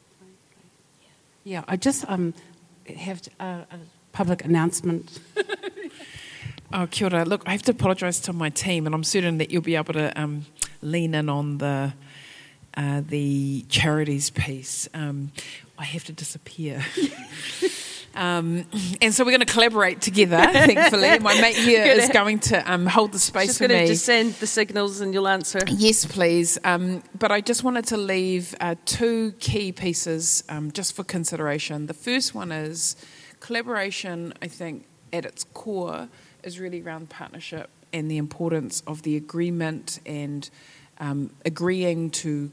yeah, 1.43 1.63
I 1.67 1.75
just 1.75 2.05
um, 2.09 2.33
have 2.97 3.21
a, 3.39 3.43
a 3.43 3.79
public 4.11 4.43
announcement. 4.45 5.19
Oh, 6.73 6.87
kia 6.87 7.07
ora. 7.07 7.23
Look, 7.23 7.43
I 7.45 7.51
have 7.51 7.61
to 7.63 7.71
apologise 7.71 8.19
to 8.21 8.33
my 8.33 8.49
team, 8.49 8.85
and 8.85 8.93
I'm 8.93 9.03
certain 9.03 9.37
that 9.37 9.49
you'll 9.49 9.61
be 9.61 9.75
able 9.75 9.93
to 9.93 10.11
um, 10.19 10.45
lean 10.81 11.13
in 11.13 11.29
on 11.29 11.59
the 11.59 11.93
uh, 12.75 13.01
the 13.07 13.65
charities 13.69 14.29
piece. 14.29 14.87
Um, 14.93 15.31
I 15.77 15.83
have 15.83 16.05
to 16.05 16.13
disappear. 16.13 16.83
Um, 18.15 18.65
and 19.01 19.13
so 19.13 19.25
we're 19.25 19.31
going 19.31 19.45
to 19.45 19.53
collaborate 19.53 20.01
together, 20.01 20.37
thankfully. 20.37 21.19
My 21.19 21.39
mate 21.41 21.55
here 21.57 21.83
is 21.85 22.09
going 22.09 22.39
to 22.39 22.71
um, 22.71 22.85
hold 22.85 23.11
the 23.11 23.19
space 23.19 23.47
She's 23.47 23.57
for 23.57 23.67
going 23.67 23.81
to 23.81 23.87
just 23.87 24.05
send 24.05 24.35
the 24.35 24.47
signals 24.47 25.01
and 25.01 25.13
you'll 25.13 25.27
answer. 25.27 25.59
Yes, 25.67 26.05
please. 26.05 26.57
Um, 26.63 27.03
but 27.19 27.31
I 27.31 27.41
just 27.41 27.63
wanted 27.63 27.85
to 27.87 27.97
leave 27.97 28.55
uh, 28.61 28.75
two 28.85 29.33
key 29.39 29.71
pieces 29.73 30.43
um, 30.47 30.71
just 30.71 30.95
for 30.95 31.03
consideration. 31.03 31.87
The 31.87 31.93
first 31.93 32.33
one 32.33 32.51
is 32.51 32.95
collaboration, 33.41 34.33
I 34.41 34.47
think, 34.47 34.85
at 35.11 35.25
its 35.25 35.43
core, 35.53 36.07
is 36.43 36.59
really 36.59 36.81
around 36.81 37.09
partnership 37.09 37.69
and 37.91 38.09
the 38.09 38.17
importance 38.17 38.81
of 38.87 39.01
the 39.01 39.17
agreement 39.17 39.99
and 40.05 40.49
um, 40.99 41.31
agreeing 41.45 42.09
to 42.11 42.51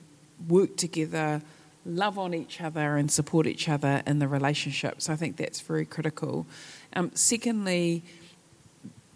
work 0.48 0.76
together, 0.76 1.42
love 1.84 2.18
on 2.18 2.34
each 2.34 2.60
other, 2.60 2.96
and 2.96 3.10
support 3.10 3.46
each 3.46 3.68
other 3.68 4.02
in 4.06 4.18
the 4.18 4.28
relationship. 4.28 5.00
So 5.00 5.12
I 5.12 5.16
think 5.16 5.36
that's 5.36 5.60
very 5.60 5.84
critical. 5.84 6.46
Um, 6.94 7.10
secondly, 7.14 8.04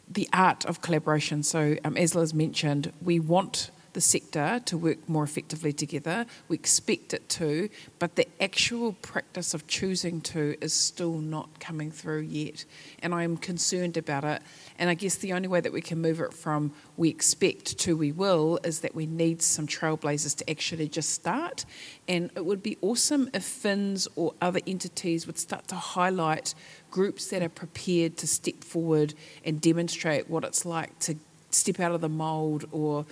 the 0.08 0.28
art 0.32 0.64
of 0.64 0.80
collaboration. 0.80 1.42
So, 1.42 1.76
um, 1.84 1.96
as 1.96 2.14
Liz 2.14 2.32
mentioned, 2.32 2.92
we 3.02 3.20
want 3.20 3.70
the 3.96 4.00
sector 4.02 4.60
to 4.66 4.76
work 4.76 5.08
more 5.08 5.24
effectively 5.24 5.72
together. 5.72 6.26
We 6.48 6.56
expect 6.56 7.14
it 7.14 7.30
to, 7.30 7.70
but 7.98 8.14
the 8.14 8.28
actual 8.42 8.92
practice 8.92 9.54
of 9.54 9.66
choosing 9.66 10.20
to 10.32 10.54
is 10.60 10.74
still 10.74 11.14
not 11.14 11.60
coming 11.60 11.90
through 11.90 12.20
yet. 12.20 12.66
And 13.02 13.14
I 13.14 13.22
am 13.22 13.38
concerned 13.38 13.96
about 13.96 14.22
it. 14.22 14.42
And 14.78 14.90
I 14.90 14.94
guess 14.94 15.14
the 15.14 15.32
only 15.32 15.48
way 15.48 15.62
that 15.62 15.72
we 15.72 15.80
can 15.80 16.02
move 16.02 16.20
it 16.20 16.34
from 16.34 16.72
we 16.98 17.08
expect 17.08 17.78
to 17.78 17.96
we 17.96 18.12
will 18.12 18.60
is 18.64 18.80
that 18.80 18.94
we 18.94 19.06
need 19.06 19.40
some 19.40 19.66
trailblazers 19.66 20.36
to 20.36 20.50
actually 20.50 20.88
just 20.88 21.12
start. 21.12 21.64
And 22.06 22.30
it 22.36 22.44
would 22.44 22.62
be 22.62 22.76
awesome 22.82 23.30
if 23.32 23.44
FINZ 23.44 24.08
or 24.14 24.34
other 24.42 24.60
entities 24.66 25.26
would 25.26 25.38
start 25.38 25.68
to 25.68 25.74
highlight 25.74 26.54
groups 26.90 27.28
that 27.28 27.42
are 27.42 27.48
prepared 27.48 28.18
to 28.18 28.26
step 28.26 28.62
forward 28.62 29.14
and 29.42 29.58
demonstrate 29.58 30.28
what 30.28 30.44
it's 30.44 30.66
like 30.66 30.98
to 30.98 31.16
step 31.50 31.80
out 31.80 31.92
of 31.92 32.00
the 32.00 32.08
mould 32.08 32.66
or 32.70 33.06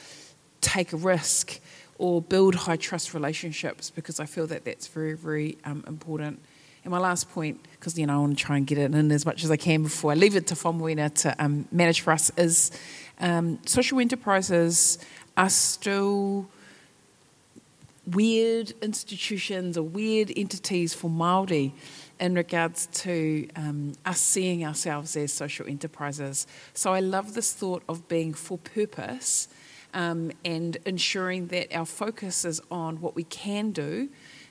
take 0.65 0.93
a 0.93 0.97
risk 0.97 1.61
or 1.99 2.21
build 2.21 2.55
high 2.55 2.77
trust 2.77 3.15
relationships 3.15 3.91
because 3.91 4.19
I 4.19 4.27
feel 4.27 4.47
that 4.49 4.65
that's 4.65 4.89
very, 4.89 5.15
very 5.15 5.59
um, 5.65 5.85
important. 5.87 6.41
And 6.83 6.91
my 6.91 6.99
last 6.99 7.31
point, 7.31 7.61
because 7.73 7.99
you 7.99 8.07
know 8.07 8.15
I 8.15 8.19
want 8.19 8.37
to 8.39 8.45
try 8.45 8.57
and 8.57 8.67
get 8.67 8.79
it 8.79 8.95
in 8.95 9.13
as 9.13 9.25
much 9.25 9.45
as 9.45 9.51
I 9.51 9.57
can 9.57 9.83
before 9.83 10.13
I 10.13 10.15
leave 10.15 10.37
it 10.37 10.47
to 10.49 10.55
Faumuina 10.55 11.15
to 11.23 11.35
um, 11.43 11.67
manage 11.71 12.01
for 12.01 12.13
us, 12.13 12.31
is 12.37 12.73
um, 13.21 13.59
social 13.65 14.01
enterprises 14.01 14.99
are 15.37 15.49
still 15.49 16.47
weird 18.07 18.73
institutions 18.83 19.79
or 19.79 19.83
weird 19.83 20.31
entities 20.37 20.93
for 20.93 21.09
Māori 21.09 21.73
in 22.21 22.35
regards 22.35 22.87
to 22.87 23.49
um, 23.57 23.93
us 24.05 24.21
seeing 24.21 24.65
ourselves 24.65 25.17
as 25.17 25.33
social 25.33 25.67
enterprises. 25.67 26.47
So 26.75 26.93
I 26.93 27.01
love 27.01 27.35
this 27.35 27.53
thought 27.53 27.83
of 27.89 28.09
being 28.09 28.35
for 28.35 28.59
purpose 28.59 29.49
um, 29.95 30.33
and 30.45 30.77
ensuring 30.85 31.47
that 31.49 31.75
our 31.75 31.87
focus 31.87 32.45
is 32.45 32.61
on 32.71 33.01
what 33.01 33.15
we 33.15 33.25
can 33.25 33.71
do, 33.71 34.11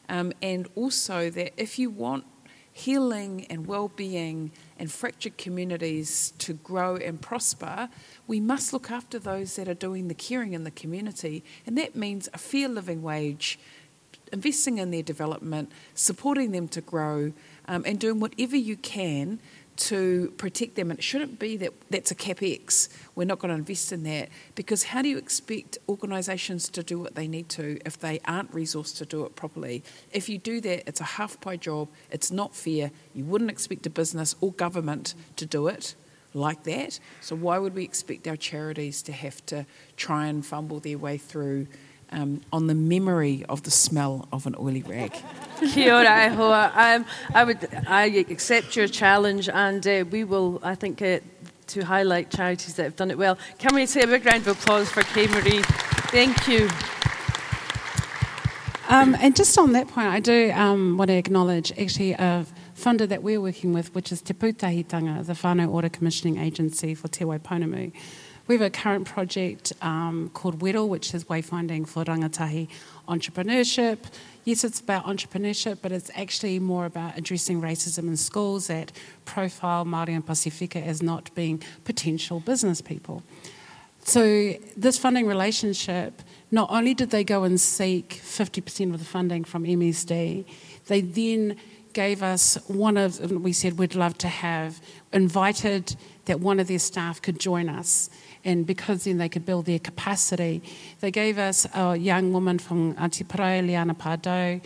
um, 0.10 0.34
and 0.42 0.68
also 0.76 1.30
that 1.30 1.54
if 1.58 1.78
you 1.78 1.90
want 1.90 2.26
healing 2.72 3.46
and 3.52 3.68
well-being 3.68 4.52
and 4.80 4.92
fractured 4.92 5.38
communities 5.38 6.34
to 6.40 6.54
grow 6.54 6.96
and 6.96 7.22
prosper, 7.22 7.88
we 8.26 8.40
must 8.40 8.74
look 8.74 8.90
after 8.90 9.20
those 9.20 9.56
that 9.58 9.68
are 9.68 9.76
doing 9.76 10.08
the 10.08 10.16
caring 10.16 10.54
in 10.54 10.64
the 10.64 10.72
community, 10.72 11.44
and 11.68 11.78
that 11.78 11.96
means 11.96 12.28
a 12.34 12.38
fair 12.38 12.68
living 12.68 13.04
wage, 13.04 13.60
investing 14.32 14.80
in 14.80 14.90
their 14.90 15.04
development, 15.04 15.72
supporting 15.94 16.52
them 16.52 16.68
to 16.68 16.82
grow, 16.82 17.32
um, 17.68 17.84
and 17.86 18.00
doing 18.00 18.20
whatever 18.20 18.56
you 18.56 18.76
can 18.76 19.40
to 19.76 20.34
protect 20.38 20.76
them. 20.76 20.92
And 20.92 21.00
it 21.00 21.04
shouldn't 21.04 21.40
be 21.40 21.58
that 21.58 21.74
that's 21.90 22.12
a 22.12 22.16
capex. 22.16 22.90
We're 23.16 23.26
not 23.26 23.40
going 23.40 23.50
to 23.50 23.58
invest 23.58 23.92
in 23.92 24.04
that 24.04 24.30
because 24.56 24.84
how 24.84 25.02
do 25.02 25.10
you 25.10 25.18
expect 25.18 25.78
organisations 25.90 26.70
to 26.70 26.84
do 26.84 27.00
what 27.00 27.16
they 27.16 27.28
need 27.28 27.50
to 27.50 27.80
if 27.86 28.00
they 28.00 28.20
aren't 28.26 28.54
resourced 28.54 28.98
to 28.98 29.06
do 29.06 29.26
it 29.26 29.36
properly? 29.36 29.84
If 30.12 30.30
you 30.30 30.38
do 30.38 30.62
that, 30.62 30.88
it's 30.88 31.02
a 31.02 31.06
half 31.06 31.40
pie 31.42 31.58
job. 31.58 31.90
It's 32.12 32.32
not 32.32 32.56
fair. 32.56 32.92
You 33.14 33.26
wouldn't 33.26 33.52
expect 33.52 33.86
a 33.86 33.90
business 33.90 34.36
or 34.42 34.52
government 34.52 35.16
to 35.38 35.46
do 35.46 35.68
it 35.68 35.96
like 36.34 36.64
that. 36.64 37.00
So 37.22 37.36
why 37.36 37.58
would 37.58 37.76
we 37.76 37.84
expect 37.84 38.28
our 38.28 38.36
charities 38.36 39.02
to 39.04 39.12
have 39.12 39.46
to 39.48 39.66
try 39.98 40.28
and 40.28 40.46
fumble 40.46 40.80
their 40.80 40.98
way 40.98 41.18
through? 41.18 41.68
Um, 42.14 42.42
on 42.52 42.68
the 42.68 42.76
memory 42.76 43.44
of 43.50 43.64
the 43.64 43.72
smell 43.72 44.28
of 44.32 44.46
an 44.46 44.56
oily 44.60 44.84
rag. 44.84 45.12
Kia 45.74 45.96
ora, 45.96 46.30
Hoa. 46.30 46.72
Um, 46.76 47.06
I 47.34 47.44
would 47.44 47.68
I 47.88 48.06
accept 48.30 48.76
your 48.76 48.88
challenge, 48.88 49.50
and 49.50 49.86
uh, 49.88 50.06
we 50.12 50.24
will, 50.24 50.60
I 50.62 50.76
think, 50.76 51.02
uh, 51.02 51.22
to 51.68 51.82
highlight 51.82 52.30
charities 52.30 52.76
that 52.76 52.84
have 52.84 52.96
done 52.96 53.10
it 53.10 53.18
well. 53.18 53.38
Can 53.58 53.74
we 53.74 53.88
say 53.88 54.02
a 54.02 54.08
big 54.08 54.26
round 54.28 54.48
of 54.48 54.60
applause 54.60 54.92
for 54.92 55.02
Kay 55.02 55.26
Marie? 55.26 55.64
Thank 56.14 56.48
you. 56.48 56.70
Um, 58.90 59.16
and 59.20 59.36
just 59.36 59.58
on 59.58 59.72
that 59.72 59.88
point, 59.88 60.08
I 60.08 60.20
do 60.20 60.52
um, 60.52 60.98
want 60.98 61.08
to 61.08 61.16
acknowledge 61.16 61.72
actually 61.80 62.14
a 62.14 62.46
funder 62.76 63.08
that 63.08 63.24
we're 63.24 63.42
working 63.42 63.74
with, 63.74 63.96
which 63.96 64.12
is 64.12 64.22
Te 64.22 64.34
Pūtahitanga, 64.34 65.26
the 65.26 65.34
whānau 65.34 65.72
Ora 65.72 65.90
Commissioning 65.90 66.38
Agency 66.38 66.94
for 66.94 67.08
Te 67.08 67.24
Waipounamu. 67.26 67.92
We 68.46 68.56
have 68.56 68.62
a 68.62 68.70
current 68.70 69.06
project 69.06 69.72
um, 69.82 70.30
called 70.34 70.62
Whittle, 70.62 70.90
which 70.90 71.14
is 71.14 71.24
wayfinding 71.26 71.88
for 71.88 72.04
rangatahi 72.04 72.68
entrepreneurship. 73.08 74.00
Yes, 74.44 74.66
it's 74.66 74.82
about 74.82 75.06
entrepreneurship, 75.06 75.78
but 75.82 75.94
it's 75.94 76.12
actually 76.14 76.60
more 76.60 76.86
about 76.86 77.18
addressing 77.18 77.62
racism 77.62 78.00
in 78.00 78.18
schools 78.18 78.68
that 78.68 78.92
profile 79.24 79.86
Māori 79.86 80.10
and 80.10 80.26
Pasifika 80.26 80.86
as 80.86 81.02
not 81.02 81.34
being 81.36 81.64
potential 81.86 82.42
business 82.42 82.82
people. 82.82 83.24
So 84.04 84.56
this 84.76 84.98
funding 84.98 85.26
relationship, 85.26 86.22
not 86.52 86.70
only 86.70 86.94
did 86.94 87.12
they 87.12 87.24
go 87.24 87.44
and 87.44 87.60
seek 87.60 88.10
50% 88.22 88.94
of 88.94 89.00
the 89.00 89.06
funding 89.06 89.46
from 89.46 89.64
MSD, 89.64 90.44
they 90.88 91.00
then 91.00 91.56
gave 91.94 92.24
us 92.24 92.58
one 92.68 92.98
of, 92.98 93.20
we 93.32 93.54
said 93.54 93.78
we'd 93.78 93.96
love 93.96 94.18
to 94.20 94.28
have, 94.28 94.82
invited 95.12 95.96
that 96.26 96.40
one 96.40 96.60
of 96.60 96.68
their 96.68 96.80
staff 96.80 97.22
could 97.22 97.40
join 97.40 97.70
us 97.70 98.10
and 98.46 98.66
because 98.66 99.06
then 99.06 99.18
they 99.18 99.30
could 99.30 99.46
build 99.46 99.66
their 99.66 99.80
capacity. 99.80 100.62
They 101.00 101.12
gave 101.12 101.38
us 101.38 101.66
a 101.74 101.96
young 101.96 102.34
woman 102.34 102.60
from 102.60 102.94
Parae, 102.96 103.66
Liana 103.66 103.94
Pardo, 103.94 104.60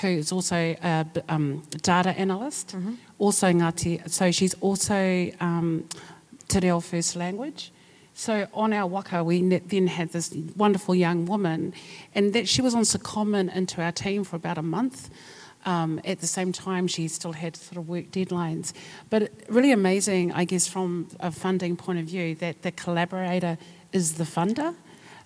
who 0.00 0.08
is 0.08 0.32
also 0.32 0.56
a 0.56 1.06
um, 1.28 1.62
data 1.82 2.10
analyst. 2.10 2.76
Mm-hmm. 2.76 2.94
Also 3.18 3.48
Ngati, 3.48 4.08
so 4.10 4.30
she's 4.30 4.54
also 4.54 5.30
um, 5.40 5.84
Te 6.48 6.60
Reo 6.60 6.80
First 6.80 7.16
Language. 7.16 7.72
So 8.14 8.46
on 8.52 8.72
our 8.72 8.86
waka, 8.86 9.22
we 9.24 9.40
then 9.58 9.86
had 9.86 10.10
this 10.10 10.34
wonderful 10.56 10.94
young 10.94 11.24
woman, 11.26 11.72
and 12.14 12.32
that 12.34 12.48
she 12.48 12.60
was 12.60 12.74
on 12.74 12.82
secondment 12.82 13.54
into 13.54 13.80
our 13.80 13.92
team 13.92 14.24
for 14.24 14.36
about 14.36 14.58
a 14.58 14.62
month. 14.62 15.10
Um, 15.66 16.00
at 16.04 16.20
the 16.20 16.26
same 16.26 16.52
time, 16.52 16.86
she 16.86 17.08
still 17.08 17.32
had 17.32 17.56
sort 17.56 17.76
of 17.76 17.88
work 17.88 18.10
deadlines. 18.10 18.72
But 19.10 19.30
really 19.48 19.72
amazing, 19.72 20.32
I 20.32 20.44
guess, 20.44 20.66
from 20.66 21.08
a 21.20 21.30
funding 21.30 21.76
point 21.76 21.98
of 21.98 22.06
view, 22.06 22.34
that 22.36 22.62
the 22.62 22.72
collaborator 22.72 23.58
is 23.92 24.14
the 24.14 24.24
funder, 24.24 24.74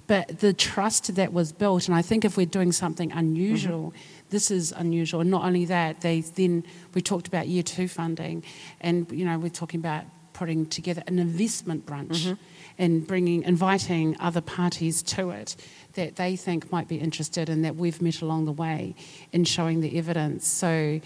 but 0.07 0.41
the 0.41 0.53
trust 0.53 1.15
that 1.15 1.33
was 1.33 1.53
built, 1.53 1.89
and 1.89 1.95
I 1.95 2.03
think 2.03 2.25
if 2.25 2.37
we're 2.37 2.47
doing 2.47 2.73
something 2.73 3.11
unusual, 3.13 3.91
mm-hmm. 3.91 4.29
this 4.31 4.51
is 4.51 4.73
unusual. 4.73 5.21
And 5.21 5.31
not 5.31 5.45
only 5.45 5.65
that, 5.67 6.03
they 6.03 6.21
then 6.21 6.65
we 6.93 7.01
talked 7.01 7.27
about 7.27 7.49
year 7.49 7.63
two 7.63 7.89
funding, 7.89 8.45
and 8.81 9.11
you 9.11 9.25
know 9.25 9.39
we're 9.39 9.49
talking 9.49 9.81
about 9.81 10.05
putting 10.35 10.67
together 10.67 11.03
an 11.07 11.19
investment 11.19 11.87
brunch 11.87 12.27
mm-hmm. 12.27 12.35
And 12.79 13.07
bringing, 13.07 13.43
inviting 13.43 14.17
other 14.21 14.41
parties 14.41 15.03
to 15.03 15.31
it 15.31 15.57
that 15.95 16.17
they 16.17 16.37
think 16.37 16.71
might 16.73 16.89
be 16.89 16.97
interested 16.97 17.49
and 17.49 17.65
that 17.65 17.77
we've 17.77 18.03
met 18.03 18.21
along 18.21 18.45
the 18.45 18.53
way 18.53 18.95
in 19.33 19.45
showing 19.45 19.81
the 19.81 19.97
evidence. 19.97 20.47
So 20.47 21.01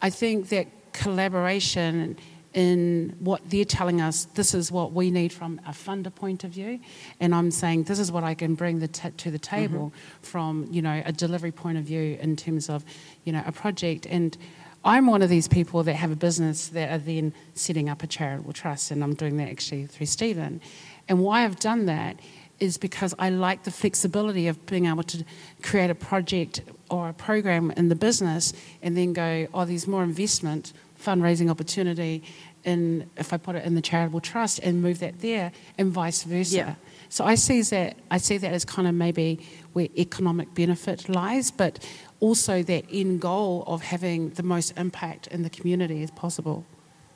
I 0.00 0.10
think 0.10 0.48
that 0.50 0.66
collaboration 0.92 2.16
in 2.54 3.16
what 3.18 3.40
they're 3.48 3.64
telling 3.64 4.00
us, 4.00 4.26
this 4.34 4.54
is 4.54 4.70
what 4.70 4.92
we 4.92 5.10
need 5.10 5.32
from 5.32 5.60
a 5.66 5.70
funder 5.70 6.14
point 6.14 6.44
of 6.44 6.50
view, 6.50 6.80
and 7.18 7.34
I'm 7.34 7.50
saying 7.50 7.84
this 7.84 7.98
is 7.98 8.12
what 8.12 8.24
I 8.24 8.34
can 8.34 8.54
bring 8.54 8.78
the 8.78 8.88
t- 8.88 9.10
to 9.10 9.30
the 9.30 9.38
table 9.38 9.86
mm-hmm. 9.86 10.22
from 10.22 10.68
you 10.70 10.82
know 10.82 11.02
a 11.04 11.12
delivery 11.12 11.52
point 11.52 11.78
of 11.78 11.84
view 11.84 12.18
in 12.20 12.36
terms 12.36 12.68
of 12.68 12.84
you 13.24 13.32
know 13.32 13.42
a 13.46 13.52
project 13.52 14.06
and. 14.06 14.36
I'm 14.84 15.06
one 15.06 15.22
of 15.22 15.28
these 15.28 15.48
people 15.48 15.82
that 15.84 15.94
have 15.94 16.10
a 16.10 16.16
business 16.16 16.68
that 16.68 16.90
are 16.90 16.98
then 16.98 17.32
setting 17.54 17.88
up 17.88 18.02
a 18.02 18.06
charitable 18.06 18.52
trust, 18.52 18.90
and 18.90 19.02
I'm 19.02 19.14
doing 19.14 19.36
that 19.36 19.48
actually 19.48 19.86
through 19.86 20.06
Stephen. 20.06 20.60
And 21.08 21.20
why 21.20 21.44
I've 21.44 21.58
done 21.58 21.86
that 21.86 22.18
is 22.58 22.78
because 22.78 23.14
I 23.18 23.30
like 23.30 23.64
the 23.64 23.70
flexibility 23.70 24.46
of 24.48 24.64
being 24.66 24.86
able 24.86 25.02
to 25.04 25.24
create 25.62 25.90
a 25.90 25.94
project 25.94 26.62
or 26.90 27.08
a 27.08 27.12
program 27.12 27.72
in 27.72 27.88
the 27.88 27.94
business 27.94 28.52
and 28.82 28.96
then 28.96 29.12
go, 29.12 29.48
oh, 29.52 29.64
there's 29.64 29.88
more 29.88 30.04
investment, 30.04 30.72
fundraising 31.00 31.50
opportunity, 31.50 32.22
in 32.64 33.10
if 33.16 33.32
I 33.32 33.36
put 33.36 33.56
it 33.56 33.64
in 33.64 33.74
the 33.74 33.82
charitable 33.82 34.20
trust 34.20 34.60
and 34.60 34.80
move 34.80 35.00
that 35.00 35.20
there, 35.20 35.52
and 35.78 35.90
vice 35.90 36.22
versa. 36.22 36.56
Yeah. 36.56 36.74
So 37.08 37.24
I 37.24 37.34
see 37.34 37.62
that 37.62 37.96
I 38.10 38.18
see 38.18 38.38
that 38.38 38.52
as 38.52 38.64
kind 38.64 38.86
of 38.86 38.94
maybe 38.94 39.46
where 39.72 39.88
economic 39.98 40.54
benefit 40.54 41.08
lies, 41.08 41.50
but 41.50 41.84
also 42.22 42.62
that 42.62 42.84
end 42.90 43.20
goal 43.20 43.64
of 43.66 43.82
having 43.82 44.30
the 44.30 44.42
most 44.42 44.72
impact 44.78 45.26
in 45.26 45.42
the 45.42 45.50
community 45.50 46.02
as 46.02 46.10
possible. 46.10 46.64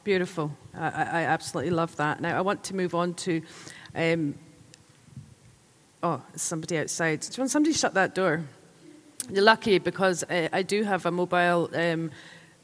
Beautiful. 0.05 0.51
I, 0.75 0.89
I 0.89 1.23
absolutely 1.23 1.71
love 1.71 1.97
that. 1.97 2.21
Now 2.21 2.37
I 2.37 2.41
want 2.43 2.63
to 2.65 2.77
move 2.77 2.95
on 2.95 3.15
to 3.15 3.43
um, 3.95 4.35
Oh, 6.03 6.23
somebody 6.37 6.79
outside. 6.79 7.21
Do 7.21 7.29
you 7.37 7.41
want 7.41 7.51
somebody 7.51 7.73
shut 7.73 7.95
that 7.95 8.15
door? 8.15 8.45
You're 9.29 9.43
lucky 9.43 9.79
because 9.79 10.23
uh, 10.25 10.49
I 10.53 10.63
do 10.63 10.85
have 10.85 11.07
a 11.07 11.11
mobile 11.11 11.71
um, 11.75 12.13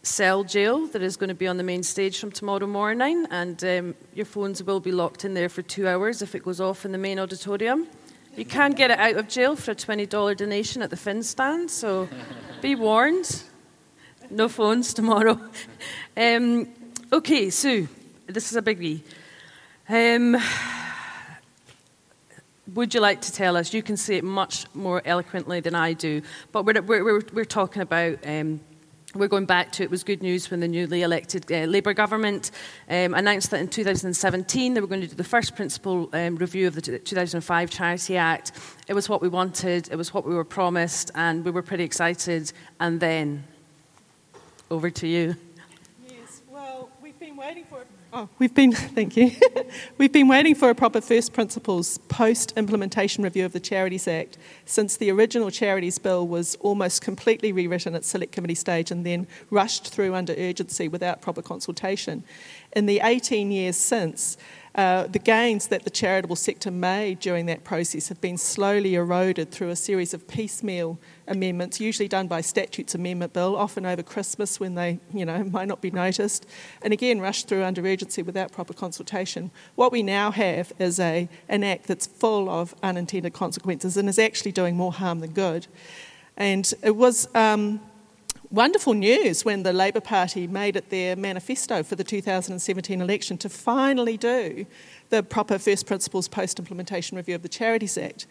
cell 0.02 0.44
jail 0.44 0.86
that 0.88 1.02
is 1.02 1.16
going 1.16 1.28
to 1.28 1.34
be 1.34 1.48
on 1.48 1.56
the 1.56 1.64
main 1.64 1.82
stage 1.82 2.20
from 2.20 2.30
tomorrow 2.30 2.66
morning, 2.66 3.26
and 3.30 3.64
um, 3.64 3.94
your 4.14 4.26
phones 4.26 4.62
will 4.62 4.80
be 4.80 4.92
locked 4.92 5.24
in 5.24 5.34
there 5.34 5.48
for 5.48 5.62
two 5.62 5.88
hours 5.88 6.22
if 6.22 6.36
it 6.36 6.44
goes 6.44 6.60
off 6.60 6.84
in 6.84 6.92
the 6.92 6.98
main 6.98 7.18
auditorium. 7.18 7.88
You 8.34 8.46
can 8.46 8.72
get 8.72 8.90
it 8.90 8.98
out 8.98 9.16
of 9.16 9.28
jail 9.28 9.56
for 9.56 9.72
a 9.72 9.74
$20 9.74 10.36
donation 10.36 10.80
at 10.80 10.88
the 10.88 10.96
Fin 10.96 11.22
stand, 11.22 11.70
so 11.70 12.08
be 12.62 12.74
warned. 12.74 13.42
No 14.30 14.48
phones 14.48 14.94
tomorrow. 14.94 15.38
Um, 16.14 16.68
okay, 17.10 17.48
Sue, 17.48 17.88
this 18.26 18.50
is 18.50 18.56
a 18.56 18.60
biggie. 18.60 19.00
Um, 19.88 20.36
would 22.74 22.92
you 22.92 23.00
like 23.00 23.22
to 23.22 23.32
tell 23.32 23.56
us? 23.56 23.72
You 23.72 23.82
can 23.82 23.96
say 23.96 24.16
it 24.16 24.24
much 24.24 24.66
more 24.74 25.00
eloquently 25.06 25.60
than 25.60 25.74
I 25.74 25.94
do, 25.94 26.20
but 26.52 26.66
we're, 26.66 26.82
we're, 26.82 27.22
we're 27.32 27.44
talking 27.46 27.80
about. 27.80 28.18
Um, 28.26 28.60
we're 29.14 29.28
going 29.28 29.46
back 29.46 29.72
to 29.72 29.82
it 29.82 29.90
was 29.90 30.02
good 30.02 30.22
news 30.22 30.50
when 30.50 30.60
the 30.60 30.68
newly 30.68 31.02
elected 31.02 31.50
uh, 31.52 31.64
Labour 31.64 31.92
government 31.92 32.50
um, 32.88 33.14
announced 33.14 33.50
that 33.50 33.60
in 33.60 33.68
2017 33.68 34.74
they 34.74 34.80
were 34.80 34.86
going 34.86 35.02
to 35.02 35.06
do 35.06 35.14
the 35.14 35.24
first 35.24 35.54
principal 35.54 36.08
um, 36.12 36.36
review 36.36 36.66
of 36.66 36.74
the 36.74 36.80
2005 36.80 37.70
Charity 37.70 38.16
Act. 38.16 38.52
It 38.88 38.94
was 38.94 39.08
what 39.08 39.20
we 39.20 39.28
wanted, 39.28 39.90
it 39.90 39.96
was 39.96 40.14
what 40.14 40.26
we 40.26 40.34
were 40.34 40.44
promised, 40.44 41.10
and 41.14 41.44
we 41.44 41.50
were 41.50 41.62
pretty 41.62 41.84
excited. 41.84 42.52
And 42.80 43.00
then, 43.00 43.44
over 44.70 44.90
to 44.90 45.06
you. 45.06 45.36
Yes, 46.08 46.42
well, 46.50 46.90
we've 47.02 47.18
been 47.18 47.36
waiting 47.36 47.64
for. 47.64 47.84
Oh, 48.14 48.28
we've 48.38 48.54
been. 48.54 48.72
Thank 48.72 49.16
you. 49.16 49.30
we've 49.98 50.12
been 50.12 50.28
waiting 50.28 50.54
for 50.54 50.68
a 50.68 50.74
proper 50.74 51.00
first 51.00 51.32
principles 51.32 51.96
post 52.08 52.52
implementation 52.58 53.24
review 53.24 53.46
of 53.46 53.54
the 53.54 53.60
Charities 53.60 54.06
Act 54.06 54.36
since 54.66 54.98
the 54.98 55.10
original 55.10 55.50
Charities 55.50 55.98
Bill 55.98 56.28
was 56.28 56.54
almost 56.56 57.00
completely 57.00 57.52
rewritten 57.52 57.94
at 57.94 58.04
select 58.04 58.32
committee 58.32 58.54
stage 58.54 58.90
and 58.90 59.06
then 59.06 59.26
rushed 59.48 59.88
through 59.90 60.14
under 60.14 60.34
urgency 60.36 60.88
without 60.88 61.22
proper 61.22 61.40
consultation. 61.40 62.22
In 62.76 62.84
the 62.84 63.00
18 63.02 63.50
years 63.50 63.76
since, 63.76 64.36
uh, 64.74 65.06
the 65.06 65.18
gains 65.18 65.68
that 65.68 65.84
the 65.84 65.90
charitable 65.90 66.36
sector 66.36 66.70
made 66.70 67.18
during 67.18 67.46
that 67.46 67.64
process 67.64 68.08
have 68.08 68.20
been 68.20 68.36
slowly 68.36 68.94
eroded 68.94 69.50
through 69.50 69.70
a 69.70 69.76
series 69.76 70.12
of 70.12 70.28
piecemeal 70.28 70.98
amendments, 71.28 71.80
usually 71.80 72.08
done 72.08 72.26
by 72.26 72.40
statutes 72.40 72.94
amendment 72.94 73.32
bill, 73.32 73.56
often 73.56 73.86
over 73.86 74.02
Christmas 74.02 74.58
when 74.58 74.74
they, 74.74 74.98
you 75.12 75.24
know, 75.24 75.44
might 75.52 75.68
not 75.68 75.80
be 75.80 75.90
noticed, 75.90 76.46
and 76.82 76.92
again 76.92 77.20
rushed 77.20 77.48
through 77.48 77.62
under 77.62 77.84
urgency 77.86 78.22
without 78.22 78.52
proper 78.52 78.72
consultation. 78.72 79.50
What 79.74 79.92
we 79.92 80.02
now 80.02 80.30
have 80.30 80.72
is 80.78 80.98
a, 80.98 81.28
an 81.48 81.64
act 81.64 81.86
that's 81.86 82.06
full 82.06 82.48
of 82.48 82.74
unintended 82.82 83.32
consequences 83.32 83.96
and 83.96 84.08
is 84.08 84.18
actually 84.18 84.52
doing 84.52 84.76
more 84.76 84.92
harm 84.92 85.20
than 85.20 85.32
good. 85.32 85.66
And 86.36 86.72
it 86.82 86.96
was 86.96 87.28
um, 87.34 87.80
wonderful 88.50 88.94
news 88.94 89.44
when 89.44 89.62
the 89.62 89.72
Labour 89.72 90.00
Party 90.00 90.46
made 90.46 90.76
it 90.76 90.90
their 90.90 91.16
manifesto 91.16 91.82
for 91.82 91.96
the 91.96 92.04
2017 92.04 93.00
election 93.00 93.38
to 93.38 93.48
finally 93.48 94.16
do 94.16 94.66
the 95.08 95.22
proper 95.22 95.58
first 95.58 95.86
principles 95.86 96.28
post 96.28 96.58
implementation 96.58 97.16
review 97.16 97.34
of 97.34 97.42
the 97.42 97.48
Charities 97.48 97.96
Act. 97.96 98.26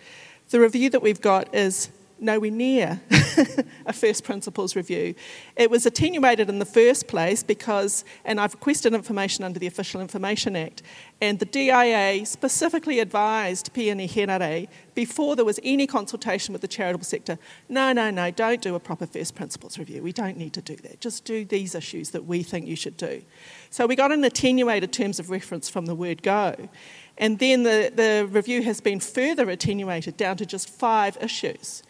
The 0.50 0.60
review 0.60 0.90
that 0.92 1.02
we've 1.02 1.22
got 1.22 1.54
is 1.56 1.90
nowhere 2.22 2.52
near 2.52 3.02
a 3.86 3.94
first 3.94 4.24
principles 4.24 4.76
review. 4.76 5.16
It 5.56 5.70
was 5.70 5.86
attenuated 5.86 6.50
in 6.50 6.60
the 6.60 6.66
first 6.66 7.08
place 7.08 7.44
because, 7.44 8.06
and 8.24 8.40
I've 8.40 8.54
requested 8.54 8.94
information 8.94 9.44
under 9.44 9.60
the 9.60 9.68
Official 9.68 10.02
Information 10.02 10.56
Act, 10.56 10.84
and 11.20 11.40
the 11.40 11.46
DIA 11.46 12.26
specifically 12.26 13.00
advised 13.00 13.74
Peeni 13.74 14.10
Henare 14.10 14.68
before 14.94 15.36
there 15.36 15.46
was 15.46 15.60
any 15.64 15.88
consultation 15.88 16.54
with 16.54 16.62
the 16.62 16.68
charitable 16.68 17.06
sector 17.06 17.38
no, 17.70 17.94
no, 17.94 18.12
no, 18.12 18.32
don't 18.32 18.62
do 18.62 18.76
a 18.76 18.80
proper 18.80 19.06
first 19.06 19.36
principles 19.36 19.78
review. 19.78 20.04
We 20.04 20.12
don't 20.12 20.38
need 20.38 20.54
to 20.54 20.62
do 20.62 20.76
that. 20.78 21.00
Just 21.00 21.26
do 21.26 21.46
these 21.46 21.76
issues 21.76 22.12
that 22.12 22.26
we 22.26 22.44
think 22.44 22.68
you 22.68 22.76
should 22.76 22.98
do. 22.98 23.22
So 23.70 23.86
we 23.86 23.96
got 23.96 24.12
an 24.12 24.24
attenuated 24.24 24.92
terms 24.92 25.20
of 25.20 25.30
reference 25.30 25.70
from 25.70 25.86
the 25.86 25.96
word 25.96 26.22
go. 26.22 26.70
And 27.18 27.40
then 27.40 27.64
the, 27.64 27.92
the 27.94 28.28
review 28.30 28.64
has 28.64 28.82
been 28.82 29.00
further 29.00 29.50
attenuated 29.50 30.18
down 30.18 30.38
to 30.38 30.46
just 30.46 30.70
five 30.70 31.18
issues. 31.22 31.84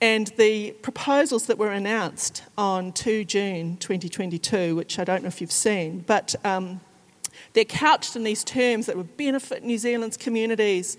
And 0.00 0.26
the 0.36 0.72
proposals 0.82 1.46
that 1.46 1.56
were 1.56 1.72
announced 1.72 2.42
on 2.58 2.92
2 2.92 3.24
June 3.24 3.78
2022, 3.78 4.76
which 4.76 4.98
I 4.98 5.04
don't 5.04 5.22
know 5.22 5.28
if 5.28 5.40
you've 5.40 5.50
seen, 5.50 6.04
but 6.06 6.34
um, 6.44 6.80
they're 7.54 7.64
couched 7.64 8.14
in 8.14 8.22
these 8.22 8.44
terms 8.44 8.86
that 8.86 8.96
would 8.96 9.16
benefit 9.16 9.64
New 9.64 9.78
Zealand's 9.78 10.18
communities. 10.18 10.98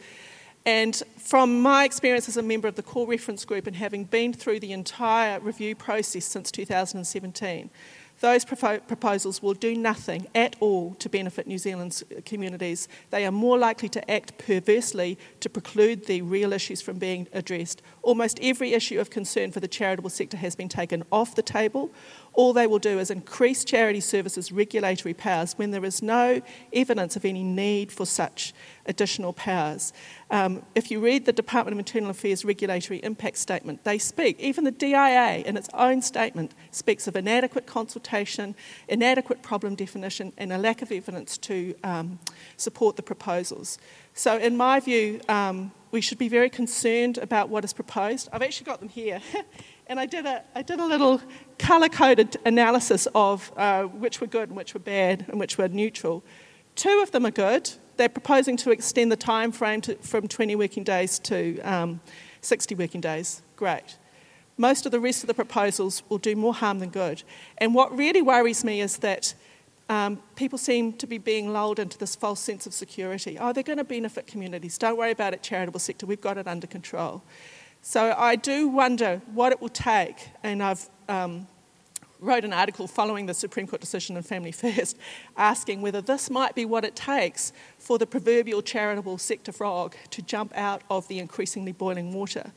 And 0.66 1.02
from 1.18 1.62
my 1.62 1.86
experience 1.86 2.28
as 2.28 2.38
a 2.38 2.42
member 2.42 2.68
of 2.68 2.76
the 2.76 2.84
core 2.84 3.08
reference 3.08 3.46
group 3.46 3.68
and 3.68 3.76
having 3.76 4.04
been 4.04 4.34
through 4.34 4.60
the 4.60 4.72
entire 4.72 5.40
review 5.40 5.76
process 5.76 6.26
since 6.26 6.52
2017, 6.52 7.70
those 8.20 8.46
proposals 8.46 9.42
will 9.42 9.54
do 9.54 9.76
nothing 9.76 10.28
at 10.34 10.56
all 10.60 10.96
to 10.96 11.10
benefit 11.10 11.46
New 11.46 11.58
Zealand's 11.58 12.04
uh, 12.04 12.22
communities. 12.26 12.88
They 13.12 13.26
are 13.26 13.32
more 13.32 13.58
likely 13.58 13.90
to 13.90 14.12
act 14.12 14.38
perversely 14.38 15.18
to 15.40 15.50
preclude 15.50 16.06
the 16.06 16.22
real 16.24 16.52
issues 16.52 16.82
from 16.82 16.98
being 16.98 17.28
addressed. 17.34 17.82
Almost 18.02 18.40
every 18.42 18.74
issue 18.74 19.00
of 19.00 19.10
concern 19.10 19.52
for 19.52 19.60
the 19.60 19.68
charitable 19.68 20.10
sector 20.10 20.38
has 20.38 20.56
been 20.56 20.70
taken 20.70 21.04
off 21.12 21.36
the 21.36 21.42
table 21.44 21.92
all 22.38 22.54
they 22.54 22.68
will 22.68 22.80
do 22.80 23.00
is 23.00 23.10
increase 23.10 23.66
charity 23.66 24.00
services 24.00 24.52
regulatory 24.52 25.14
powers 25.14 25.54
when 25.58 25.72
there 25.72 25.84
is 25.84 26.04
no 26.04 26.40
evidence 26.72 27.16
of 27.16 27.26
any 27.26 27.44
need 27.44 27.92
for 27.92 28.06
such 28.06 28.54
additional 28.86 29.34
powers. 29.34 29.92
Um, 30.30 30.62
if 30.76 30.92
you 30.92 31.00
read 31.00 31.26
the 31.26 31.34
Department 31.34 31.74
of 31.74 31.80
Internal 31.80 32.12
Affairs 32.12 32.46
regulatory 32.46 33.00
impact 33.04 33.38
statement, 33.38 33.84
they 33.86 33.98
speak, 33.98 34.40
even 34.40 34.66
the 34.66 34.72
DIA 34.72 35.44
in 35.48 35.58
its 35.58 35.68
own 35.74 36.04
statement 36.04 36.54
speaks 36.70 37.08
of 37.08 37.16
inadequate 37.16 37.66
consultation, 37.66 38.54
inadequate 38.88 39.42
problem 39.42 39.74
definition, 39.74 40.32
and 40.38 40.54
a 40.54 40.60
lack 40.60 40.84
of 40.84 40.92
evidence 40.92 41.40
to 41.40 41.74
um, 41.84 42.20
support 42.56 42.98
the 42.98 43.04
proposals. 43.04 43.80
So, 44.14 44.38
in 44.38 44.56
my 44.56 44.80
view, 44.80 45.22
um, 45.28 45.72
we 45.90 46.02
should 46.02 46.20
be 46.20 46.30
very 46.30 46.50
concerned 46.50 47.18
about 47.18 47.50
what 47.50 47.64
is 47.64 47.74
proposed. 47.74 48.30
I've 48.32 48.44
actually 48.44 48.66
got 48.66 48.80
them 48.80 48.90
here. 48.90 49.22
and 49.90 50.00
I 50.00 50.06
did 50.06 50.26
a, 50.26 50.44
I 50.56 50.62
did 50.62 50.80
a 50.80 50.86
little 50.86 51.22
color 51.58 51.90
coded 51.90 52.38
analysis 52.46 53.08
of 53.16 53.52
uh, 53.58 53.84
which 53.84 54.22
were 54.22 54.28
good 54.28 54.50
and 54.50 54.58
which 54.58 54.74
were 54.74 54.80
bad 54.80 55.26
and 55.30 55.40
which 55.40 55.58
were 55.58 55.68
neutral. 55.68 56.24
Two 56.76 57.00
of 57.02 57.12
them 57.12 57.26
are 57.26 57.32
good. 57.32 57.72
They're 57.96 58.10
proposing 58.10 58.58
to 58.58 58.72
extend 58.72 59.12
the 59.12 59.18
time 59.18 59.52
frame 59.52 59.82
to, 59.82 59.96
from 59.96 60.28
20 60.28 60.56
working 60.56 60.84
days 60.84 61.18
to 61.20 61.60
um, 61.62 62.00
60 62.42 62.76
working 62.76 63.02
days. 63.02 63.42
Great. 63.56 63.98
Most 64.58 64.86
of 64.86 64.92
the 64.92 65.00
rest 65.00 65.24
of 65.24 65.28
the 65.28 65.34
proposals 65.34 66.04
will 66.10 66.18
do 66.18 66.36
more 66.36 66.54
harm 66.54 66.80
than 66.80 66.90
good. 66.90 67.24
And 67.58 67.74
what 67.74 67.96
really 67.96 68.22
worries 68.22 68.64
me 68.64 68.82
is 68.82 68.98
that 68.98 69.34
um, 69.90 70.22
people 70.36 70.58
seem 70.58 70.94
to 70.94 71.08
be 71.08 71.18
being 71.18 71.54
lulled 71.54 71.80
into 71.80 71.98
this 71.98 72.16
false 72.16 72.40
sense 72.40 72.68
of 72.68 72.74
security. 72.74 73.38
Oh, 73.40 73.54
they're 73.54 73.64
going 73.64 73.78
to 73.78 73.84
benefit 73.84 74.28
communities. 74.28 74.78
Don't 74.78 74.98
worry 74.98 75.12
about 75.12 75.34
it, 75.34 75.42
charitable 75.42 75.80
sector. 75.80 76.06
We've 76.06 76.20
got 76.20 76.38
it 76.38 76.48
under 76.48 76.68
control. 76.68 77.24
So 77.82 78.14
I 78.18 78.36
do 78.36 78.68
wonder 78.68 79.22
what 79.34 79.52
it 79.52 79.62
will 79.62 79.70
take, 79.70 80.30
and 80.44 80.62
I've 80.62 80.90
um, 81.08 81.48
wrote 82.20 82.44
an 82.44 82.54
article 82.54 82.88
following 82.88 83.26
the 83.26 83.34
Supreme 83.34 83.68
Court 83.68 83.82
decision 83.82 84.18
in 84.18 84.24
Family 84.24 84.52
First, 84.52 84.98
asking 85.38 85.82
whether 85.82 86.02
this 86.02 86.30
might 86.30 86.56
be 86.56 86.66
what 86.66 86.84
it 86.84 86.96
takes 86.96 87.54
for 87.78 87.98
the 87.98 88.06
proverbial 88.06 88.62
charitable 88.62 89.18
sector 89.18 89.52
frog 89.52 89.96
to 90.12 90.22
jump 90.22 90.52
out 90.56 90.82
of 90.90 91.08
the 91.08 91.20
increasingly 91.20 91.72
boiling 91.72 92.14
water. 92.14 92.52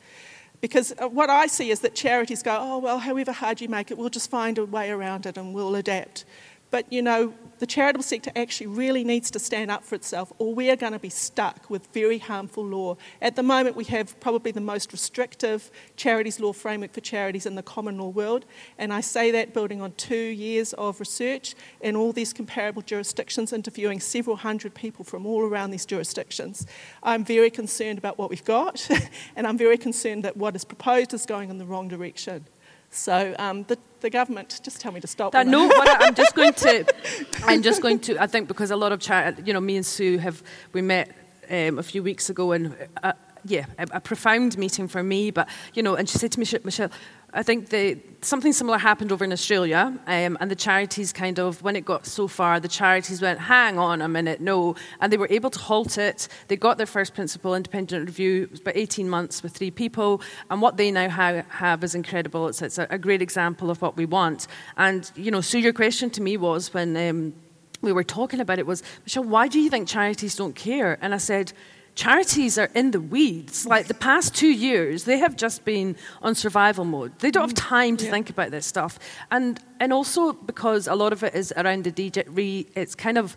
Because 0.59 0.93
uh, 0.99 1.07
what 1.07 1.29
I 1.29 1.47
see 1.47 1.71
is 1.71 1.79
that 1.79 1.95
charities 1.95 2.43
go, 2.43 2.55
oh, 2.59 2.77
well, 2.77 2.99
however 2.99 3.31
hard 3.31 3.61
you 3.61 3.67
make 3.67 3.89
it, 3.89 3.97
we'll 3.97 4.09
just 4.09 4.29
find 4.29 4.57
a 4.57 4.65
way 4.65 4.91
around 4.91 5.25
it 5.25 5.37
and 5.37 5.53
we'll 5.53 5.75
adapt. 5.75 6.25
But 6.71 6.91
you 6.91 7.01
know, 7.01 7.33
the 7.59 7.67
charitable 7.67 8.01
sector 8.01 8.31
actually 8.35 8.65
really 8.65 9.03
needs 9.03 9.29
to 9.29 9.37
stand 9.37 9.69
up 9.69 9.83
for 9.83 9.93
itself, 9.93 10.33
or 10.39 10.55
we 10.55 10.71
are 10.71 10.75
going 10.75 10.93
to 10.93 10.99
be 10.99 11.09
stuck 11.09 11.69
with 11.69 11.85
very 11.93 12.17
harmful 12.17 12.65
law. 12.65 12.97
At 13.21 13.35
the 13.35 13.43
moment, 13.43 13.75
we 13.75 13.83
have 13.83 14.19
probably 14.19 14.51
the 14.51 14.61
most 14.61 14.91
restrictive 14.91 15.69
charities 15.95 16.39
law 16.39 16.53
framework 16.53 16.93
for 16.93 17.01
charities 17.01 17.45
in 17.45 17.53
the 17.53 17.61
common 17.61 17.99
law 17.99 18.07
world, 18.07 18.45
and 18.79 18.91
I 18.91 19.01
say 19.01 19.29
that 19.29 19.53
building 19.53 19.79
on 19.79 19.91
two 19.91 20.15
years 20.15 20.73
of 20.73 20.99
research 20.99 21.53
in 21.81 21.95
all 21.95 22.13
these 22.13 22.33
comparable 22.33 22.81
jurisdictions, 22.81 23.53
interviewing 23.53 23.99
several 23.99 24.37
hundred 24.37 24.73
people 24.73 25.05
from 25.05 25.27
all 25.27 25.41
around 25.41 25.69
these 25.69 25.85
jurisdictions. 25.85 26.65
I'm 27.03 27.23
very 27.23 27.51
concerned 27.51 27.99
about 27.99 28.17
what 28.17 28.31
we've 28.31 28.43
got, 28.43 28.89
and 29.35 29.45
I'm 29.45 29.57
very 29.57 29.77
concerned 29.77 30.23
that 30.23 30.35
what 30.35 30.55
is 30.55 30.65
proposed 30.65 31.13
is 31.13 31.27
going 31.27 31.51
in 31.51 31.59
the 31.59 31.65
wrong 31.65 31.89
direction. 31.89 32.45
So 32.89 33.35
um, 33.37 33.63
the, 33.63 33.77
the 34.01 34.09
government, 34.09 34.59
just 34.63 34.81
tell 34.81 34.91
me 34.91 34.99
to 34.99 35.07
stop. 35.07 35.31
That, 35.31 35.47
no, 35.47 35.71
I'm 35.73 36.15
just 36.15 36.35
going 36.35 36.53
to, 36.53 36.85
I'm 37.43 37.61
just 37.61 37.81
going 37.81 37.99
to, 38.01 38.21
I 38.21 38.27
think 38.27 38.47
because 38.47 38.71
a 38.71 38.75
lot 38.75 38.91
of, 38.91 38.99
chat, 38.99 39.47
you 39.47 39.53
know, 39.53 39.61
me 39.61 39.77
and 39.77 39.85
Sue 39.85 40.17
have, 40.17 40.43
we 40.73 40.81
met 40.81 41.11
um, 41.49 41.79
a 41.79 41.83
few 41.83 42.03
weeks 42.03 42.29
ago 42.29 42.51
and, 42.51 42.75
uh, 43.03 43.13
yeah, 43.45 43.65
a, 43.79 43.87
a, 43.93 43.99
profound 43.99 44.57
meeting 44.57 44.87
for 44.87 45.01
me, 45.01 45.31
but, 45.31 45.47
you 45.73 45.81
know, 45.81 45.95
and 45.95 46.07
she 46.07 46.17
said 46.17 46.31
to 46.33 46.39
me, 46.39 46.45
Michelle, 46.63 46.91
I 47.33 47.43
think 47.43 47.69
the, 47.69 47.97
something 48.21 48.51
similar 48.51 48.77
happened 48.77 49.11
over 49.13 49.23
in 49.23 49.31
Australia, 49.31 49.97
um, 50.05 50.37
and 50.41 50.51
the 50.51 50.55
charities 50.55 51.13
kind 51.13 51.39
of, 51.39 51.61
when 51.63 51.77
it 51.77 51.85
got 51.85 52.05
so 52.05 52.27
far, 52.27 52.59
the 52.59 52.67
charities 52.67 53.21
went, 53.21 53.39
hang 53.39 53.79
on 53.79 54.01
a 54.01 54.09
minute, 54.09 54.41
no. 54.41 54.75
And 54.99 55.13
they 55.13 55.17
were 55.17 55.29
able 55.29 55.49
to 55.49 55.59
halt 55.59 55.97
it. 55.97 56.27
They 56.49 56.57
got 56.57 56.77
their 56.77 56.85
first 56.85 57.13
principal 57.13 57.55
independent 57.55 58.05
review, 58.05 58.43
it 58.43 58.51
was 58.51 58.59
about 58.59 58.75
18 58.75 59.09
months 59.09 59.43
with 59.43 59.53
three 59.53 59.71
people, 59.71 60.21
and 60.49 60.61
what 60.61 60.75
they 60.75 60.91
now 60.91 61.07
ha- 61.09 61.43
have 61.47 61.85
is 61.85 61.95
incredible. 61.95 62.49
It's, 62.49 62.61
it's, 62.61 62.77
a, 62.77 62.97
great 62.97 63.21
example 63.21 63.71
of 63.71 63.81
what 63.81 63.95
we 63.95 64.05
want. 64.05 64.47
And, 64.75 65.09
you 65.15 65.31
know, 65.31 65.41
so 65.41 65.57
your 65.57 65.73
question 65.73 66.09
to 66.11 66.21
me 66.21 66.35
was 66.35 66.73
when 66.73 66.97
um, 66.97 67.33
we 67.81 67.93
were 67.93 68.03
talking 68.03 68.41
about 68.41 68.59
it 68.59 68.67
was, 68.67 68.83
Michelle, 69.05 69.23
why 69.23 69.47
do 69.47 69.59
you 69.59 69.69
think 69.69 69.87
charities 69.87 70.35
don't 70.35 70.53
care? 70.53 70.97
And 71.01 71.13
I 71.13 71.17
said, 71.17 71.53
charities 71.95 72.57
are 72.57 72.69
in 72.73 72.91
the 72.91 73.01
weeds. 73.01 73.65
Like 73.65 73.87
the 73.87 73.93
past 73.93 74.35
two 74.35 74.51
years, 74.51 75.03
they 75.03 75.17
have 75.19 75.35
just 75.35 75.65
been 75.65 75.95
on 76.21 76.35
survival 76.35 76.85
mode. 76.85 77.17
They 77.19 77.31
don't 77.31 77.49
have 77.49 77.57
mm. 77.57 77.69
time 77.69 77.97
to 77.97 78.05
yeah. 78.05 78.11
think 78.11 78.29
about 78.29 78.51
this 78.51 78.65
stuff. 78.65 78.99
And, 79.29 79.59
and 79.79 79.91
also 79.91 80.33
because 80.33 80.87
a 80.87 80.95
lot 80.95 81.13
of 81.13 81.23
it 81.23 81.35
is 81.35 81.53
around 81.57 81.83
the 81.83 81.91
DJ, 81.91 82.23
re, 82.29 82.67
it's 82.75 82.95
kind 82.95 83.17
of 83.17 83.35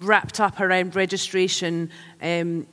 wrapped 0.00 0.40
up 0.40 0.60
around 0.60 0.96
registration, 0.96 1.90
um, 2.20 2.66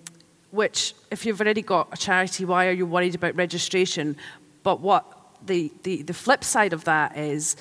which, 0.51 0.95
if 1.11 1.25
you've 1.25 1.39
already 1.39 1.61
got 1.61 1.89
a 1.91 1.97
charity, 1.97 2.45
why 2.45 2.67
are 2.67 2.71
you 2.71 2.85
worried 2.85 3.15
about 3.15 3.35
registration? 3.35 4.17
But 4.63 4.81
what 4.81 5.05
the, 5.45 5.71
the, 5.83 6.01
the 6.01 6.13
flip 6.13 6.43
side 6.43 6.73
of 6.73 6.83
that 6.85 7.17
is 7.17 7.55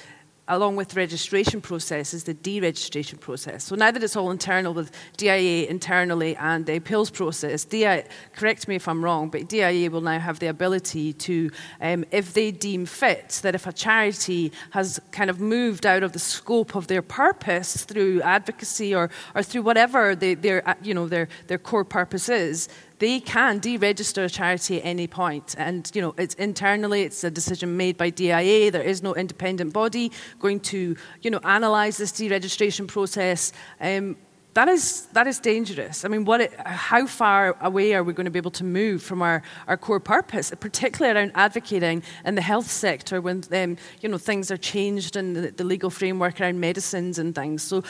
along 0.49 0.77
with 0.77 0.97
registration 0.97 1.61
process 1.61 2.15
is 2.15 2.25
the 2.25 2.35
deregistration 2.35 3.21
process. 3.21 3.65
So 3.65 3.77
now 3.77 3.91
that 3.91 4.03
it's 4.03 4.17
all 4.17 4.31
internal 4.31 4.75
with 4.75 4.91
DIA 5.17 5.67
internally 5.67 6.35
and 6.37 6.67
the 6.67 6.77
appeals 6.77 7.11
process, 7.11 7.65
DIA, 7.65 8.05
correct 8.35 8.67
me 8.67 8.77
if 8.77 8.89
I'm 8.89 9.05
wrong, 9.05 9.29
but 9.29 9.49
DIA 9.49 9.91
will 9.91 10.01
now 10.01 10.19
have 10.19 10.39
the 10.39 10.47
ability 10.47 11.13
to, 11.13 11.51
um, 11.81 12.05
if 12.11 12.33
they 12.33 12.51
deem 12.51 12.87
fit, 12.87 13.41
that 13.43 13.55
if 13.55 13.67
a 13.67 13.73
charity 13.73 14.53
has 14.71 15.01
kind 15.13 15.31
of 15.31 15.41
moved 15.41 15.85
out 15.87 16.03
of 16.03 16.13
the 16.13 16.19
scope 16.19 16.75
of 16.75 16.87
their 16.87 17.03
purpose 17.03 17.85
through 17.85 18.23
advocacy 18.23 18.95
or, 18.95 19.11
or 19.35 19.43
through 19.43 19.63
whatever 19.63 20.17
they, 20.17 20.35
their, 20.35 20.63
you 20.83 20.95
know, 20.95 21.07
their, 21.07 21.29
their 21.47 21.59
core 21.59 21.85
purpose 21.85 22.29
is, 22.29 22.69
they 22.99 23.21
can 23.21 23.61
deregister 23.61 24.25
a 24.25 24.29
charity 24.29 24.81
at 24.81 24.87
any 24.87 25.07
point. 25.07 25.55
And, 25.59 25.91
you 25.95 26.03
know, 26.03 26.15
it's 26.19 26.35
internally, 26.35 27.03
it's 27.03 27.23
a 27.25 27.31
decision 27.31 27.77
made 27.77 27.97
by 27.97 28.11
DIA. 28.11 28.71
There 28.71 28.83
is 28.83 29.03
no 29.03 29.15
independent 29.15 29.73
body 29.73 30.11
going 30.41 30.61
to, 30.61 30.97
you 31.23 31.31
know, 31.31 31.41
analyse 31.45 31.97
this 31.97 32.13
deregistration 32.13 32.89
process. 32.89 33.53
Um, 33.81 34.17
that 34.55 34.67
is, 34.67 35.07
that 35.13 35.29
is 35.29 35.39
dangerous. 35.39 36.05
I 36.05 36.09
mean, 36.09 36.25
what 36.25 36.41
it, 36.41 36.53
how 36.59 37.07
far 37.07 37.57
away 37.61 37.95
are 37.95 38.03
we 38.03 38.13
going 38.13 38.25
to 38.25 38.31
be 38.31 38.39
able 38.39 38.51
to 38.53 38.65
move 38.65 39.03
from 39.03 39.23
our, 39.23 39.43
our 39.69 39.77
core 39.77 40.01
purpose, 40.01 40.53
particularly 40.59 41.17
around 41.17 41.33
advocating 41.37 42.03
in 42.25 42.35
the 42.35 42.43
health 42.43 42.69
sector 42.69 43.21
when 43.21 43.45
um, 43.53 43.77
you 44.01 44.09
know, 44.09 44.19
things 44.19 44.51
are 44.51 44.57
changed 44.57 45.15
in 45.17 45.35
the, 45.35 45.51
the 45.53 45.63
legal 45.63 45.91
framework 45.91 46.41
around 46.41 46.59
medicines 46.59 47.21
and 47.21 47.37
things. 47.37 47.63
So 47.63 47.85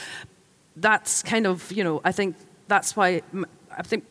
that's 0.76 1.22
kind 1.22 1.46
of, 1.46 1.72
you 1.72 1.82
know, 1.82 2.02
I 2.04 2.12
think 2.12 2.36
that's 2.66 2.94
why 2.94 3.22
I 3.76 3.82
think 3.82 4.04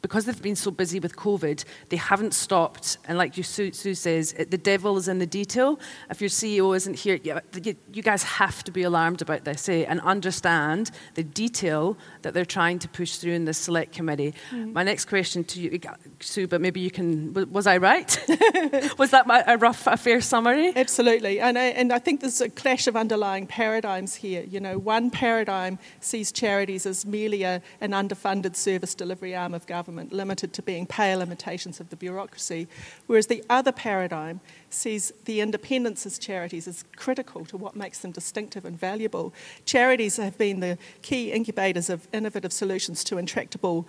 because 0.00 0.26
they've 0.26 0.42
been 0.42 0.56
so 0.56 0.70
busy 0.70 1.00
with 1.00 1.16
COVID, 1.16 1.64
they 1.88 1.96
haven't 1.96 2.32
stopped. 2.32 2.98
And 3.08 3.18
like 3.18 3.36
you, 3.36 3.42
Sue, 3.42 3.72
Sue 3.72 3.94
says, 3.94 4.32
it, 4.38 4.50
the 4.50 4.58
devil 4.58 4.96
is 4.96 5.08
in 5.08 5.18
the 5.18 5.26
detail. 5.26 5.80
If 6.08 6.20
your 6.20 6.30
CEO 6.30 6.76
isn't 6.76 6.94
here, 6.94 7.18
you, 7.22 7.76
you 7.92 8.02
guys 8.02 8.22
have 8.22 8.62
to 8.64 8.70
be 8.70 8.84
alarmed 8.84 9.22
about 9.22 9.44
this 9.44 9.68
eh? 9.68 9.84
and 9.88 10.00
understand 10.02 10.92
the 11.14 11.24
detail 11.24 11.96
that 12.22 12.32
they're 12.32 12.44
trying 12.44 12.78
to 12.80 12.88
push 12.88 13.16
through 13.16 13.32
in 13.32 13.44
the 13.44 13.54
select 13.54 13.92
committee. 13.92 14.34
Mm. 14.52 14.72
My 14.72 14.84
next 14.84 15.06
question 15.06 15.42
to 15.44 15.60
you, 15.60 15.80
Sue, 16.20 16.46
but 16.46 16.60
maybe 16.60 16.80
you 16.80 16.92
can, 16.92 17.32
was 17.50 17.66
I 17.66 17.78
right? 17.78 18.24
was 18.98 19.10
that 19.10 19.26
my, 19.26 19.42
a 19.46 19.56
rough, 19.56 19.86
a 19.88 19.96
fair 19.96 20.20
summary? 20.20 20.72
Absolutely. 20.76 21.40
And 21.40 21.58
I, 21.58 21.64
and 21.64 21.92
I 21.92 21.98
think 21.98 22.20
there's 22.20 22.40
a 22.40 22.48
clash 22.48 22.86
of 22.86 22.94
underlying 22.94 23.48
paradigms 23.48 24.14
here. 24.14 24.44
You 24.48 24.60
know, 24.60 24.78
one 24.78 25.10
paradigm 25.10 25.80
sees 26.00 26.30
charities 26.30 26.86
as 26.86 27.04
merely 27.04 27.42
a, 27.42 27.60
an 27.80 27.90
underfunded 27.90 28.54
service 28.54 28.94
delivery 28.94 29.34
arm 29.34 29.54
of 29.54 29.66
government 29.66 29.87
government, 29.88 30.12
limited 30.12 30.52
to 30.52 30.60
being 30.60 30.84
pale 30.84 31.22
imitations 31.22 31.80
of 31.80 31.88
the 31.88 31.96
bureaucracy, 31.96 32.68
whereas 33.06 33.28
the 33.28 33.42
other 33.48 33.72
paradigm 33.72 34.38
sees 34.68 35.14
the 35.24 35.40
independence 35.40 36.04
as 36.04 36.18
charities 36.18 36.68
as 36.68 36.84
critical 36.94 37.42
to 37.46 37.56
what 37.56 37.74
makes 37.74 38.00
them 38.00 38.10
distinctive 38.10 38.66
and 38.66 38.78
valuable. 38.78 39.32
Charities 39.64 40.18
have 40.18 40.36
been 40.36 40.60
the 40.60 40.76
key 41.00 41.32
incubators 41.32 41.88
of 41.88 42.06
innovative 42.12 42.52
solutions 42.52 43.02
to 43.02 43.16
intractable 43.16 43.86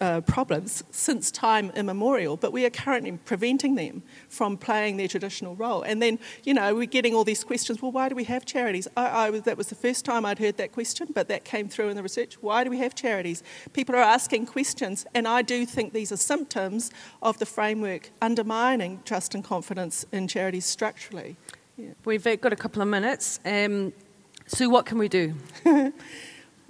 uh, 0.00 0.20
problems 0.20 0.84
since 0.92 1.32
time 1.32 1.72
immemorial, 1.74 2.36
but 2.36 2.52
we 2.52 2.64
are 2.64 2.70
currently 2.70 3.18
preventing 3.24 3.74
them 3.74 4.04
from 4.28 4.56
playing 4.56 4.98
their 4.98 5.08
traditional 5.08 5.56
role. 5.56 5.82
And 5.82 6.00
then, 6.00 6.20
you 6.44 6.54
know, 6.54 6.76
we're 6.76 6.86
getting 6.86 7.12
all 7.12 7.24
these 7.24 7.42
questions 7.42 7.82
well, 7.82 7.90
why 7.90 8.08
do 8.08 8.14
we 8.14 8.24
have 8.24 8.46
charities? 8.46 8.86
I, 8.96 9.26
I, 9.26 9.30
that 9.40 9.56
was 9.56 9.66
the 9.66 9.74
first 9.74 10.04
time 10.04 10.24
I'd 10.24 10.38
heard 10.38 10.58
that 10.58 10.70
question, 10.70 11.08
but 11.12 11.26
that 11.26 11.44
came 11.44 11.68
through 11.68 11.88
in 11.88 11.96
the 11.96 12.04
research. 12.04 12.40
Why 12.40 12.62
do 12.62 12.70
we 12.70 12.78
have 12.78 12.94
charities? 12.94 13.42
People 13.72 13.96
are 13.96 13.98
asking 13.98 14.46
questions, 14.46 15.06
and 15.12 15.26
I 15.26 15.39
do 15.42 15.66
think 15.66 15.92
these 15.92 16.12
are 16.12 16.16
symptoms 16.16 16.90
of 17.22 17.38
the 17.38 17.46
framework 17.46 18.10
undermining 18.20 19.00
trust 19.04 19.34
and 19.34 19.44
confidence 19.44 20.04
in 20.12 20.28
charities 20.28 20.66
structurally. 20.66 21.36
Yeah. 21.76 21.90
We've 22.04 22.24
got 22.24 22.52
a 22.52 22.56
couple 22.56 22.82
of 22.82 22.88
minutes. 22.88 23.40
Um, 23.44 23.92
Sue, 24.46 24.68
what 24.68 24.86
can 24.86 24.98
we 24.98 25.08
do? 25.08 25.34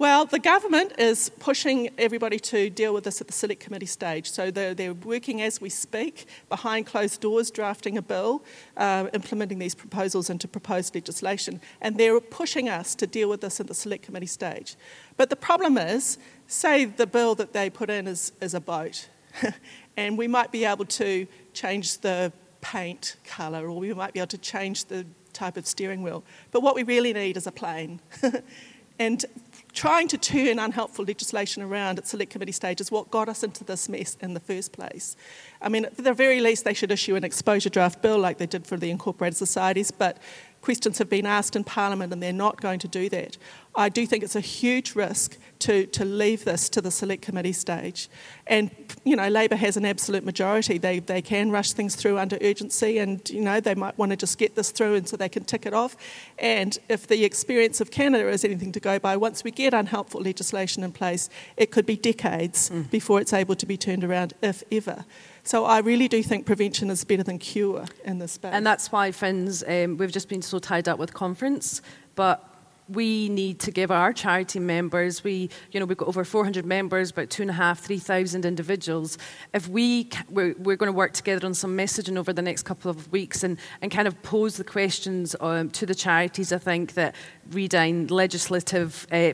Well, 0.01 0.25
the 0.25 0.39
government 0.39 0.93
is 0.97 1.29
pushing 1.29 1.91
everybody 1.99 2.39
to 2.39 2.71
deal 2.71 2.91
with 2.91 3.03
this 3.03 3.21
at 3.21 3.27
the 3.27 3.33
select 3.33 3.61
committee 3.61 3.85
stage. 3.85 4.31
So 4.31 4.49
they're, 4.49 4.73
they're 4.73 4.95
working 4.95 5.43
as 5.43 5.61
we 5.61 5.69
speak, 5.69 6.25
behind 6.49 6.87
closed 6.87 7.21
doors, 7.21 7.51
drafting 7.51 7.99
a 7.99 8.01
bill, 8.01 8.43
uh, 8.77 9.09
implementing 9.13 9.59
these 9.59 9.75
proposals 9.75 10.31
into 10.31 10.47
proposed 10.47 10.95
legislation. 10.95 11.61
And 11.81 11.97
they're 11.97 12.19
pushing 12.19 12.67
us 12.67 12.95
to 12.95 13.05
deal 13.05 13.29
with 13.29 13.41
this 13.41 13.59
at 13.59 13.67
the 13.67 13.75
select 13.75 14.01
committee 14.03 14.25
stage. 14.25 14.75
But 15.17 15.29
the 15.29 15.35
problem 15.35 15.77
is, 15.77 16.17
say 16.51 16.85
the 16.85 17.07
bill 17.07 17.35
that 17.35 17.53
they 17.53 17.69
put 17.69 17.89
in 17.89 18.07
is, 18.07 18.31
is 18.41 18.53
a 18.53 18.59
boat, 18.59 19.07
and 19.97 20.17
we 20.17 20.27
might 20.27 20.51
be 20.51 20.65
able 20.65 20.85
to 20.85 21.27
change 21.53 21.99
the 21.99 22.31
paint 22.61 23.15
colour, 23.23 23.67
or 23.67 23.79
we 23.79 23.93
might 23.93 24.13
be 24.13 24.19
able 24.19 24.27
to 24.27 24.37
change 24.37 24.85
the 24.85 25.05
type 25.33 25.57
of 25.57 25.65
steering 25.65 26.03
wheel. 26.03 26.23
But 26.51 26.61
what 26.61 26.75
we 26.75 26.83
really 26.83 27.13
need 27.13 27.37
is 27.37 27.47
a 27.47 27.51
plane. 27.51 28.01
and 28.99 29.25
trying 29.73 30.07
to 30.09 30.17
turn 30.17 30.59
unhelpful 30.59 31.05
legislation 31.05 31.63
around 31.63 31.97
at 31.97 32.07
select 32.07 32.31
committee 32.31 32.51
stage 32.51 32.81
is 32.81 32.91
what 32.91 33.09
got 33.09 33.29
us 33.29 33.41
into 33.41 33.63
this 33.63 33.87
mess 33.87 34.17
in 34.19 34.33
the 34.33 34.39
first 34.39 34.73
place. 34.73 35.15
I 35.61 35.69
mean, 35.69 35.85
at 35.85 35.97
the 35.97 36.13
very 36.13 36.41
least, 36.41 36.65
they 36.65 36.73
should 36.73 36.91
issue 36.91 37.15
an 37.15 37.23
exposure 37.23 37.69
draft 37.69 38.01
bill 38.01 38.19
like 38.19 38.37
they 38.37 38.45
did 38.45 38.67
for 38.67 38.77
the 38.77 38.91
incorporated 38.91 39.37
societies, 39.37 39.89
but 39.89 40.17
questions 40.61 40.99
have 40.99 41.09
been 41.09 41.25
asked 41.25 41.55
in 41.55 41.63
Parliament 41.63 42.13
and 42.13 42.21
they're 42.21 42.31
not 42.31 42.61
going 42.61 42.79
to 42.79 42.87
do 42.87 43.09
that. 43.09 43.37
I 43.73 43.89
do 43.89 44.05
think 44.05 44.23
it's 44.23 44.35
a 44.35 44.41
huge 44.41 44.95
risk 44.95 45.37
to, 45.59 45.85
to 45.87 46.03
leave 46.03 46.43
this 46.43 46.69
to 46.69 46.81
the 46.81 46.91
select 46.91 47.21
committee 47.21 47.53
stage. 47.53 48.09
And, 48.47 48.69
you 49.03 49.15
know, 49.15 49.27
Labour 49.29 49.55
has 49.55 49.77
an 49.77 49.85
absolute 49.85 50.25
majority. 50.25 50.77
They, 50.77 50.99
they 50.99 51.21
can 51.21 51.51
rush 51.51 51.71
things 51.71 51.95
through 51.95 52.17
under 52.17 52.37
urgency 52.41 52.97
and, 52.97 53.27
you 53.29 53.41
know, 53.41 53.59
they 53.59 53.75
might 53.75 53.97
want 53.97 54.11
to 54.11 54.17
just 54.17 54.37
get 54.37 54.55
this 54.55 54.71
through 54.71 54.95
and 54.95 55.07
so 55.07 55.17
they 55.17 55.29
can 55.29 55.45
tick 55.45 55.65
it 55.65 55.73
off. 55.73 55.95
And 56.37 56.77
if 56.89 57.07
the 57.07 57.23
experience 57.23 57.79
of 57.79 57.91
Canada 57.91 58.27
is 58.27 58.43
anything 58.43 58.71
to 58.73 58.79
go 58.79 58.99
by, 58.99 59.15
once 59.17 59.43
we 59.43 59.51
get 59.51 59.73
unhelpful 59.73 60.21
legislation 60.21 60.83
in 60.83 60.91
place, 60.91 61.29
it 61.57 61.71
could 61.71 61.85
be 61.85 61.95
decades 61.95 62.69
mm. 62.69 62.89
before 62.91 63.21
it's 63.21 63.33
able 63.33 63.55
to 63.55 63.65
be 63.65 63.77
turned 63.77 64.03
around, 64.03 64.33
if 64.41 64.63
ever. 64.71 65.05
So 65.43 65.65
I 65.65 65.79
really 65.79 66.07
do 66.07 66.21
think 66.21 66.45
prevention 66.45 66.89
is 66.89 67.03
better 67.03 67.23
than 67.23 67.39
cure 67.39 67.85
in 68.05 68.19
this 68.19 68.33
space. 68.33 68.53
And 68.53 68.65
that's 68.65 68.91
why, 68.91 69.11
friends, 69.11 69.63
um, 69.67 69.97
we've 69.97 70.11
just 70.11 70.29
been 70.29 70.41
so 70.41 70.59
tied 70.59 70.87
up 70.87 70.99
with 70.99 71.13
conference, 71.13 71.81
but 72.15 72.47
we 72.89 73.29
need 73.29 73.59
to 73.59 73.71
give 73.71 73.89
our 73.89 74.11
charity 74.11 74.59
members, 74.59 75.23
we, 75.23 75.49
you 75.71 75.79
know, 75.79 75.85
we've 75.85 75.97
got 75.97 76.07
over 76.07 76.23
400 76.23 76.65
members, 76.65 77.11
about 77.11 77.29
two 77.29 77.41
and 77.41 77.49
a 77.49 77.53
half, 77.53 77.79
3,000 77.79 78.45
individuals. 78.45 79.17
If 79.53 79.67
we, 79.67 80.09
we're, 80.29 80.55
we're 80.57 80.75
going 80.75 80.91
to 80.91 80.97
work 80.97 81.13
together 81.13 81.45
on 81.45 81.53
some 81.53 81.77
messaging 81.77 82.17
over 82.17 82.33
the 82.33 82.41
next 82.41 82.63
couple 82.63 82.91
of 82.91 83.11
weeks 83.11 83.43
and, 83.43 83.57
and 83.81 83.91
kind 83.91 84.07
of 84.07 84.21
pose 84.23 84.57
the 84.57 84.63
questions 84.63 85.35
um, 85.39 85.69
to 85.71 85.85
the 85.85 85.95
charities, 85.95 86.51
I 86.51 86.57
think 86.57 86.93
that 86.95 87.15
reading 87.51 88.07
legislative 88.07 89.07
uh, 89.11 89.33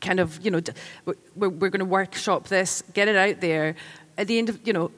kind 0.00 0.20
of, 0.20 0.44
you 0.44 0.50
know, 0.50 0.60
we're, 1.34 1.48
we're 1.48 1.70
going 1.70 1.78
to 1.78 1.84
workshop 1.84 2.48
this, 2.48 2.82
get 2.92 3.08
it 3.08 3.16
out 3.16 3.40
there. 3.40 3.74
At 4.18 4.26
the 4.26 4.36
end 4.36 4.50
of, 4.50 4.66
you 4.66 4.74
know, 4.74 4.90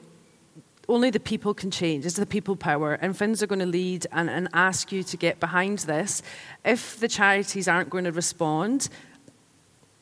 only 0.87 1.09
the 1.09 1.19
people 1.19 1.53
can 1.53 1.71
change. 1.71 2.05
It's 2.05 2.15
the 2.15 2.25
people 2.25 2.55
power. 2.55 2.93
And 2.93 3.13
FINZ 3.13 3.41
are 3.41 3.47
going 3.47 3.59
to 3.59 3.65
lead 3.65 4.07
and, 4.11 4.29
and 4.29 4.47
ask 4.53 4.91
you 4.91 5.03
to 5.03 5.17
get 5.17 5.39
behind 5.39 5.79
this. 5.79 6.21
If 6.63 6.99
the 6.99 7.07
charities 7.07 7.67
aren't 7.67 7.89
going 7.89 8.05
to 8.05 8.11
respond, 8.11 8.89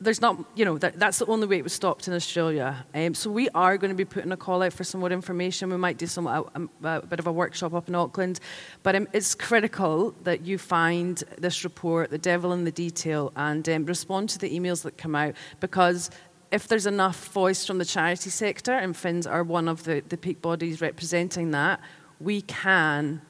there's 0.00 0.20
not, 0.20 0.44
you 0.54 0.64
know, 0.64 0.76
that, 0.78 0.98
that's 0.98 1.18
the 1.18 1.26
only 1.26 1.46
way 1.46 1.58
it 1.58 1.64
was 1.64 1.72
stopped 1.72 2.08
in 2.08 2.14
Australia. 2.14 2.84
Um, 2.94 3.14
so 3.14 3.30
we 3.30 3.48
are 3.50 3.76
going 3.78 3.90
to 3.90 3.96
be 3.96 4.04
putting 4.04 4.32
a 4.32 4.36
call 4.36 4.62
out 4.62 4.72
for 4.72 4.84
some 4.84 5.00
more 5.00 5.10
information. 5.10 5.70
We 5.70 5.76
might 5.76 5.98
do 5.98 6.06
some 6.06 6.26
a, 6.26 6.44
a, 6.82 6.88
a 6.88 7.06
bit 7.06 7.18
of 7.18 7.26
a 7.26 7.32
workshop 7.32 7.74
up 7.74 7.88
in 7.88 7.94
Auckland, 7.94 8.40
but 8.82 8.94
um, 8.96 9.08
it's 9.12 9.34
critical 9.34 10.14
that 10.24 10.42
you 10.42 10.58
find 10.58 11.22
this 11.38 11.64
report, 11.64 12.10
the 12.10 12.18
devil 12.18 12.52
in 12.52 12.64
the 12.64 12.72
detail, 12.72 13.32
and 13.36 13.68
um, 13.68 13.86
respond 13.86 14.28
to 14.30 14.38
the 14.38 14.50
emails 14.58 14.82
that 14.82 14.98
come 14.98 15.14
out 15.14 15.34
because 15.60 16.10
if 16.54 16.68
there's 16.68 16.86
enough 16.86 17.32
voice 17.32 17.66
from 17.66 17.78
the 17.78 17.84
charity 17.84 18.30
sector, 18.30 18.72
and 18.72 18.94
FINZ 18.94 19.28
are 19.28 19.42
one 19.42 19.66
of 19.66 19.82
the, 19.82 20.04
the 20.08 20.16
peak 20.16 20.40
bodies 20.40 20.80
representing 20.80 21.50
that, 21.50 21.80
we 22.20 22.42
can 22.42 23.20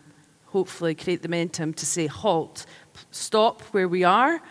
hopefully 0.49 0.95
create 0.95 1.23
the 1.23 1.29
momentum 1.29 1.73
to 1.73 1.87
say, 1.87 2.07
halt, 2.07 2.67
stop 3.11 3.63
where 3.73 3.89
we 3.89 4.05
are, 4.05 4.43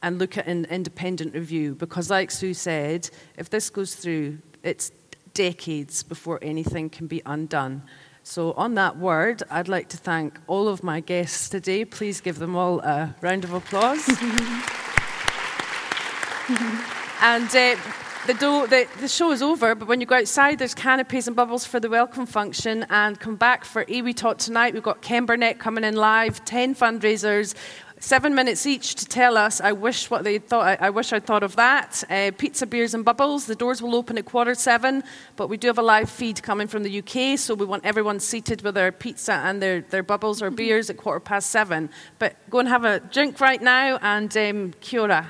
and 0.00 0.20
look 0.20 0.38
at 0.38 0.46
an 0.46 0.64
independent 0.66 1.34
review. 1.34 1.74
Because, 1.74 2.08
like 2.08 2.30
Sue 2.30 2.54
said, 2.54 3.10
if 3.36 3.50
this 3.50 3.68
goes 3.68 3.96
through, 3.96 4.38
it's 4.62 4.92
decades 5.34 6.04
before 6.04 6.38
anything 6.40 6.88
can 6.88 7.08
be 7.08 7.20
undone. 7.26 7.82
So, 8.22 8.52
on 8.52 8.74
that 8.74 8.96
word, 8.96 9.42
I'd 9.50 9.66
like 9.66 9.88
to 9.88 9.96
thank 9.96 10.38
all 10.46 10.68
of 10.68 10.84
my 10.84 11.00
guests 11.00 11.48
today. 11.48 11.84
Please 11.84 12.20
give 12.20 12.38
them 12.38 12.54
all 12.54 12.78
a 12.78 13.16
round 13.20 13.42
of 13.42 13.52
applause. 13.52 14.08
And 17.22 17.46
uh, 17.54 17.76
the, 18.26 18.34
do- 18.34 18.66
the, 18.66 18.88
the 18.98 19.06
show 19.06 19.30
is 19.30 19.42
over, 19.42 19.76
but 19.76 19.86
when 19.86 20.00
you 20.00 20.06
go 20.08 20.16
outside, 20.16 20.58
there's 20.58 20.74
canopies 20.74 21.28
and 21.28 21.36
bubbles 21.36 21.64
for 21.64 21.78
the 21.78 21.88
welcome 21.88 22.26
function. 22.26 22.84
And 22.90 23.18
come 23.20 23.36
back 23.36 23.64
for 23.64 23.84
Iwi 23.84 24.16
Talk 24.16 24.38
tonight. 24.38 24.74
We've 24.74 24.82
got 24.82 25.02
Ken 25.02 25.24
Burnett 25.24 25.60
coming 25.60 25.84
in 25.84 25.94
live, 25.94 26.44
10 26.44 26.74
fundraisers, 26.74 27.54
seven 28.00 28.34
minutes 28.34 28.66
each 28.66 28.96
to 28.96 29.06
tell 29.06 29.36
us, 29.36 29.60
I 29.60 29.70
wish 29.70 30.10
what 30.10 30.24
they 30.24 30.38
thought, 30.38 30.66
I, 30.66 30.86
I 30.86 30.90
wish 30.90 31.12
I'd 31.12 31.24
thought 31.24 31.44
of 31.44 31.54
that. 31.54 32.02
Uh, 32.10 32.32
pizza, 32.36 32.66
beers, 32.66 32.92
and 32.92 33.04
bubbles. 33.04 33.46
The 33.46 33.54
doors 33.54 33.80
will 33.80 33.94
open 33.94 34.18
at 34.18 34.24
quarter 34.24 34.56
seven, 34.56 35.04
but 35.36 35.48
we 35.48 35.56
do 35.56 35.68
have 35.68 35.78
a 35.78 35.82
live 35.82 36.10
feed 36.10 36.42
coming 36.42 36.66
from 36.66 36.82
the 36.82 36.98
UK, 36.98 37.38
so 37.38 37.54
we 37.54 37.64
want 37.64 37.84
everyone 37.86 38.18
seated 38.18 38.62
with 38.62 38.74
their 38.74 38.90
pizza 38.90 39.34
and 39.34 39.62
their, 39.62 39.82
their 39.82 40.02
bubbles 40.02 40.42
or 40.42 40.50
beers 40.50 40.90
at 40.90 40.96
quarter 40.96 41.20
past 41.20 41.50
seven. 41.50 41.88
But 42.18 42.34
go 42.50 42.58
and 42.58 42.68
have 42.68 42.84
a 42.84 42.98
drink 42.98 43.40
right 43.40 43.62
now, 43.62 44.00
and 44.02 44.36
um, 44.36 44.74
kia 44.80 45.02
ora. 45.02 45.28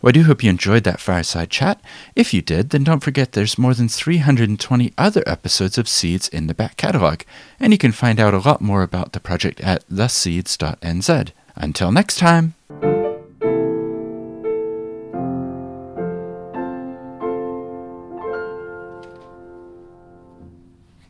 Well, 0.00 0.08
I 0.08 0.12
do 0.12 0.24
hope 0.24 0.42
you 0.42 0.48
enjoyed 0.48 0.84
that 0.84 1.00
fireside 1.00 1.50
chat. 1.50 1.80
If 2.16 2.32
you 2.32 2.40
did, 2.40 2.70
then 2.70 2.84
don't 2.84 3.02
forget 3.02 3.32
there's 3.32 3.58
more 3.58 3.74
than 3.74 3.88
320 3.88 4.92
other 4.96 5.22
episodes 5.26 5.76
of 5.76 5.88
Seeds 5.88 6.28
in 6.28 6.46
the 6.46 6.54
back 6.54 6.78
catalogue, 6.78 7.24
and 7.58 7.72
you 7.72 7.78
can 7.78 7.92
find 7.92 8.18
out 8.18 8.32
a 8.32 8.38
lot 8.38 8.62
more 8.62 8.82
about 8.82 9.12
the 9.12 9.20
project 9.20 9.60
at 9.60 9.86
theseeds.nz. 9.88 11.32
Until 11.56 11.92
next 11.92 12.16
time. 12.16 12.54